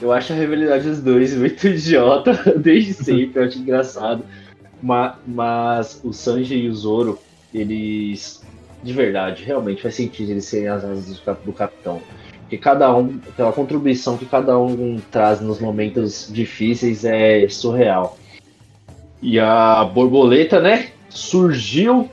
Eu 0.02 0.12
acho 0.12 0.34
a 0.34 0.36
rivalidade 0.36 0.88
dos 0.88 1.02
dois 1.02 1.36
muito 1.36 1.66
idiota, 1.68 2.34
desde 2.58 2.94
sempre, 2.94 3.42
eu 3.42 3.48
acho 3.48 3.60
engraçado. 3.60 4.24
Mas, 4.82 5.16
mas 5.26 6.02
o 6.04 6.14
Sanji 6.14 6.56
e 6.56 6.70
o 6.70 6.76
Zoro, 6.76 7.20
eles. 7.54 8.44
De 8.88 8.94
verdade, 8.94 9.44
realmente 9.44 9.82
faz 9.82 9.96
sentido 9.96 10.32
eles 10.32 10.46
serem 10.46 10.70
as 10.70 10.82
asas 10.82 11.20
do 11.44 11.52
capitão. 11.52 12.02
Porque 12.40 12.58
cada 12.58 12.96
um, 12.96 13.18
pela 13.36 13.52
contribuição 13.52 14.18
que 14.18 14.26
cada 14.26 14.58
um 14.58 14.98
traz 15.12 15.42
nos 15.42 15.60
momentos 15.60 16.30
difíceis 16.32 17.04
é 17.04 17.50
surreal. 17.50 18.18
E 19.22 19.38
a 19.42 19.84
borboleta, 19.84 20.62
né? 20.62 20.92
Surgiu. 21.10 22.10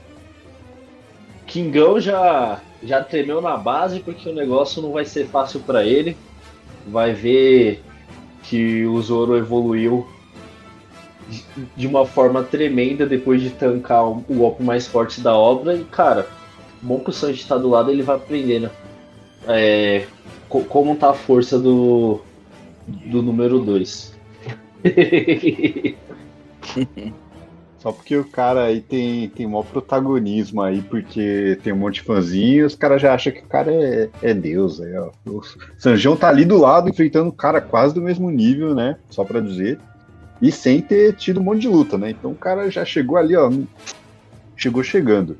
Kingão 1.47 1.97
já, 1.97 2.59
já 2.83 3.01
tremeu 3.01 3.41
na 3.41 3.55
base 3.55 4.01
porque 4.01 4.27
o 4.27 4.35
negócio 4.35 4.81
não 4.81 4.91
vai 4.91 5.05
ser 5.05 5.27
fácil 5.27 5.61
para 5.61 5.85
ele 5.85 6.17
vai 6.85 7.13
ver 7.13 7.81
que 8.43 8.85
o 8.85 9.01
Zoro 9.01 9.37
evoluiu 9.37 10.05
de 11.73 11.87
uma 11.87 12.05
forma 12.05 12.43
tremenda 12.43 13.05
depois 13.05 13.41
de 13.41 13.49
tancar 13.49 14.05
o 14.05 14.15
golpe 14.15 14.61
mais 14.61 14.85
forte 14.85 15.21
da 15.21 15.33
obra. 15.33 15.73
E, 15.73 15.85
cara, 15.85 16.27
bom 16.85 16.99
que 16.99 17.09
o 17.09 17.13
Sanji 17.13 17.41
está 17.41 17.57
do 17.57 17.69
lado, 17.69 17.91
ele 17.91 18.03
vai 18.03 18.15
aprendendo 18.15 18.69
é, 19.47 20.05
como 20.47 20.95
tá 20.95 21.09
a 21.09 21.13
força 21.13 21.59
do, 21.59 22.21
do 22.87 23.21
número 23.21 23.59
2. 23.59 24.15
Só 27.79 27.91
porque 27.91 28.17
o 28.17 28.25
cara 28.25 28.63
aí 28.65 28.81
tem, 28.81 29.29
tem 29.29 29.45
maior 29.45 29.63
protagonismo 29.63 30.61
aí, 30.61 30.81
porque 30.81 31.59
tem 31.63 31.71
um 31.71 31.77
monte 31.77 31.95
de 31.95 32.01
fãzinhos, 32.01 32.73
os 32.73 32.79
caras 32.79 32.99
já 32.99 33.13
acham 33.13 33.31
que 33.31 33.41
o 33.41 33.47
cara 33.47 33.71
é, 33.71 34.09
é 34.23 34.33
Deus. 34.33 34.81
Aí, 34.81 34.97
ó. 34.97 35.11
O 35.27 35.41
Sanjão 35.77 36.15
tá 36.15 36.27
ali 36.27 36.45
do 36.45 36.57
lado, 36.57 36.89
enfrentando 36.89 37.29
um 37.29 37.35
cara 37.35 37.61
quase 37.61 37.93
do 37.93 38.01
mesmo 38.01 38.31
nível, 38.31 38.73
né? 38.73 38.97
Só 39.09 39.23
pra 39.23 39.39
dizer. 39.39 39.77
E 40.41 40.51
sem 40.51 40.81
ter 40.81 41.13
tido 41.13 41.39
um 41.39 41.43
monte 41.43 41.61
de 41.61 41.67
luta, 41.67 41.95
né? 41.95 42.09
Então 42.09 42.31
o 42.31 42.35
cara 42.35 42.71
já 42.71 42.83
chegou 42.83 43.17
ali, 43.17 43.35
ó. 43.35 43.51
Chegou 44.55 44.81
chegando. 44.81 45.37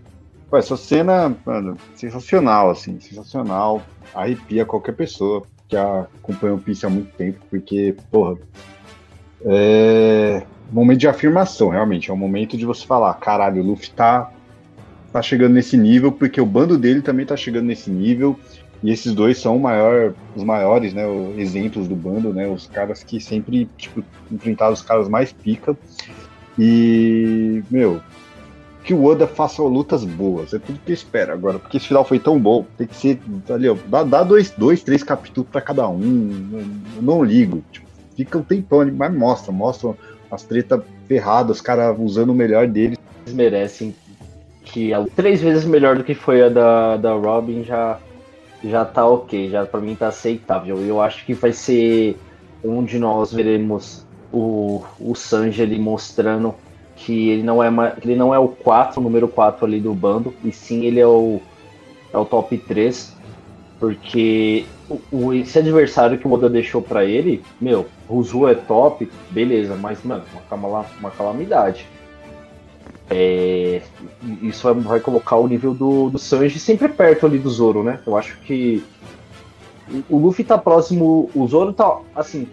Pô, 0.55 0.59
essa 0.59 0.77
cena, 0.77 1.35
mano, 1.45 1.75
sensacional, 1.95 2.69
assim, 2.69 2.97
sensacional. 3.01 3.81
Arrepia 4.13 4.65
qualquer 4.65 4.93
pessoa 4.93 5.43
que 5.67 5.75
acompanha 5.75 6.53
o 6.53 6.57
Piece 6.57 6.85
há 6.85 6.89
muito 6.89 7.11
tempo, 7.17 7.39
porque, 7.49 7.93
porra. 8.09 8.37
É 9.43 10.43
momento 10.71 10.99
de 10.99 11.09
afirmação, 11.09 11.67
realmente. 11.67 12.09
É 12.09 12.13
um 12.13 12.17
momento 12.17 12.55
de 12.55 12.65
você 12.65 12.85
falar, 12.85 13.13
caralho, 13.15 13.61
o 13.61 13.65
Luffy 13.65 13.89
tá, 13.91 14.31
tá 15.11 15.21
chegando 15.21 15.55
nesse 15.55 15.75
nível, 15.75 16.09
porque 16.09 16.39
o 16.39 16.45
bando 16.45 16.77
dele 16.77 17.01
também 17.01 17.25
tá 17.25 17.35
chegando 17.35 17.65
nesse 17.65 17.91
nível. 17.91 18.39
E 18.81 18.91
esses 18.91 19.13
dois 19.13 19.37
são 19.37 19.59
maior, 19.59 20.13
os 20.37 20.43
maiores, 20.45 20.93
né? 20.93 21.03
Exemplos 21.35 21.85
do 21.85 21.97
bando, 21.97 22.33
né? 22.33 22.47
Os 22.47 22.65
caras 22.65 23.03
que 23.03 23.19
sempre, 23.19 23.65
tipo, 23.77 24.01
enfrentaram 24.31 24.71
os 24.71 24.81
caras 24.81 25.09
mais 25.09 25.33
pica. 25.33 25.75
E, 26.57 27.61
meu, 27.69 28.01
que 28.85 28.93
o 28.93 29.03
Oda 29.03 29.25
faça 29.25 29.63
lutas 29.63 30.05
boas. 30.05 30.53
É 30.53 30.59
tudo 30.59 30.79
que 30.85 30.91
eu 30.91 30.93
espero 30.93 31.33
agora, 31.33 31.57
porque 31.57 31.77
esse 31.77 31.87
final 31.87 32.05
foi 32.05 32.19
tão 32.19 32.39
bom. 32.39 32.63
Tem 32.77 32.85
que 32.85 32.95
ser. 32.95 33.19
Ali, 33.49 33.67
ó, 33.67 33.75
dá, 33.87 34.03
dá 34.03 34.23
dois, 34.23 34.51
dois, 34.51 34.83
três 34.83 35.03
capítulos 35.03 35.49
para 35.49 35.59
cada 35.59 35.89
um. 35.89 35.99
Eu 36.95 37.01
não 37.01 37.23
ligo. 37.23 37.63
Tipo, 37.71 37.87
fica 38.15 38.37
um 38.37 38.43
tempão, 38.43 38.85
mas 38.95 39.11
mostra, 39.11 39.51
mostra 39.51 39.95
as 40.29 40.43
tretas 40.43 40.81
ferradas, 41.07 41.57
os 41.57 41.61
caras 41.61 41.97
usando 41.99 42.29
o 42.29 42.35
melhor 42.35 42.67
deles. 42.67 42.99
Eles 43.25 43.35
merecem 43.35 43.95
que 44.63 44.93
é 44.93 45.05
três 45.15 45.41
vezes 45.41 45.65
melhor 45.65 45.97
do 45.97 46.03
que 46.03 46.13
foi 46.13 46.43
a 46.43 46.49
da, 46.49 46.97
da 46.97 47.13
Robin 47.13 47.63
já 47.63 47.99
já 48.63 48.83
tá 48.83 49.05
ok, 49.05 49.49
já 49.49 49.65
para 49.65 49.79
mim 49.79 49.95
tá 49.95 50.07
aceitável. 50.07 50.79
Eu 50.79 51.01
acho 51.01 51.25
que 51.25 51.33
vai 51.33 51.51
ser 51.51 52.17
onde 52.63 52.97
nós 52.97 53.31
veremos 53.31 54.05
o, 54.31 54.83
o 54.99 55.13
Sanji 55.15 55.61
ali 55.61 55.79
mostrando 55.79 56.53
que 56.95 57.29
ele 57.29 57.43
não 57.43 57.61
é 57.63 57.69
ele 58.03 58.15
não 58.15 58.33
é 58.33 58.39
o 58.39 58.47
4, 58.47 58.99
o 58.99 59.03
número 59.03 59.27
4 59.27 59.65
ali 59.65 59.79
do 59.79 59.93
bando, 59.93 60.33
e 60.43 60.51
sim 60.51 60.85
ele 60.85 60.99
é 60.99 61.07
o 61.07 61.41
é 62.13 62.17
o 62.17 62.25
top 62.25 62.57
3, 62.57 63.13
porque 63.79 64.65
o, 64.89 64.99
o, 65.11 65.33
esse 65.33 65.59
adversário 65.59 66.17
que 66.17 66.27
o 66.27 66.31
Oda 66.31 66.49
deixou 66.49 66.81
para 66.81 67.03
ele, 67.03 67.43
meu, 67.59 67.85
Ruzu 68.07 68.47
é 68.47 68.55
top, 68.55 69.09
beleza, 69.31 69.75
mas, 69.75 70.03
mano, 70.03 70.23
uma, 70.51 70.85
uma 70.99 71.11
calamidade. 71.11 71.87
É, 73.09 73.81
isso 74.41 74.63
vai, 74.63 74.73
vai, 74.81 74.99
colocar 74.99 75.35
o 75.35 75.47
nível 75.47 75.73
do, 75.73 76.09
do 76.09 76.17
Sanji 76.17 76.59
sempre 76.59 76.87
perto 76.87 77.25
ali 77.25 77.37
do 77.37 77.49
Zoro, 77.49 77.83
né? 77.83 77.99
Eu 78.05 78.17
acho 78.17 78.39
que 78.41 78.83
o 80.09 80.17
Luffy 80.17 80.43
tá 80.43 80.57
próximo, 80.57 81.29
o 81.35 81.47
Zoro 81.47 81.71
tá, 81.71 81.99
assim, 82.15 82.47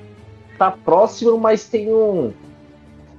tá 0.58 0.70
próximo, 0.70 1.38
mas 1.38 1.66
tem 1.66 1.90
um, 1.90 2.32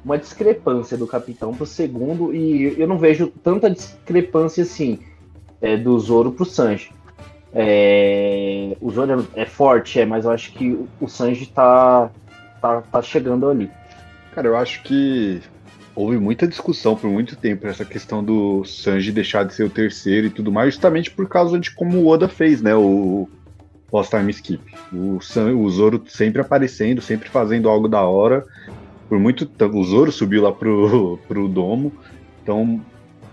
uma 0.04 0.18
discrepância 0.18 0.97
do 0.97 1.08
capitão 1.08 1.54
pro 1.54 1.66
segundo, 1.66 2.34
e 2.34 2.80
eu 2.80 2.88
não 2.88 2.97
vejo 2.97 3.28
tanta 3.28 3.70
discrepância 3.70 4.64
assim 4.64 4.99
é, 5.62 5.78
do 5.78 5.97
Zoro 5.99 6.32
pro 6.32 6.45
Sanji. 6.45 6.91
É, 7.54 8.76
o 8.82 8.91
Zoro 8.91 9.28
é 9.36 9.45
forte, 9.45 9.99
é, 9.99 10.06
mas 10.06 10.26
eu 10.26 10.32
acho 10.32 10.54
que 10.54 10.78
o 10.99 11.08
Sanji 11.08 11.45
tá, 11.45 12.10
tá, 12.62 12.82
tá 12.82 13.01
chegando 13.01 13.49
ali. 13.49 13.70
Cara, 14.34 14.47
eu 14.47 14.58
acho 14.58 14.82
que 14.84 15.41
houve 15.95 16.18
muita 16.18 16.47
discussão 16.47 16.95
por 16.95 17.10
muito 17.10 17.36
tempo 17.36 17.68
essa 17.68 17.86
questão 17.86 18.24
do 18.24 18.66
Sanji 18.66 19.12
deixar 19.12 19.45
de 19.45 19.54
ser 19.54 19.64
o 19.64 19.70
terceiro 19.70 20.28
e 20.28 20.30
tudo 20.30 20.51
mais, 20.51 20.74
justamente 20.74 21.12
por 21.12 21.28
causa 21.30 21.60
de 21.60 21.72
como 21.72 21.99
o 21.99 22.08
Oda 22.08 22.28
fez, 22.28 22.62
né? 22.62 22.76
O 22.76 23.30
post-time 23.91 24.32
skip. 24.32 24.64
O, 24.91 25.22
San, 25.22 25.54
o 25.54 25.70
Zoro 25.70 26.04
sempre 26.08 26.41
aparecendo, 26.41 26.99
sempre 26.99 27.30
fazendo 27.30 27.70
algo 27.70 27.88
da 27.88 28.01
hora. 28.01 28.43
Por 29.14 29.20
muito 29.20 29.47
o 29.47 29.84
Zoro 29.84 30.11
subiu 30.11 30.41
lá 30.41 30.51
pro, 30.51 31.20
pro 31.30 31.47
domo. 31.47 31.93
Então, 32.41 32.82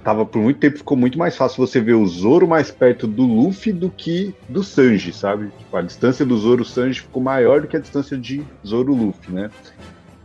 tava 0.04 0.26
por 0.26 0.42
muito 0.42 0.58
tempo 0.60 0.76
ficou 0.76 0.94
muito 0.94 1.18
mais 1.18 1.34
fácil 1.34 1.66
você 1.66 1.80
ver 1.80 1.94
o 1.94 2.06
Zoro 2.06 2.46
mais 2.46 2.70
perto 2.70 3.06
do 3.06 3.22
Luffy 3.22 3.72
do 3.72 3.88
que 3.88 4.34
do 4.46 4.62
Sanji, 4.62 5.10
sabe? 5.10 5.48
Tipo, 5.58 5.74
a 5.78 5.80
distância 5.80 6.26
do 6.26 6.36
Zoro 6.36 6.66
Sanji 6.66 7.00
ficou 7.00 7.22
maior 7.22 7.62
do 7.62 7.66
que 7.66 7.78
a 7.78 7.80
distância 7.80 8.14
de 8.14 8.42
Zoro 8.62 8.92
Luffy, 8.92 9.32
né? 9.32 9.50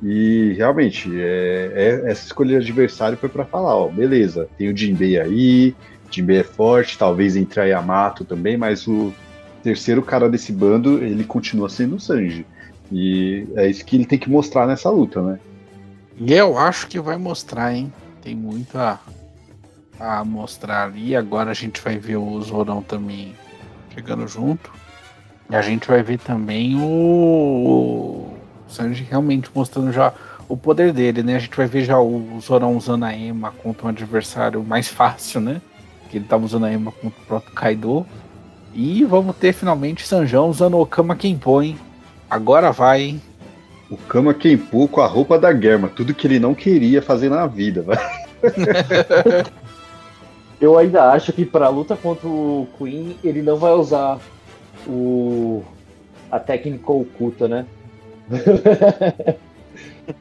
E 0.03 0.51
realmente, 0.57 1.09
é, 1.15 1.71
é, 1.73 2.11
essa 2.11 2.25
escolha 2.25 2.59
de 2.59 2.65
adversário 2.65 3.17
foi 3.17 3.29
para 3.29 3.45
falar, 3.45 3.77
ó, 3.77 3.87
beleza, 3.87 4.49
tem 4.57 4.69
o 4.69 4.75
Jinbei 4.75 5.17
aí, 5.17 5.73
Jinbei 6.11 6.39
é 6.39 6.43
forte, 6.43 6.97
talvez 6.97 7.37
entre 7.37 7.61
a 7.61 7.63
Yamato 7.63 8.25
também, 8.25 8.57
mas 8.57 8.85
o 8.89 9.13
terceiro 9.63 10.01
cara 10.01 10.29
desse 10.29 10.51
bando, 10.51 11.01
ele 11.01 11.23
continua 11.23 11.69
sendo 11.69 11.95
o 11.95 11.99
Sanji. 11.99 12.45
E 12.97 13.45
é 13.55 13.67
isso 13.67 13.83
que 13.83 13.97
ele 13.97 14.05
tem 14.05 14.17
que 14.17 14.29
mostrar 14.29 14.65
nessa 14.65 14.89
luta, 14.89 15.21
né? 15.21 15.39
E 16.17 16.33
eu 16.33 16.57
acho 16.57 16.87
que 16.87 16.97
vai 16.99 17.17
mostrar, 17.17 17.73
hein? 17.73 17.91
Tem 18.21 18.33
muito 18.33 18.77
a, 18.77 18.99
a 19.99 20.23
mostrar 20.23 20.85
ali. 20.85 21.13
Agora 21.15 21.51
a 21.51 21.53
gente 21.53 21.81
vai 21.81 21.97
ver 21.97 22.15
o 22.15 22.41
Zorão 22.41 22.81
também 22.81 23.35
chegando 23.93 24.25
junto. 24.27 24.71
E 25.49 25.55
a 25.55 25.61
gente 25.61 25.87
vai 25.87 26.01
ver 26.01 26.19
também 26.19 26.75
o, 26.75 26.85
o 26.85 28.33
Sanji 28.67 29.03
realmente 29.03 29.49
mostrando 29.53 29.91
já 29.91 30.13
o 30.47 30.55
poder 30.55 30.93
dele, 30.93 31.21
né? 31.21 31.35
A 31.35 31.39
gente 31.39 31.57
vai 31.57 31.67
ver 31.67 31.83
já 31.83 31.99
o 31.99 32.39
Zorão 32.39 32.77
usando 32.77 33.03
a 33.03 33.13
Ema 33.13 33.51
contra 33.51 33.87
um 33.87 33.89
adversário 33.89 34.63
mais 34.63 34.87
fácil, 34.87 35.41
né? 35.41 35.61
que 36.15 36.19
ele 36.19 36.25
tava 36.25 36.45
usando 36.45 36.65
a 36.65 36.71
Ema 36.71 36.93
contra 36.93 37.19
o 37.21 37.25
próprio 37.25 37.53
Kaido. 37.53 38.05
E 38.73 39.03
vamos 39.03 39.35
ter 39.35 39.53
finalmente 39.53 40.07
Sanjão 40.07 40.49
usando 40.49 40.79
o 40.79 40.85
Kama 40.85 41.15
Kenpo, 41.15 41.61
hein? 41.61 41.77
Agora 42.35 42.69
vai, 42.69 43.01
hein? 43.01 43.21
O 43.89 43.95
Kama 43.95 44.33
Kenpo 44.33 44.89
com 44.89 44.99
a 44.99 45.07
roupa 45.07 45.39
da 45.39 45.55
Germa, 45.55 45.87
tudo 45.87 46.13
que 46.13 46.27
ele 46.27 46.37
não 46.37 46.53
queria 46.53 47.01
fazer 47.01 47.29
na 47.29 47.47
vida, 47.47 47.81
vai. 47.81 47.97
Eu 50.59 50.77
ainda 50.77 51.13
acho 51.13 51.31
que 51.31 51.45
pra 51.45 51.69
luta 51.69 51.95
contra 51.95 52.27
o 52.27 52.67
Queen, 52.77 53.15
ele 53.23 53.41
não 53.41 53.55
vai 53.55 53.71
usar 53.71 54.19
o 54.85 55.63
a 56.29 56.37
técnica 56.37 56.91
oculta, 56.91 57.47
né? 57.47 57.65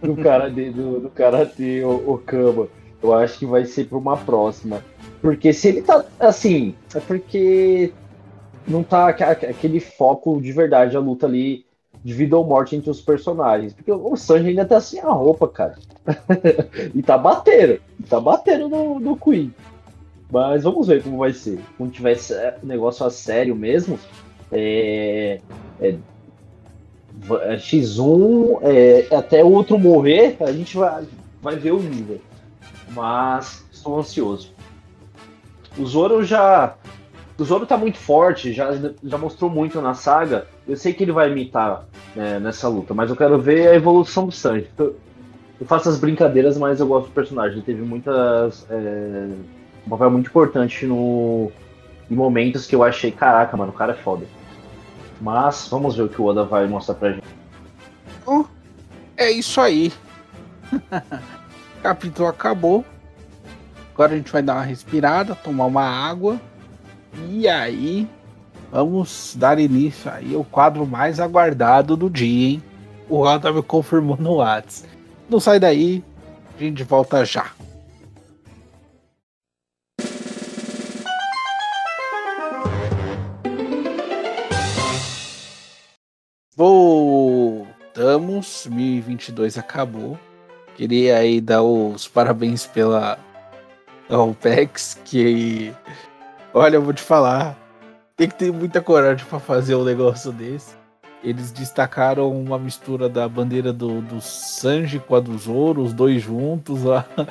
do 0.01 0.15
cara 0.15 0.49
de, 0.49 0.71
do, 0.71 1.01
do 1.01 1.11
Karate 1.11 1.83
Okama. 1.83 2.69
Eu 3.03 3.13
acho 3.13 3.41
que 3.41 3.47
vai 3.47 3.65
ser 3.65 3.87
para 3.87 3.99
uma 3.99 4.17
próxima. 4.17 4.85
Porque 5.21 5.53
se 5.53 5.67
ele 5.67 5.83
tá 5.83 6.05
assim, 6.21 6.77
é 6.95 7.01
porque 7.01 7.93
não 8.69 8.85
tá 8.85 9.09
aquele 9.09 9.81
foco 9.81 10.41
de 10.41 10.53
verdade 10.53 10.97
a 10.97 11.01
luta 11.01 11.27
ali 11.27 11.67
de 12.05 12.13
vida 12.13 12.37
ou 12.37 12.45
morte 12.45 12.77
entre 12.77 12.91
os 12.91 13.01
personagens. 13.01 13.73
Porque 13.73 13.91
o 13.91 14.15
Sanji 14.15 14.51
ainda 14.51 14.67
tá 14.67 14.79
sem 14.79 15.01
a 15.01 15.11
roupa, 15.11 15.49
cara. 15.49 15.79
e 16.95 17.03
tá 17.03 17.17
batendo. 17.17 17.81
Tá 18.09 18.21
batendo 18.21 18.69
no, 18.69 19.01
no 19.01 19.17
Queen. 19.17 19.53
Mas 20.31 20.65
vamos 20.65 20.87
ver 20.87 21.03
como 21.03 21.19
vai 21.19 21.33
ser. 21.33 21.59
Quando 21.79 21.93
tiver 21.93 22.19
negócio 22.63 23.07
a 23.07 23.11
sério 23.11 23.57
mesmo, 23.57 23.99
é, 24.53 25.41
é, 25.81 25.97
é 27.41 27.57
X1, 27.57 28.59
é, 28.63 29.15
até 29.15 29.43
o 29.43 29.53
outro 29.53 29.79
morrer, 29.79 30.37
a 30.41 30.53
gente 30.53 30.77
vai, 30.77 31.05
vai 31.41 31.57
ver 31.57 31.73
o 31.73 31.81
nível. 31.81 32.21
Mas 32.91 33.65
estou 33.73 33.99
ansioso. 33.99 34.53
O 35.79 35.87
Zoro 35.87 36.23
já. 36.23 36.77
O 37.37 37.45
Zoro 37.45 37.67
tá 37.67 37.77
muito 37.77 37.99
forte, 37.99 38.53
já, 38.53 38.71
já 39.03 39.19
mostrou 39.19 39.51
muito 39.51 39.81
na 39.81 39.95
saga. 39.95 40.47
Eu 40.69 40.77
sei 40.77 40.93
que 40.93 41.03
ele 41.03 41.13
vai 41.13 41.31
imitar 41.31 41.85
né, 42.15 42.39
nessa 42.39 42.69
luta, 42.69 42.95
mas 42.95 43.11
eu 43.11 43.17
quero 43.17 43.39
ver 43.39 43.69
a 43.69 43.75
evolução 43.75 44.27
do 44.27 44.33
Sanji. 44.33 44.69
Eu, 44.79 44.97
eu 45.61 45.67
faço 45.67 45.89
as 45.89 45.99
brincadeiras, 45.99 46.57
mas 46.57 46.79
eu 46.79 46.87
gosto 46.87 47.09
do 47.09 47.13
personagem. 47.13 47.55
Ele 47.57 47.67
teve 47.67 47.83
muitas. 47.83 48.67
É, 48.71 49.29
um 49.87 49.91
papel 49.91 50.11
muito 50.11 50.29
importante 50.29 50.87
no, 50.87 51.51
em 52.11 52.15
momentos 52.15 52.67
que 52.67 52.75
eu 52.75 52.83
achei, 52.83 53.11
caraca, 53.11 53.57
mano, 53.57 53.71
o 53.71 53.75
cara 53.75 53.93
é 53.93 53.97
foda. 53.97 54.27
Mas 55.21 55.69
vamos 55.69 55.97
ver 55.97 56.03
o 56.03 56.09
que 56.09 56.21
o 56.21 56.25
Oda 56.27 56.45
vai 56.45 56.67
mostrar 56.67 56.95
pra 56.95 57.13
gente. 57.13 57.27
Oh, 58.25 58.45
é 59.17 59.31
isso 59.31 59.61
aí. 59.61 59.93
capítulo 61.85 62.29
acabou. 62.29 62.83
Agora 63.93 64.15
a 64.15 64.17
gente 64.17 64.33
vai 64.33 64.43
dar 64.43 64.55
uma 64.55 64.63
respirada, 64.63 65.35
tomar 65.35 65.67
uma 65.67 65.85
água. 65.85 66.41
E 67.17 67.49
aí, 67.49 68.09
vamos 68.71 69.35
dar 69.39 69.59
início 69.59 70.11
aí 70.11 70.35
ao 70.35 70.45
quadro 70.45 70.87
mais 70.87 71.21
aguardado 71.21 71.97
do 71.97 72.11
dia, 72.11 72.55
hein? 72.55 72.63
O 73.09 73.21
Oda 73.21 73.53
me 73.53 73.63
confirmou 73.63 74.17
no 74.17 74.37
Whats. 74.37 74.85
Não 75.29 75.39
sai 75.39 75.61
daí, 75.61 76.03
a 76.57 76.63
gente 76.63 76.83
volta 76.85 77.25
já. 77.25 77.51
Voltamos, 86.57 87.67
2022 88.69 89.59
acabou. 89.59 90.19
Queria 90.77 91.19
aí 91.19 91.41
dar 91.41 91.63
os 91.63 92.07
parabéns 92.07 92.67
pela 92.67 93.19
OPEX, 94.09 95.01
que 95.05 95.73
olha, 96.55 96.77
eu 96.77 96.83
vou 96.83 96.93
te 96.93 97.03
falar, 97.03 97.59
tem 98.17 98.29
que 98.29 98.37
ter 98.37 98.53
muita 98.53 98.81
coragem 98.81 99.27
para 99.27 99.41
fazer 99.41 99.75
um 99.75 99.85
negócio 99.85 100.33
desse. 100.33 100.77
Eles 101.23 101.51
destacaram 101.51 102.31
uma 102.31 102.59
mistura 102.59 103.09
da 103.09 103.29
bandeira 103.29 103.73
do, 103.73 104.01
do 104.01 104.21
Sanji 104.21 104.99
com 104.99 105.17
a 105.17 105.21
do 105.21 105.37
Zoro, 105.37 105.83
os 105.83 105.93
dois 105.93 106.23
juntos. 106.23 106.87
Ó. 106.87 107.03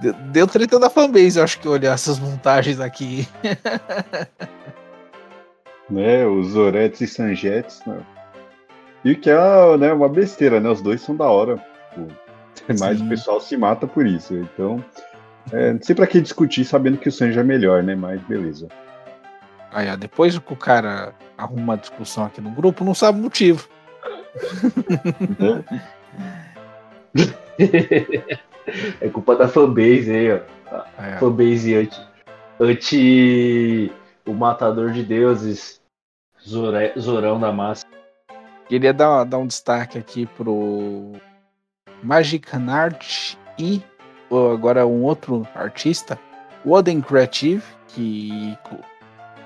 Deu, 0.00 0.14
deu 0.14 0.46
treta 0.46 0.78
da 0.78 0.88
fanbase, 0.88 1.38
eu 1.38 1.44
acho 1.44 1.60
que 1.60 1.68
olhar 1.68 1.92
essas 1.92 2.18
montagens 2.18 2.80
aqui. 2.80 3.28
né, 5.90 6.26
os 6.26 6.52
Zoretes 6.52 7.02
e 7.02 7.06
Sanjetes, 7.06 7.82
né? 7.86 8.00
E 9.04 9.14
que 9.14 9.28
é 9.28 9.76
né, 9.76 9.92
uma 9.92 10.08
besteira, 10.08 10.58
né? 10.58 10.70
Os 10.70 10.80
dois 10.80 11.02
são 11.02 11.14
da 11.14 11.26
hora. 11.26 11.62
Mas 12.66 12.98
Sim. 12.98 13.04
o 13.04 13.08
pessoal 13.10 13.42
se 13.42 13.58
mata 13.58 13.86
por 13.86 14.06
isso. 14.06 14.34
Então, 14.34 14.82
é, 15.52 15.72
não 15.72 15.82
sei 15.82 15.94
pra 15.94 16.06
que 16.06 16.20
discutir 16.20 16.64
sabendo 16.64 16.98
que 16.98 17.08
o 17.08 17.12
Sanji 17.12 17.38
é 17.38 17.44
melhor, 17.44 17.82
né? 17.82 17.94
Mas 17.94 18.20
beleza. 18.22 18.68
Aí, 19.72 19.90
ó, 19.90 19.96
depois 19.96 20.38
que 20.38 20.52
o 20.52 20.56
cara 20.56 21.14
arruma 21.36 21.62
uma 21.62 21.76
discussão 21.76 22.24
aqui 22.24 22.40
no 22.40 22.50
grupo, 22.50 22.84
não 22.84 22.94
sabe 22.94 23.18
o 23.18 23.22
motivo. 23.22 23.68
é 29.00 29.08
culpa 29.08 29.36
da 29.36 29.48
fanbase 29.48 30.10
aí, 30.10 30.32
ó. 30.32 30.40
É. 30.98 31.18
Fanbase 31.18 31.76
anti, 31.76 32.00
anti 32.60 33.92
o 34.26 34.32
matador 34.32 34.92
de 34.92 35.02
deuses, 35.02 35.80
Zore, 36.46 36.92
Zorão 36.98 37.40
da 37.40 37.52
massa. 37.52 37.86
Queria 38.68 38.92
dar, 38.92 39.24
dar 39.24 39.38
um 39.38 39.46
destaque 39.46 39.98
aqui 39.98 40.26
pro 40.26 41.12
Magic 42.02 42.46
Art 42.68 43.34
e 43.58 43.82
agora 44.30 44.86
um 44.86 45.02
outro 45.02 45.46
artista, 45.54 46.18
o 46.64 46.72
Oden 46.72 47.00
Creative, 47.00 47.62
que 47.88 48.56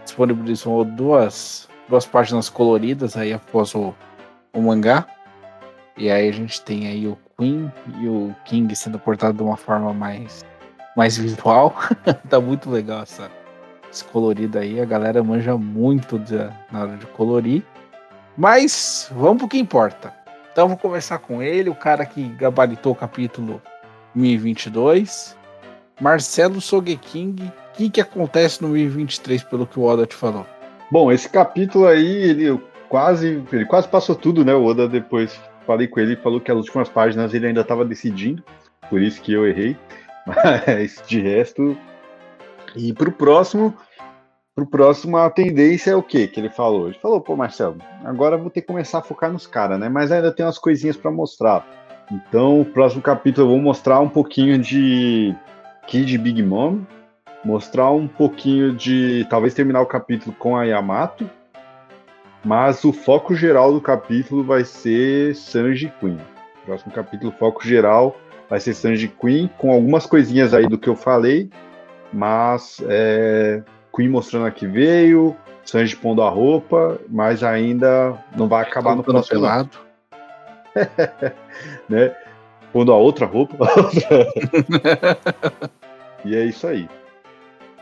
disponibilizou 0.05 0.85
duas, 0.85 1.68
duas 1.89 2.07
páginas 2.07 2.49
coloridas 2.49 3.16
aí 3.16 3.32
após 3.32 3.74
o, 3.74 3.95
o 4.53 4.61
mangá. 4.61 5.07
E 5.97 6.11
aí 6.11 6.28
a 6.28 6.32
gente 6.32 6.61
tem 6.62 6.87
aí 6.89 7.07
o 7.07 7.16
Queen 7.39 7.72
e 8.01 8.09
o 8.09 8.35
King 8.45 8.74
sendo 8.74 8.99
portados 8.99 9.37
de 9.37 9.43
uma 9.43 9.57
forma 9.57 9.93
mais, 9.93 10.45
mais 10.97 11.16
visual. 11.16 11.74
tá 12.28 12.41
muito 12.41 12.68
legal 12.68 13.03
essa, 13.03 13.30
esse 13.91 14.05
colorido 14.05 14.59
aí. 14.59 14.80
A 14.80 14.85
galera 14.85 15.22
manja 15.22 15.57
muito 15.57 16.18
de, 16.18 16.37
na 16.70 16.82
hora 16.82 16.97
de 16.97 17.07
colorir. 17.07 17.62
Mas 18.37 19.09
vamos 19.14 19.39
pro 19.39 19.49
que 19.49 19.59
importa. 19.59 20.12
Então 20.53 20.68
vou 20.68 20.76
conversar 20.76 21.18
com 21.18 21.43
ele, 21.43 21.70
o 21.70 21.74
cara 21.74 22.05
que 22.05 22.28
gabaritou 22.30 22.93
o 22.93 22.97
capítulo 22.97 23.61
1022. 24.15 25.37
Marcelo 26.01 26.61
Sogeking, 26.61 27.37
o 27.39 27.77
que, 27.77 27.91
que 27.91 28.01
acontece 28.01 28.62
no 28.62 28.69
1023, 28.69 29.45
pelo 29.45 29.67
que 29.67 29.79
o 29.79 29.85
Oda 29.85 30.07
te 30.07 30.15
falou? 30.15 30.47
Bom, 30.91 31.11
esse 31.11 31.29
capítulo 31.29 31.87
aí, 31.87 32.31
ele 32.31 32.61
quase, 32.89 33.43
ele 33.53 33.65
quase 33.65 33.89
passou 33.89 34.15
tudo, 34.15 34.45
né? 34.45 34.55
O 34.55 34.65
Oda 34.65 34.89
depois 34.89 35.39
falei 35.67 35.87
com 35.87 36.01
ele, 36.01 36.17
falou 36.17 36.41
que 36.41 36.51
as 36.51 36.59
últimas 36.59 36.89
páginas 36.89 37.33
ele 37.35 37.47
ainda 37.47 37.62
estava 37.62 37.85
decidindo, 37.85 38.43
por 38.89 39.01
isso 39.01 39.21
que 39.21 39.33
eu 39.33 39.47
errei. 39.47 39.77
Mas 40.27 41.03
de 41.07 41.21
resto. 41.21 41.77
E 42.77 42.93
pro 42.93 43.12
próximo, 43.12 43.75
pro 44.55 44.67
próximo 44.67 45.17
a 45.17 45.31
tendência 45.31 45.93
é 45.93 45.97
o 45.97 46.03
quê 46.03 46.27
que 46.27 46.41
ele 46.41 46.51
falou? 46.51 46.87
Ele 46.87 46.99
falou, 46.99 47.21
pô, 47.21 47.37
Marcelo, 47.37 47.77
agora 48.05 48.37
vou 48.37 48.51
ter 48.51 48.62
que 48.62 48.67
começar 48.67 48.99
a 48.99 49.03
focar 49.03 49.33
nos 49.33 49.47
caras, 49.47 49.79
né? 49.79 49.89
Mas 49.89 50.11
ainda 50.11 50.33
tem 50.33 50.45
umas 50.45 50.59
coisinhas 50.59 50.97
para 50.97 51.11
mostrar. 51.11 51.84
Então, 52.11 52.61
o 52.61 52.65
próximo 52.65 53.03
capítulo 53.03 53.47
eu 53.47 53.51
vou 53.53 53.61
mostrar 53.61 54.01
um 54.01 54.09
pouquinho 54.09 54.59
de 54.59 55.35
Kid 55.87 56.17
Big 56.19 56.43
Mom, 56.43 56.81
mostrar 57.45 57.91
um 57.91 58.07
pouquinho 58.07 58.75
de. 58.75 59.27
talvez 59.29 59.55
terminar 59.55 59.81
o 59.81 59.87
capítulo 59.87 60.35
com 60.39 60.57
a 60.57 60.65
Yamato, 60.65 61.29
mas 62.45 62.85
o 62.85 62.93
foco 62.93 63.35
geral 63.35 63.73
do 63.73 63.81
capítulo 63.81 64.45
vai 64.45 64.65
ser 64.65 65.35
Sanji 65.35 65.93
Queen. 66.01 66.19
próximo 66.65 66.93
capítulo, 66.93 67.31
o 67.31 67.39
foco 67.39 67.67
geral 67.67 68.17
vai 68.49 68.61
ser 68.61 68.75
Sanji 68.75 69.09
Queen, 69.09 69.51
com 69.59 69.73
algumas 69.73 70.07
coisinhas 70.07 70.53
aí 70.53 70.67
do 70.67 70.79
que 70.79 70.89
eu 70.89 70.97
falei, 70.97 71.49
mas 72.13 72.83
é, 72.87 73.63
Queen 73.95 74.09
mostrando 74.09 74.47
a 74.47 74.51
que 74.51 74.67
veio, 74.67 75.35
Sanji 75.65 75.97
pondo 75.97 76.23
a 76.23 76.29
roupa, 76.29 77.01
mas 77.09 77.43
ainda 77.43 78.15
não 78.37 78.47
vai 78.47 78.63
acabar 78.63 78.95
no 78.95 79.03
próximo 79.03 79.41
lado. 79.41 79.71
né? 81.89 82.14
Pondo 82.72 82.93
a 82.93 82.97
outra 82.97 83.27
roupa. 83.27 83.57
e 86.25 86.35
é 86.35 86.45
isso 86.45 86.66
aí. 86.66 86.89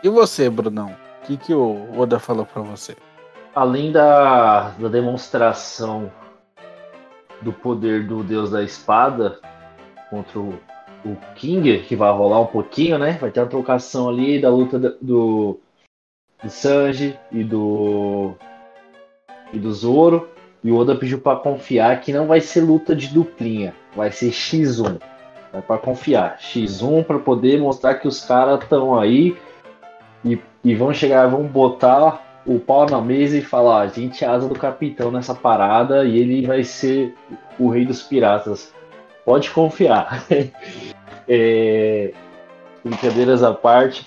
E 0.03 0.09
você, 0.09 0.51
Brunão? 0.51 0.95
O 1.23 1.27
que, 1.27 1.37
que 1.37 1.55
o 1.55 1.99
Oda 1.99 2.19
falou 2.19 2.45
para 2.45 2.63
você? 2.63 2.97
Além 3.55 3.93
da, 3.93 4.71
da 4.71 4.89
demonstração 4.89 6.11
do 7.41 7.53
poder 7.53 8.07
do 8.07 8.23
Deus 8.23 8.51
da 8.51 8.63
Espada 8.63 9.41
contra 10.11 10.39
o, 10.39 10.59
o 11.05 11.17
King, 11.35 11.81
que 11.81 11.95
vai 11.95 12.13
rolar 12.13 12.41
um 12.41 12.47
pouquinho, 12.47 12.99
né? 12.99 13.13
Vai 13.21 13.31
ter 13.31 13.41
uma 13.41 13.49
trocação 13.49 14.09
ali 14.09 14.41
da 14.41 14.51
luta 14.51 14.79
do, 14.79 14.97
do 15.01 15.61
Sanji 16.49 17.19
e 17.31 17.45
do 17.45 18.35
e 19.53 19.59
do 19.59 19.73
Zoro. 19.73 20.32
E 20.65 20.71
o 20.71 20.77
Oda 20.77 20.95
pediu 20.95 21.19
para 21.19 21.39
confiar 21.39 22.01
que 22.01 22.13
não 22.13 22.27
vai 22.27 22.41
ser 22.41 22.61
luta 22.61 22.95
de 22.95 23.09
duplinha, 23.09 23.75
vai 23.97 24.13
ser 24.13 24.31
X1. 24.31 25.01
Vai 25.53 25.63
para 25.63 25.79
confiar. 25.79 26.39
X1 26.39 27.05
para 27.05 27.19
poder 27.19 27.61
mostrar 27.61 27.95
que 27.95 28.07
os 28.07 28.25
caras 28.25 28.63
estão 28.63 28.99
aí 28.99 29.37
e, 30.25 30.39
e 30.65 30.75
vão 30.75 30.95
chegar, 30.95 31.27
vão 31.27 31.43
botar 31.43 32.43
o 32.47 32.59
pau 32.59 32.87
na 32.89 33.01
mesa 33.01 33.37
e 33.37 33.43
falar: 33.43 33.81
a 33.81 33.87
gente 33.89 34.25
é 34.25 34.29
asa 34.29 34.49
do 34.49 34.55
capitão 34.55 35.11
nessa 35.11 35.35
parada 35.35 36.05
e 36.05 36.19
ele 36.19 36.47
vai 36.47 36.65
ser 36.65 37.15
o 37.59 37.69
rei 37.69 37.85
dos 37.85 38.03
piratas. 38.03 38.73
Pode 39.25 39.51
confiar. 39.51 40.25
é, 41.29 42.13
brincadeiras 42.85 43.43
à 43.43 43.53
parte, 43.53 44.07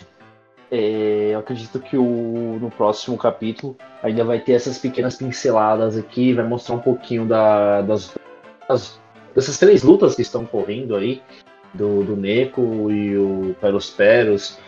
é, 0.75 1.33
eu 1.33 1.39
acredito 1.39 1.79
que 1.79 1.97
o, 1.97 2.59
no 2.59 2.69
próximo 2.69 3.17
capítulo 3.17 3.77
ainda 4.03 4.23
vai 4.23 4.39
ter 4.39 4.53
essas 4.53 4.77
pequenas 4.77 5.15
pinceladas 5.15 5.97
aqui, 5.97 6.33
vai 6.33 6.45
mostrar 6.45 6.75
um 6.75 6.79
pouquinho 6.79 7.25
da, 7.25 7.81
das, 7.81 8.15
das, 8.67 8.99
dessas 9.33 9.57
três 9.57 9.83
lutas 9.83 10.15
que 10.15 10.21
estão 10.21 10.45
correndo 10.45 10.95
aí, 10.95 11.21
do, 11.73 12.03
do 12.03 12.15
Neko 12.15 12.91
e 12.91 13.17
o 13.17 13.55
Peros 13.59 13.89
Peros, 13.89 14.59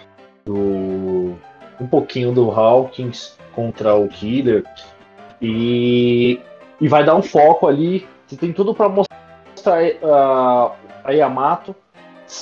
do, 0.46 1.38
um 1.80 1.88
pouquinho 1.90 2.32
do 2.32 2.50
Hawkins 2.52 3.38
contra 3.54 3.96
o 3.96 4.08
Killer, 4.08 4.64
e, 5.42 6.40
e 6.80 6.88
vai 6.88 7.04
dar 7.04 7.16
um 7.16 7.22
foco 7.22 7.68
ali, 7.68 8.08
você 8.26 8.36
tem 8.36 8.54
tudo 8.54 8.74
para 8.74 8.90
mostrar 8.90 9.84
uh, 9.84 10.72
a 11.04 11.12
Yamato 11.12 11.76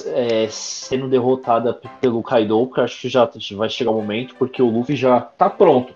é, 0.07 0.47
sendo 0.49 1.07
derrotada 1.07 1.73
pelo 2.01 2.23
Kaido, 2.23 2.67
que 2.67 2.81
acho 2.81 3.01
que 3.01 3.09
já 3.09 3.29
vai 3.55 3.69
chegar 3.69 3.91
o 3.91 3.95
momento, 3.95 4.35
porque 4.35 4.61
o 4.61 4.69
Luffy 4.69 4.95
já 4.95 5.19
tá 5.19 5.49
pronto. 5.49 5.93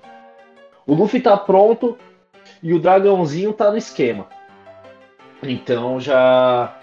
O 0.85 0.93
Luffy 0.93 1.21
tá 1.21 1.37
pronto 1.37 1.97
e 2.61 2.73
o 2.73 2.79
dragãozinho 2.79 3.53
tá 3.53 3.71
no 3.71 3.77
esquema. 3.77 4.27
Então 5.41 5.99
já 5.99 6.75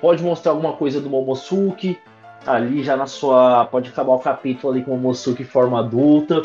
pode 0.00 0.22
mostrar 0.22 0.52
alguma 0.52 0.74
coisa 0.74 1.00
do 1.00 1.08
Momosuke 1.08 1.98
ali 2.46 2.82
já 2.82 2.96
na 2.96 3.06
sua, 3.06 3.64
pode 3.66 3.88
acabar 3.88 4.12
o 4.12 4.18
capítulo 4.18 4.72
ali 4.72 4.84
com 4.84 4.92
o 4.92 4.96
Momosuke 4.96 5.44
forma 5.44 5.78
adulta. 5.78 6.42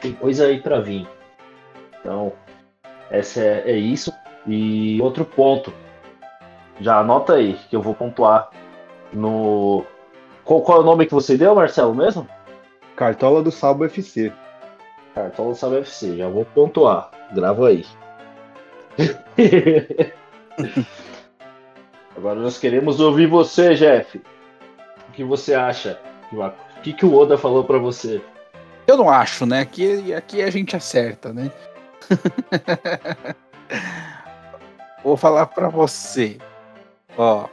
Tem 0.00 0.12
coisa 0.12 0.46
aí 0.46 0.60
para 0.60 0.80
vir. 0.80 1.06
Então, 2.00 2.32
essa 3.10 3.40
é, 3.40 3.72
é 3.72 3.76
isso. 3.76 4.12
E 4.46 5.00
outro 5.02 5.24
ponto, 5.24 5.72
já 6.80 6.98
anota 6.98 7.34
aí, 7.34 7.54
que 7.68 7.76
eu 7.76 7.82
vou 7.82 7.94
pontuar 7.94 8.50
no. 9.12 9.84
Qual, 10.44 10.62
qual 10.62 10.78
é 10.78 10.80
o 10.82 10.84
nome 10.84 11.06
que 11.06 11.14
você 11.14 11.36
deu, 11.36 11.54
Marcelo, 11.54 11.94
mesmo? 11.94 12.28
Cartola 12.94 13.42
do 13.42 13.50
Salvo 13.50 13.84
FC. 13.84 14.32
Cartola 15.14 15.50
do 15.50 15.56
Salvo 15.56 15.76
FC, 15.76 16.16
já 16.16 16.28
vou 16.28 16.44
pontuar. 16.44 17.10
Grava 17.32 17.68
aí. 17.68 17.84
Agora 22.16 22.40
nós 22.40 22.58
queremos 22.58 23.00
ouvir 23.00 23.26
você, 23.26 23.74
Jeff. 23.74 24.22
O 25.08 25.12
que 25.12 25.22
você 25.24 25.54
acha? 25.54 26.00
O 26.32 26.80
que, 26.82 26.92
que 26.92 27.04
o 27.04 27.14
Oda 27.14 27.36
falou 27.36 27.64
para 27.64 27.78
você? 27.78 28.22
Eu 28.86 28.96
não 28.96 29.10
acho, 29.10 29.44
né? 29.44 29.60
Aqui, 29.60 30.14
aqui 30.14 30.42
a 30.42 30.50
gente 30.50 30.76
acerta, 30.76 31.32
né? 31.32 31.50
Vou 35.02 35.16
falar 35.16 35.46
para 35.46 35.68
você. 35.68 36.38
Ó, 37.16 37.48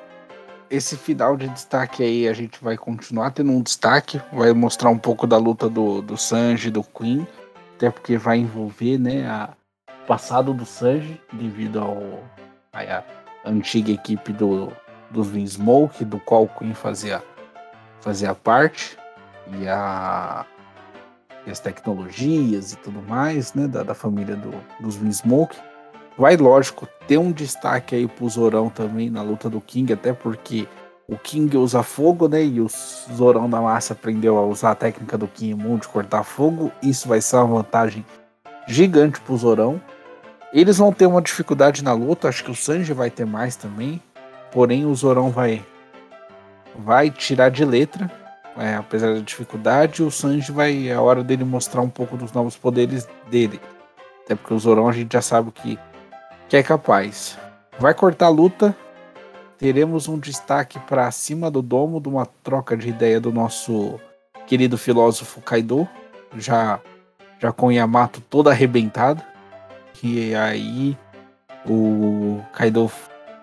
esse 0.69 0.97
final 0.97 1.37
de 1.37 1.47
destaque 1.49 2.03
aí 2.03 2.27
a 2.27 2.33
gente 2.33 2.61
vai 2.61 2.75
continuar 2.75 3.31
tendo 3.31 3.51
um 3.51 3.61
destaque, 3.61 4.21
vai 4.31 4.51
mostrar 4.53 4.89
um 4.89 4.97
pouco 4.97 5.25
da 5.25 5.37
luta 5.37 5.69
do, 5.69 6.01
do 6.01 6.17
Sanji 6.17 6.69
do 6.69 6.83
Queen, 6.83 7.27
até 7.75 7.89
porque 7.89 8.17
vai 8.17 8.37
envolver, 8.37 8.97
né, 8.97 9.27
a, 9.27 9.51
passado 10.07 10.53
do 10.53 10.65
Sanji 10.65 11.21
devido 11.31 11.79
ao 11.79 12.23
a, 12.73 13.03
antiga 13.45 13.91
equipe 13.91 14.33
do 14.33 14.71
dos 15.11 15.27
Smoke, 15.27 16.03
do 16.03 16.19
qual 16.19 16.45
o 16.45 16.49
Queen 16.49 16.73
fazia 16.73 17.23
fazia 18.01 18.33
parte 18.33 18.97
e 19.59 19.67
a 19.67 20.45
e 21.45 21.51
as 21.51 21.59
tecnologias 21.59 22.73
e 22.73 22.77
tudo 22.77 23.01
mais, 23.01 23.53
né, 23.53 23.67
da, 23.67 23.83
da 23.83 23.93
família 23.93 24.35
do, 24.35 24.51
dos 24.79 24.95
Smoke 24.95 25.55
Vai, 26.17 26.37
lógico, 26.37 26.87
ter 27.07 27.17
um 27.17 27.31
destaque 27.31 27.95
aí 27.95 28.07
pro 28.07 28.29
Zorão 28.29 28.69
também 28.69 29.09
na 29.09 29.21
luta 29.21 29.49
do 29.49 29.59
King, 29.59 29.93
até 29.93 30.13
porque 30.13 30.67
o 31.07 31.17
King 31.17 31.57
usa 31.57 31.81
fogo, 31.83 32.27
né? 32.27 32.43
E 32.43 32.61
o 32.61 32.67
Zorão 32.69 33.49
da 33.49 33.59
Massa 33.59 33.93
aprendeu 33.93 34.37
a 34.37 34.45
usar 34.45 34.71
a 34.71 34.75
técnica 34.75 35.17
do 35.17 35.27
King 35.27 35.55
Moon 35.55 35.77
de 35.77 35.87
cortar 35.87 36.23
fogo. 36.23 36.71
Isso 36.81 37.07
vai 37.07 37.19
ser 37.19 37.37
uma 37.37 37.61
vantagem 37.61 38.05
gigante 38.67 39.19
pro 39.21 39.35
Zorão. 39.35 39.81
Eles 40.53 40.77
vão 40.77 40.93
ter 40.93 41.07
uma 41.07 41.21
dificuldade 41.21 41.83
na 41.83 41.93
luta, 41.93 42.29
acho 42.29 42.43
que 42.43 42.51
o 42.51 42.55
Sanji 42.55 42.93
vai 42.93 43.09
ter 43.09 43.25
mais 43.25 43.55
também. 43.55 44.01
Porém, 44.51 44.85
o 44.85 44.93
Zorão 44.93 45.31
vai 45.31 45.65
vai 46.75 47.09
tirar 47.09 47.49
de 47.49 47.63
letra, 47.63 48.11
é, 48.57 48.75
apesar 48.75 49.13
da 49.13 49.19
dificuldade, 49.19 50.03
o 50.03 50.11
Sanji 50.11 50.51
vai 50.51 50.87
é 50.87 50.93
a 50.93 51.01
hora 51.01 51.23
dele 51.23 51.43
mostrar 51.43 51.81
um 51.81 51.89
pouco 51.89 52.17
dos 52.17 52.31
novos 52.31 52.55
poderes 52.55 53.07
dele. 53.29 53.59
Até 54.23 54.35
porque 54.35 54.53
o 54.53 54.59
Zorão 54.59 54.87
a 54.87 54.91
gente 54.91 55.13
já 55.13 55.21
sabe 55.21 55.51
que 55.51 55.77
que 56.53 56.57
é 56.57 56.61
capaz. 56.61 57.35
Vai 57.79 57.95
cortar 57.95 58.27
a 58.27 58.29
luta. 58.29 58.77
Teremos 59.57 60.07
um 60.07 60.19
destaque 60.19 60.79
para 60.81 61.09
cima 61.09 61.49
do 61.49 61.63
domo 61.63 61.99
de 61.99 62.07
uma 62.07 62.27
troca 62.27 62.77
de 62.77 62.89
ideia 62.89 63.19
do 63.19 63.31
nosso 63.31 63.99
querido 64.45 64.77
filósofo 64.77 65.41
Kaido, 65.41 65.89
já 66.37 66.79
já 67.39 67.51
com 67.51 67.71
Yamato 67.71 68.21
toda 68.29 68.51
arrebentada. 68.51 69.25
E 70.03 70.35
aí 70.35 70.95
o 71.67 72.39
Kaido 72.53 72.91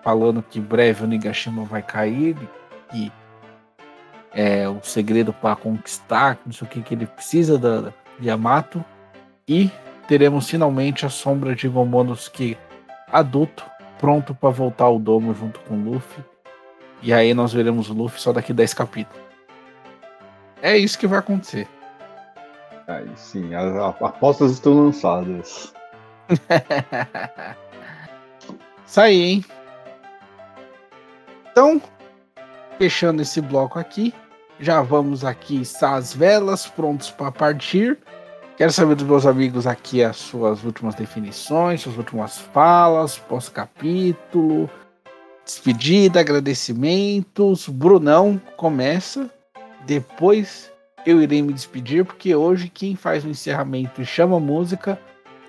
falando 0.01 0.41
que 0.41 0.61
breve 0.61 1.03
o 1.03 1.07
Nigashima 1.07 1.65
vai 1.65 1.81
cair 1.81 2.37
e 2.93 3.11
é 4.33 4.69
o 4.69 4.79
segredo 4.83 5.33
para 5.33 5.57
conquistar, 5.57 6.39
não 6.45 6.53
sei 6.53 6.65
o 6.65 6.71
que 6.71 6.81
que 6.81 6.93
ele 6.93 7.07
precisa 7.07 7.57
da 7.57 7.91
Yamato 8.23 8.81
e 9.45 9.69
teremos 10.07 10.49
finalmente 10.49 11.05
a 11.05 11.09
sombra 11.09 11.53
de 11.53 11.67
Momonosuke 11.67 12.57
adulto, 13.11 13.65
pronto 13.99 14.33
para 14.33 14.49
voltar 14.49 14.85
ao 14.85 14.99
domo 14.99 15.33
junto 15.33 15.59
com 15.61 15.75
o 15.75 15.91
Luffy. 15.91 16.23
E 17.01 17.11
aí 17.13 17.33
nós 17.33 17.51
veremos 17.53 17.89
o 17.89 17.93
Luffy 17.93 18.21
só 18.21 18.31
daqui 18.31 18.53
10 18.53 18.73
capítulos. 18.73 19.21
É 20.61 20.77
isso 20.77 20.97
que 20.97 21.07
vai 21.07 21.19
acontecer. 21.19 21.67
Aí 22.87 23.09
sim, 23.15 23.53
as 23.55 23.75
apostas 24.01 24.51
estão 24.51 24.85
lançadas. 24.85 25.73
Isso 28.85 28.99
aí, 28.99 29.21
hein? 29.21 29.45
Então, 31.49 31.81
fechando 32.77 33.21
esse 33.21 33.39
bloco 33.39 33.79
aqui, 33.79 34.13
já 34.59 34.81
vamos 34.81 35.23
aqui 35.23 35.61
estar 35.61 35.95
as 35.95 36.13
velas 36.13 36.67
prontos 36.67 37.09
para 37.09 37.31
partir. 37.31 37.97
Quero 38.57 38.71
saber 38.71 38.95
dos 38.95 39.07
meus 39.07 39.25
amigos 39.25 39.65
aqui 39.65 40.03
as 40.03 40.17
suas 40.17 40.63
últimas 40.63 40.93
definições, 40.93 41.81
suas 41.81 41.97
últimas 41.97 42.37
falas, 42.37 43.17
pós-capítulo, 43.17 44.69
despedida, 45.43 46.19
agradecimentos. 46.19 47.67
Brunão 47.67 48.39
começa, 48.57 49.29
depois 49.85 50.71
eu 51.05 51.21
irei 51.21 51.41
me 51.41 51.53
despedir, 51.53 52.05
porque 52.05 52.35
hoje 52.35 52.69
quem 52.69 52.95
faz 52.95 53.23
o 53.23 53.29
encerramento 53.29 54.01
e 54.01 54.05
chama 54.05 54.39
música 54.39 54.99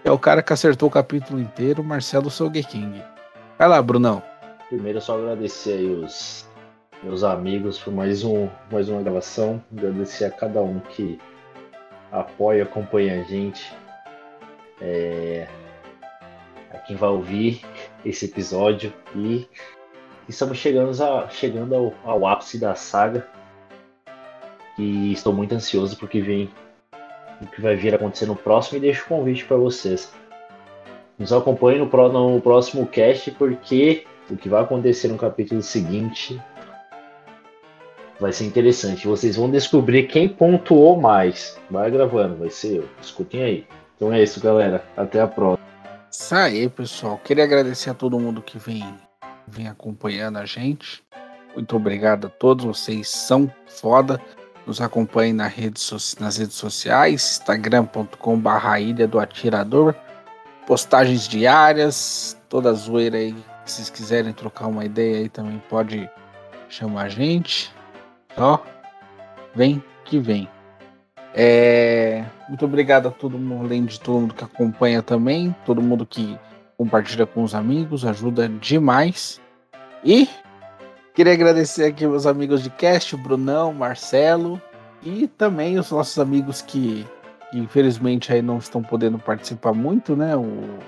é 0.04 0.10
o 0.10 0.18
cara 0.18 0.42
que 0.42 0.52
acertou 0.52 0.88
o 0.88 0.92
capítulo 0.92 1.40
inteiro, 1.40 1.84
Marcelo 1.84 2.30
Sogeking. 2.30 3.02
Vai 3.58 3.68
lá, 3.68 3.80
Brunão. 3.82 4.22
Primeiro, 4.68 5.00
só 5.00 5.18
agradecer 5.18 5.74
aí 5.74 5.86
os 5.86 6.48
meus 7.02 7.22
amigos 7.22 7.78
por 7.78 7.92
mais, 7.92 8.24
um, 8.24 8.48
mais 8.70 8.88
uma 8.88 9.02
gravação. 9.02 9.62
Agradecer 9.76 10.24
a 10.24 10.30
cada 10.30 10.62
um 10.62 10.80
que 10.80 11.20
apoia, 12.12 12.62
acompanha 12.62 13.20
a 13.20 13.24
gente. 13.24 13.72
É, 14.80 15.48
a 16.72 16.78
quem 16.78 16.96
vai 16.96 17.10
ouvir 17.10 17.62
esse 18.04 18.24
episódio 18.24 18.92
e 19.14 19.48
estamos 20.28 20.58
chegando, 20.58 20.90
a, 21.02 21.28
chegando 21.28 21.74
ao, 21.74 21.94
ao 22.04 22.26
ápice 22.26 22.58
da 22.58 22.74
saga 22.74 23.26
e 24.78 25.12
estou 25.12 25.32
muito 25.32 25.54
ansioso 25.54 25.96
porque 25.96 26.20
vem 26.20 26.50
o 27.40 27.46
que 27.46 27.60
vai 27.60 27.76
vir 27.76 27.94
acontecer 27.94 28.26
no 28.26 28.36
próximo 28.36 28.78
e 28.78 28.80
deixo 28.80 29.04
o 29.04 29.08
convite 29.08 29.44
para 29.44 29.56
vocês. 29.56 30.12
Nos 31.18 31.32
acompanhem 31.32 31.78
no, 31.78 32.30
no 32.30 32.40
próximo 32.40 32.86
cast 32.86 33.30
porque 33.32 34.04
o 34.30 34.36
que 34.36 34.48
vai 34.48 34.62
acontecer 34.62 35.08
no 35.08 35.18
capítulo 35.18 35.62
seguinte 35.62 36.40
Vai 38.22 38.32
ser 38.32 38.44
interessante. 38.44 39.08
Vocês 39.08 39.34
vão 39.34 39.50
descobrir 39.50 40.04
quem 40.04 40.28
pontuou 40.28 40.96
mais. 40.96 41.58
Vai 41.68 41.90
gravando, 41.90 42.36
vai 42.36 42.50
ser 42.50 42.76
eu. 42.76 42.88
Escutem 43.02 43.42
aí. 43.42 43.66
Então 43.96 44.12
é 44.12 44.22
isso, 44.22 44.40
galera. 44.40 44.84
Até 44.96 45.20
a 45.20 45.26
próxima. 45.26 45.66
Isso 46.08 46.32
aí, 46.32 46.68
pessoal. 46.68 47.20
Queria 47.24 47.42
agradecer 47.42 47.90
a 47.90 47.94
todo 47.94 48.20
mundo 48.20 48.40
que 48.40 48.58
vem, 48.58 48.84
vem 49.48 49.66
acompanhando 49.66 50.38
a 50.38 50.46
gente. 50.46 51.02
Muito 51.52 51.74
obrigado 51.74 52.28
a 52.28 52.30
todos. 52.30 52.64
Vocês 52.64 53.08
são 53.08 53.52
foda. 53.66 54.20
Nos 54.64 54.80
acompanhem 54.80 55.32
na 55.32 55.48
rede 55.48 55.80
nas 56.20 56.36
redes 56.36 56.54
sociais, 56.54 57.40
instagram.com.br 57.40 58.78
Ilha 58.78 59.08
do 59.08 59.18
Atirador. 59.18 59.96
Postagens 60.64 61.26
diárias, 61.26 62.40
toda 62.48 62.72
zoeira 62.72 63.16
aí. 63.16 63.34
Se 63.64 63.74
vocês 63.74 63.90
quiserem 63.90 64.32
trocar 64.32 64.68
uma 64.68 64.84
ideia 64.84 65.18
aí 65.18 65.28
também 65.28 65.60
pode 65.68 66.08
chamar 66.68 67.06
a 67.06 67.08
gente. 67.08 67.72
Ó, 68.36 68.58
vem 69.54 69.82
que 70.04 70.18
vem. 70.18 70.48
É, 71.34 72.24
muito 72.48 72.64
obrigado 72.64 73.08
a 73.08 73.10
todo 73.10 73.38
mundo, 73.38 73.64
além 73.64 73.84
de 73.84 73.98
todo 73.98 74.20
mundo 74.20 74.34
que 74.34 74.44
acompanha 74.44 75.02
também, 75.02 75.54
todo 75.64 75.80
mundo 75.80 76.04
que 76.04 76.38
compartilha 76.76 77.26
com 77.26 77.42
os 77.42 77.54
amigos, 77.54 78.04
ajuda 78.04 78.48
demais. 78.48 79.40
E 80.04 80.28
queria 81.14 81.32
agradecer 81.32 81.84
aqui 81.84 82.06
meus 82.06 82.26
amigos 82.26 82.62
de 82.62 82.70
cast, 82.70 83.16
Brunão, 83.16 83.72
Marcelo 83.72 84.60
e 85.02 85.26
também 85.26 85.78
os 85.78 85.90
nossos 85.90 86.18
amigos 86.18 86.60
que, 86.60 87.06
infelizmente 87.52 88.32
aí 88.32 88.42
não 88.42 88.58
estão 88.58 88.82
podendo 88.82 89.18
participar 89.18 89.72
muito, 89.72 90.14
né? 90.14 90.36
O 90.36 90.78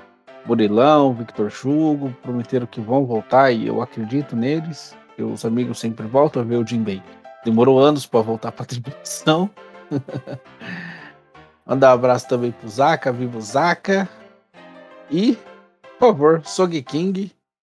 Burilão, 0.44 1.14
Victor 1.14 1.50
Chugo, 1.50 2.14
prometeram 2.22 2.66
que 2.66 2.80
vão 2.80 3.06
voltar 3.06 3.50
e 3.50 3.66
eu 3.66 3.80
acredito 3.80 4.36
neles. 4.36 4.96
Os 5.18 5.44
amigos 5.44 5.78
sempre 5.78 6.06
voltam 6.06 6.42
a 6.42 6.44
ver 6.44 6.56
o 6.56 6.66
Jinbei. 6.66 7.00
Demorou 7.44 7.78
anos 7.78 8.06
para 8.06 8.20
voltar 8.20 8.52
para 8.52 8.64
a. 8.64 9.50
Mandar 11.66 11.90
um 11.90 11.94
abraço 11.94 12.28
também 12.28 12.52
pro 12.52 12.68
Zaka, 12.68 13.12
vivo 13.12 13.40
Zaka. 13.40 14.08
E, 15.10 15.36
por 15.98 16.08
favor, 16.08 16.42
Sog 16.44 16.80
King, 16.82 17.32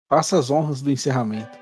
faça 0.08 0.38
as 0.38 0.50
honras 0.50 0.82
do 0.82 0.90
encerramento. 0.90 1.58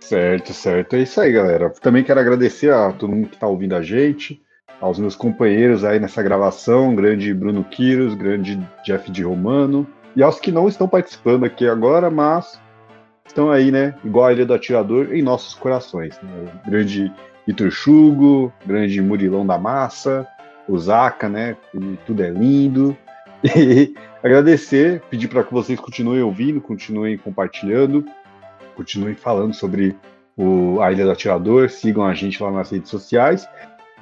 Certo, 0.00 0.52
certo. 0.52 0.96
É 0.96 1.00
isso 1.00 1.20
aí, 1.20 1.32
galera. 1.32 1.70
Também 1.80 2.02
quero 2.02 2.20
agradecer 2.20 2.72
a 2.72 2.92
todo 2.92 3.12
mundo 3.12 3.28
que 3.28 3.36
está 3.36 3.46
ouvindo 3.46 3.76
a 3.76 3.82
gente, 3.82 4.42
aos 4.80 4.98
meus 4.98 5.14
companheiros 5.14 5.84
aí 5.84 6.00
nessa 6.00 6.22
gravação, 6.22 6.94
grande 6.94 7.32
Bruno 7.32 7.62
Quiros, 7.62 8.14
grande 8.14 8.58
Jeff 8.84 9.10
de 9.10 9.22
Romano, 9.22 9.86
e 10.16 10.22
aos 10.22 10.40
que 10.40 10.50
não 10.50 10.68
estão 10.68 10.88
participando 10.88 11.44
aqui 11.44 11.68
agora, 11.68 12.10
mas 12.10 12.60
estão 13.30 13.50
aí, 13.50 13.70
né? 13.70 13.94
Igual 14.04 14.26
a 14.26 14.32
Ilha 14.32 14.44
do 14.44 14.54
Atirador, 14.54 15.12
em 15.12 15.22
nossos 15.22 15.54
corações. 15.54 16.18
Né? 16.22 16.52
Grande 16.66 17.12
Vitor 17.46 17.70
Chugo, 17.70 18.52
grande 18.66 19.00
Murilão 19.00 19.46
da 19.46 19.58
Massa, 19.58 20.26
o 20.68 20.78
Zaca, 20.78 21.28
né? 21.28 21.56
Tudo 22.06 22.22
é 22.22 22.30
lindo. 22.30 22.96
E 23.42 23.94
agradecer, 24.22 25.00
pedir 25.08 25.26
para 25.26 25.42
que 25.42 25.50
vocês 25.50 25.80
continuem 25.80 26.20
ouvindo, 26.20 26.60
continuem 26.60 27.16
compartilhando, 27.16 28.04
continuem 28.76 29.14
falando 29.14 29.54
sobre 29.54 29.96
o, 30.36 30.78
a 30.82 30.92
Ilha 30.92 31.06
do 31.06 31.10
Atirador, 31.10 31.70
sigam 31.70 32.04
a 32.04 32.12
gente 32.12 32.42
lá 32.42 32.50
nas 32.50 32.70
redes 32.70 32.90
sociais. 32.90 33.48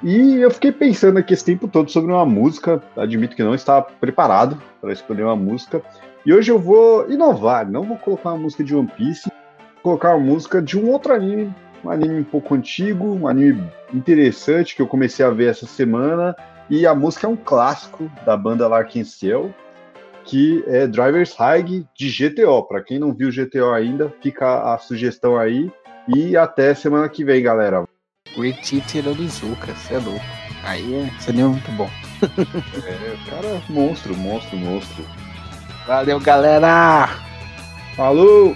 E 0.03 0.41
eu 0.41 0.51
fiquei 0.51 0.73
pensando 0.73 1.19
aqui 1.19 1.33
esse 1.33 1.45
tempo 1.45 1.69
todo 1.69 1.89
sobre 1.89 2.11
uma 2.11 2.25
música, 2.25 2.83
admito 2.97 3.33
que 3.33 3.43
não 3.43 3.55
estava 3.55 3.81
preparado 3.81 4.61
para 4.81 4.91
escolher 4.91 5.23
uma 5.23 5.37
música. 5.37 5.81
E 6.25 6.33
hoje 6.33 6.51
eu 6.51 6.59
vou 6.59 7.09
inovar, 7.09 7.69
não 7.69 7.83
vou 7.83 7.97
colocar 7.97 8.29
uma 8.29 8.39
música 8.39 8.63
de 8.63 8.75
One 8.75 8.91
Piece, 8.95 9.29
vou 9.29 9.83
colocar 9.83 10.15
uma 10.15 10.25
música 10.25 10.61
de 10.61 10.77
um 10.77 10.89
outro 10.89 11.13
anime 11.13 11.53
um 11.83 11.89
anime 11.89 12.19
um 12.19 12.23
pouco 12.23 12.55
antigo, 12.55 13.05
um 13.05 13.27
anime 13.27 13.69
interessante 13.93 14.75
que 14.75 14.81
eu 14.81 14.87
comecei 14.87 15.25
a 15.25 15.29
ver 15.29 15.49
essa 15.49 15.65
semana. 15.65 16.35
E 16.69 16.85
a 16.85 16.93
música 16.93 17.25
é 17.25 17.29
um 17.29 17.35
clássico 17.35 18.11
da 18.25 18.37
banda 18.37 18.67
Larkin 18.67 19.03
Ciel, 19.03 19.53
que 20.23 20.63
é 20.67 20.85
Driver's 20.85 21.33
High 21.33 21.63
de 21.95 22.09
GTO. 22.09 22.63
Para 22.63 22.83
quem 22.83 22.99
não 22.99 23.13
viu 23.13 23.31
GTO 23.31 23.71
ainda, 23.73 24.13
fica 24.21 24.73
a 24.73 24.77
sugestão 24.77 25.37
aí. 25.37 25.71
E 26.07 26.37
até 26.37 26.73
semana 26.73 27.09
que 27.09 27.23
vem, 27.23 27.41
galera. 27.41 27.87
Great 28.35 28.61
Teacher 28.61 29.07
Onizuka, 29.07 29.73
você 29.73 29.95
é 29.95 29.99
louco. 29.99 30.25
Aí 30.63 30.93
é, 30.93 31.09
seria 31.19 31.47
muito 31.47 31.71
bom. 31.71 31.89
é, 32.21 33.29
cara, 33.29 33.61
monstro, 33.69 34.15
monstro, 34.15 34.57
monstro. 34.57 35.03
Valeu, 35.89 36.19
galera! 36.19 37.09
falou 37.97 38.55